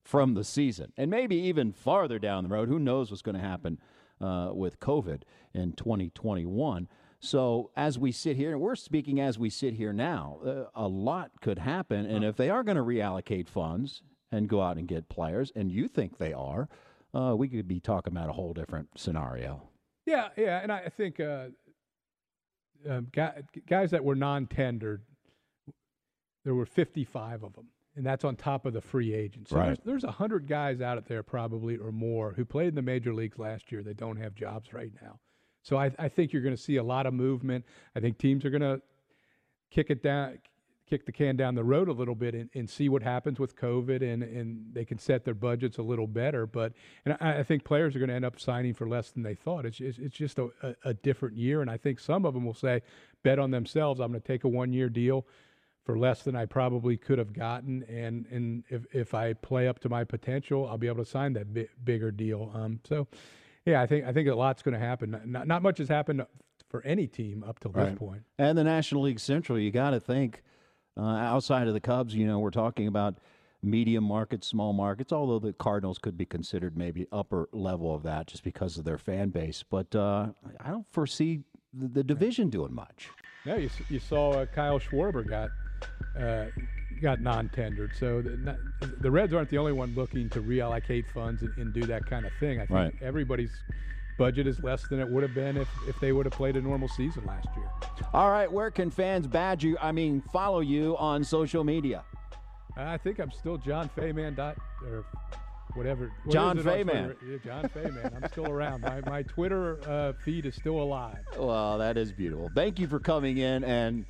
from 0.03 0.33
the 0.33 0.43
season, 0.43 0.93
and 0.97 1.11
maybe 1.11 1.35
even 1.35 1.73
farther 1.73 2.17
down 2.17 2.43
the 2.43 2.49
road. 2.49 2.69
Who 2.69 2.79
knows 2.79 3.11
what's 3.11 3.21
going 3.21 3.35
to 3.35 3.41
happen 3.41 3.79
uh, 4.19 4.49
with 4.53 4.79
COVID 4.79 5.23
in 5.53 5.73
2021? 5.73 6.87
So 7.19 7.71
as 7.75 7.97
we 7.97 8.11
sit 8.11 8.35
here, 8.35 8.51
and 8.51 8.61
we're 8.61 8.75
speaking 8.75 9.19
as 9.19 9.39
we 9.39 9.49
sit 9.49 9.73
here 9.73 9.91
now, 9.91 10.39
uh, 10.45 10.63
a 10.75 10.87
lot 10.87 11.31
could 11.41 11.59
happen. 11.59 12.05
And 12.05 12.23
if 12.23 12.35
they 12.35 12.49
are 12.49 12.63
going 12.63 12.77
to 12.77 12.83
reallocate 12.83 13.47
funds 13.47 14.01
and 14.31 14.49
go 14.49 14.61
out 14.61 14.77
and 14.77 14.87
get 14.87 15.09
players, 15.09 15.51
and 15.55 15.71
you 15.71 15.87
think 15.87 16.17
they 16.17 16.33
are, 16.33 16.67
uh, 17.13 17.35
we 17.35 17.47
could 17.47 17.67
be 17.67 17.79
talking 17.79 18.13
about 18.13 18.29
a 18.29 18.33
whole 18.33 18.53
different 18.53 18.89
scenario. 18.95 19.61
Yeah, 20.05 20.29
yeah, 20.37 20.59
and 20.61 20.71
I 20.71 20.89
think 20.89 21.19
uh, 21.19 21.47
uh, 22.89 23.01
guys 23.67 23.91
that 23.91 24.03
were 24.03 24.15
non-tendered, 24.15 25.01
there 26.43 26.55
were 26.55 26.65
55 26.65 27.43
of 27.43 27.53
them, 27.53 27.67
and 27.95 28.05
that's 28.05 28.23
on 28.23 28.35
top 28.35 28.65
of 28.65 28.73
the 28.73 28.81
free 28.81 29.13
agents. 29.13 29.51
So 29.51 29.57
right. 29.57 29.65
There's, 29.83 30.03
there's 30.03 30.03
100 30.03 30.47
guys 30.47 30.81
out 30.81 31.05
there 31.07 31.23
probably 31.23 31.77
or 31.77 31.91
more 31.91 32.33
who 32.33 32.45
played 32.45 32.69
in 32.69 32.75
the 32.75 32.81
major 32.81 33.13
leagues 33.13 33.37
last 33.37 33.71
year 33.71 33.83
that 33.83 33.97
don't 33.97 34.17
have 34.17 34.35
jobs 34.35 34.73
right 34.73 34.91
now. 35.01 35.19
So 35.63 35.77
I, 35.77 35.91
I 35.99 36.07
think 36.07 36.31
you're 36.31 36.41
going 36.41 36.55
to 36.55 36.61
see 36.61 36.77
a 36.77 36.83
lot 36.83 37.05
of 37.05 37.13
movement. 37.13 37.65
I 37.95 37.99
think 37.99 38.17
teams 38.17 38.45
are 38.45 38.49
going 38.49 38.61
to 38.61 38.81
kick 39.71 39.89
it 39.89 40.01
down, 40.01 40.39
kick 40.87 41.05
the 41.05 41.11
can 41.11 41.35
down 41.35 41.55
the 41.55 41.63
road 41.63 41.89
a 41.89 41.93
little 41.93 42.15
bit 42.15 42.33
and, 42.33 42.49
and 42.53 42.69
see 42.69 42.89
what 42.89 43.03
happens 43.03 43.39
with 43.39 43.55
COVID, 43.55 44.01
and, 44.01 44.23
and 44.23 44.73
they 44.73 44.85
can 44.85 44.97
set 44.97 45.25
their 45.25 45.33
budgets 45.33 45.77
a 45.77 45.81
little 45.81 46.07
better. 46.07 46.47
But 46.47 46.73
and 47.05 47.17
I, 47.19 47.39
I 47.39 47.43
think 47.43 47.63
players 47.63 47.95
are 47.95 47.99
going 47.99 48.09
to 48.09 48.15
end 48.15 48.25
up 48.25 48.39
signing 48.39 48.73
for 48.73 48.87
less 48.87 49.11
than 49.11 49.23
they 49.23 49.35
thought. 49.35 49.65
It's 49.65 49.79
it's, 49.79 49.97
it's 49.97 50.15
just 50.15 50.39
a, 50.39 50.49
a, 50.61 50.75
a, 50.85 50.93
different 50.93 51.37
year, 51.37 51.61
and 51.61 51.69
I 51.69 51.77
think 51.77 51.99
some 51.99 52.25
of 52.25 52.33
them 52.33 52.45
will 52.45 52.53
say, 52.53 52.81
bet 53.23 53.39
on 53.39 53.51
themselves. 53.51 53.99
I'm 53.99 54.11
going 54.11 54.21
to 54.21 54.27
take 54.27 54.43
a 54.43 54.49
one 54.49 54.73
year 54.73 54.89
deal 54.89 55.27
for 55.85 55.97
less 55.97 56.23
than 56.23 56.35
I 56.35 56.45
probably 56.45 56.97
could 56.97 57.19
have 57.19 57.33
gotten, 57.33 57.83
and 57.83 58.25
and 58.31 58.63
if 58.69 58.85
if 58.93 59.13
I 59.13 59.33
play 59.33 59.67
up 59.67 59.79
to 59.79 59.89
my 59.89 60.03
potential, 60.03 60.67
I'll 60.67 60.77
be 60.77 60.87
able 60.87 61.03
to 61.03 61.09
sign 61.09 61.33
that 61.33 61.53
bi- 61.53 61.67
bigger 61.83 62.11
deal. 62.11 62.51
Um, 62.53 62.79
so. 62.87 63.07
Yeah, 63.65 63.81
I 63.81 63.85
think 63.85 64.05
I 64.05 64.13
think 64.13 64.29
a 64.29 64.33
lot's 64.33 64.61
going 64.61 64.75
to 64.75 64.79
happen. 64.79 65.19
Not, 65.25 65.45
not 65.45 65.61
much 65.61 65.79
has 65.79 65.89
happened 65.89 66.25
for 66.69 66.81
any 66.83 67.05
team 67.05 67.43
up 67.45 67.59
till 67.59 67.71
right. 67.71 67.89
this 67.89 67.99
point. 67.99 68.21
And 68.37 68.57
the 68.57 68.63
National 68.63 69.01
League 69.01 69.19
Central, 69.19 69.59
you 69.59 69.71
got 69.71 69.89
to 69.89 69.99
think 69.99 70.41
uh, 70.97 71.01
outside 71.01 71.67
of 71.67 71.73
the 71.73 71.79
Cubs, 71.79 72.15
you 72.15 72.25
know, 72.25 72.39
we're 72.39 72.49
talking 72.49 72.87
about 72.87 73.19
medium 73.63 74.03
markets, 74.03 74.47
small 74.47 74.73
markets, 74.73 75.11
although 75.11 75.39
the 75.39 75.53
Cardinals 75.53 75.97
could 75.97 76.17
be 76.17 76.25
considered 76.25 76.77
maybe 76.77 77.07
upper 77.11 77.49
level 77.51 77.93
of 77.93 78.03
that 78.03 78.27
just 78.27 78.43
because 78.43 78.77
of 78.77 78.85
their 78.85 78.97
fan 78.97 79.29
base. 79.29 79.63
But 79.69 79.95
uh, 79.95 80.27
I 80.59 80.69
don't 80.69 80.85
foresee 80.91 81.41
the, 81.73 81.87
the, 81.87 82.03
division 82.03 82.49
doing 82.49 82.73
much. 82.73 83.09
Yeah, 83.45 83.57
you, 83.57 83.69
you 83.89 83.99
saw 83.99 84.31
uh, 84.31 84.45
Kyle 84.45 84.79
Schwarber 84.79 85.27
got 85.27 85.49
uh, 86.19 86.45
got 87.01 87.21
non-tendered. 87.21 87.91
So 87.95 88.21
the, 88.21 88.57
the, 88.99 89.11
Reds 89.11 89.33
aren't 89.33 89.49
the 89.49 89.57
only 89.57 89.73
one 89.73 89.93
looking 89.95 90.29
to 90.31 90.41
reallocate 90.41 91.05
funds 91.13 91.43
and, 91.43 91.55
and 91.57 91.73
do 91.73 91.83
that 91.83 92.05
kind 92.05 92.25
of 92.25 92.31
thing. 92.39 92.59
I 92.59 92.65
think 92.65 92.71
right. 92.71 92.93
everybody's 93.01 93.51
budget 94.17 94.47
is 94.47 94.61
less 94.63 94.87
than 94.87 94.99
it 94.99 95.07
would 95.07 95.23
have 95.23 95.33
been 95.33 95.57
if, 95.57 95.67
if 95.87 95.99
they 95.99 96.11
would 96.11 96.25
have 96.25 96.33
played 96.33 96.57
a 96.57 96.61
normal 96.61 96.87
season 96.87 97.25
last 97.25 97.47
year. 97.55 97.69
All 98.13 98.31
right, 98.31 98.51
where 98.51 98.71
can 98.71 98.89
fans 98.89 99.27
badge 99.27 99.63
you? 99.63 99.77
I 99.81 99.91
mean, 99.91 100.21
follow 100.33 100.59
you 100.59 100.97
on 100.97 101.23
social 101.23 101.63
media. 101.63 102.03
I 102.75 102.97
think 102.97 103.19
I'm 103.19 103.31
still 103.31 103.57
John 103.57 103.89
Fayman 103.97 104.35
dot 104.35 104.57
or 104.85 105.05
whatever. 105.73 106.11
What 106.23 106.33
John 106.33 106.57
Fayman. 106.57 107.15
Yeah, 107.27 107.37
John 107.43 107.69
Fayman. 107.69 108.15
I'm 108.15 108.29
still 108.29 108.51
around. 108.51 108.81
My 108.81 109.01
my 109.01 109.23
Twitter 109.23 109.79
uh, 109.89 110.13
feed 110.23 110.45
is 110.45 110.55
still 110.55 110.81
alive. 110.81 111.25
Well, 111.37 111.77
that 111.79 111.97
is 111.97 112.11
beautiful. 112.11 112.51
Thank 112.53 112.79
you 112.79 112.87
for 112.87 112.99
coming 112.99 113.37
in 113.37 113.63
and 113.63 114.05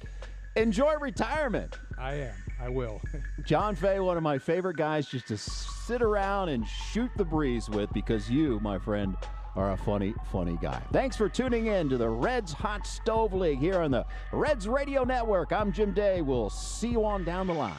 enjoy 0.55 0.95
retirement. 0.95 1.77
I 1.97 2.15
am. 2.15 2.33
I 2.59 2.69
will. 2.69 3.01
John 3.45 3.75
Fay, 3.75 3.99
one 3.99 4.17
of 4.17 4.23
my 4.23 4.37
favorite 4.37 4.77
guys, 4.77 5.07
just 5.07 5.27
to 5.27 5.37
sit 5.37 6.01
around 6.01 6.49
and 6.49 6.67
shoot 6.67 7.11
the 7.15 7.25
breeze 7.25 7.69
with, 7.69 7.91
because 7.93 8.29
you, 8.29 8.59
my 8.61 8.77
friend, 8.77 9.15
are 9.57 9.71
a 9.71 9.77
funny, 9.77 10.13
funny 10.31 10.57
guy. 10.61 10.81
Thanks 10.93 11.17
for 11.17 11.27
tuning 11.27 11.65
in 11.65 11.89
to 11.89 11.97
the 11.97 12.07
Reds 12.07 12.53
Hot 12.53 12.85
Stove 12.85 13.33
League 13.33 13.59
here 13.59 13.81
on 13.81 13.91
the 13.91 14.05
Reds 14.31 14.67
Radio 14.67 15.03
Network. 15.03 15.51
I'm 15.51 15.71
Jim 15.71 15.93
Day. 15.93 16.21
We'll 16.21 16.51
see 16.51 16.89
you 16.89 17.03
on 17.03 17.23
down 17.23 17.47
the 17.47 17.53
line. 17.53 17.73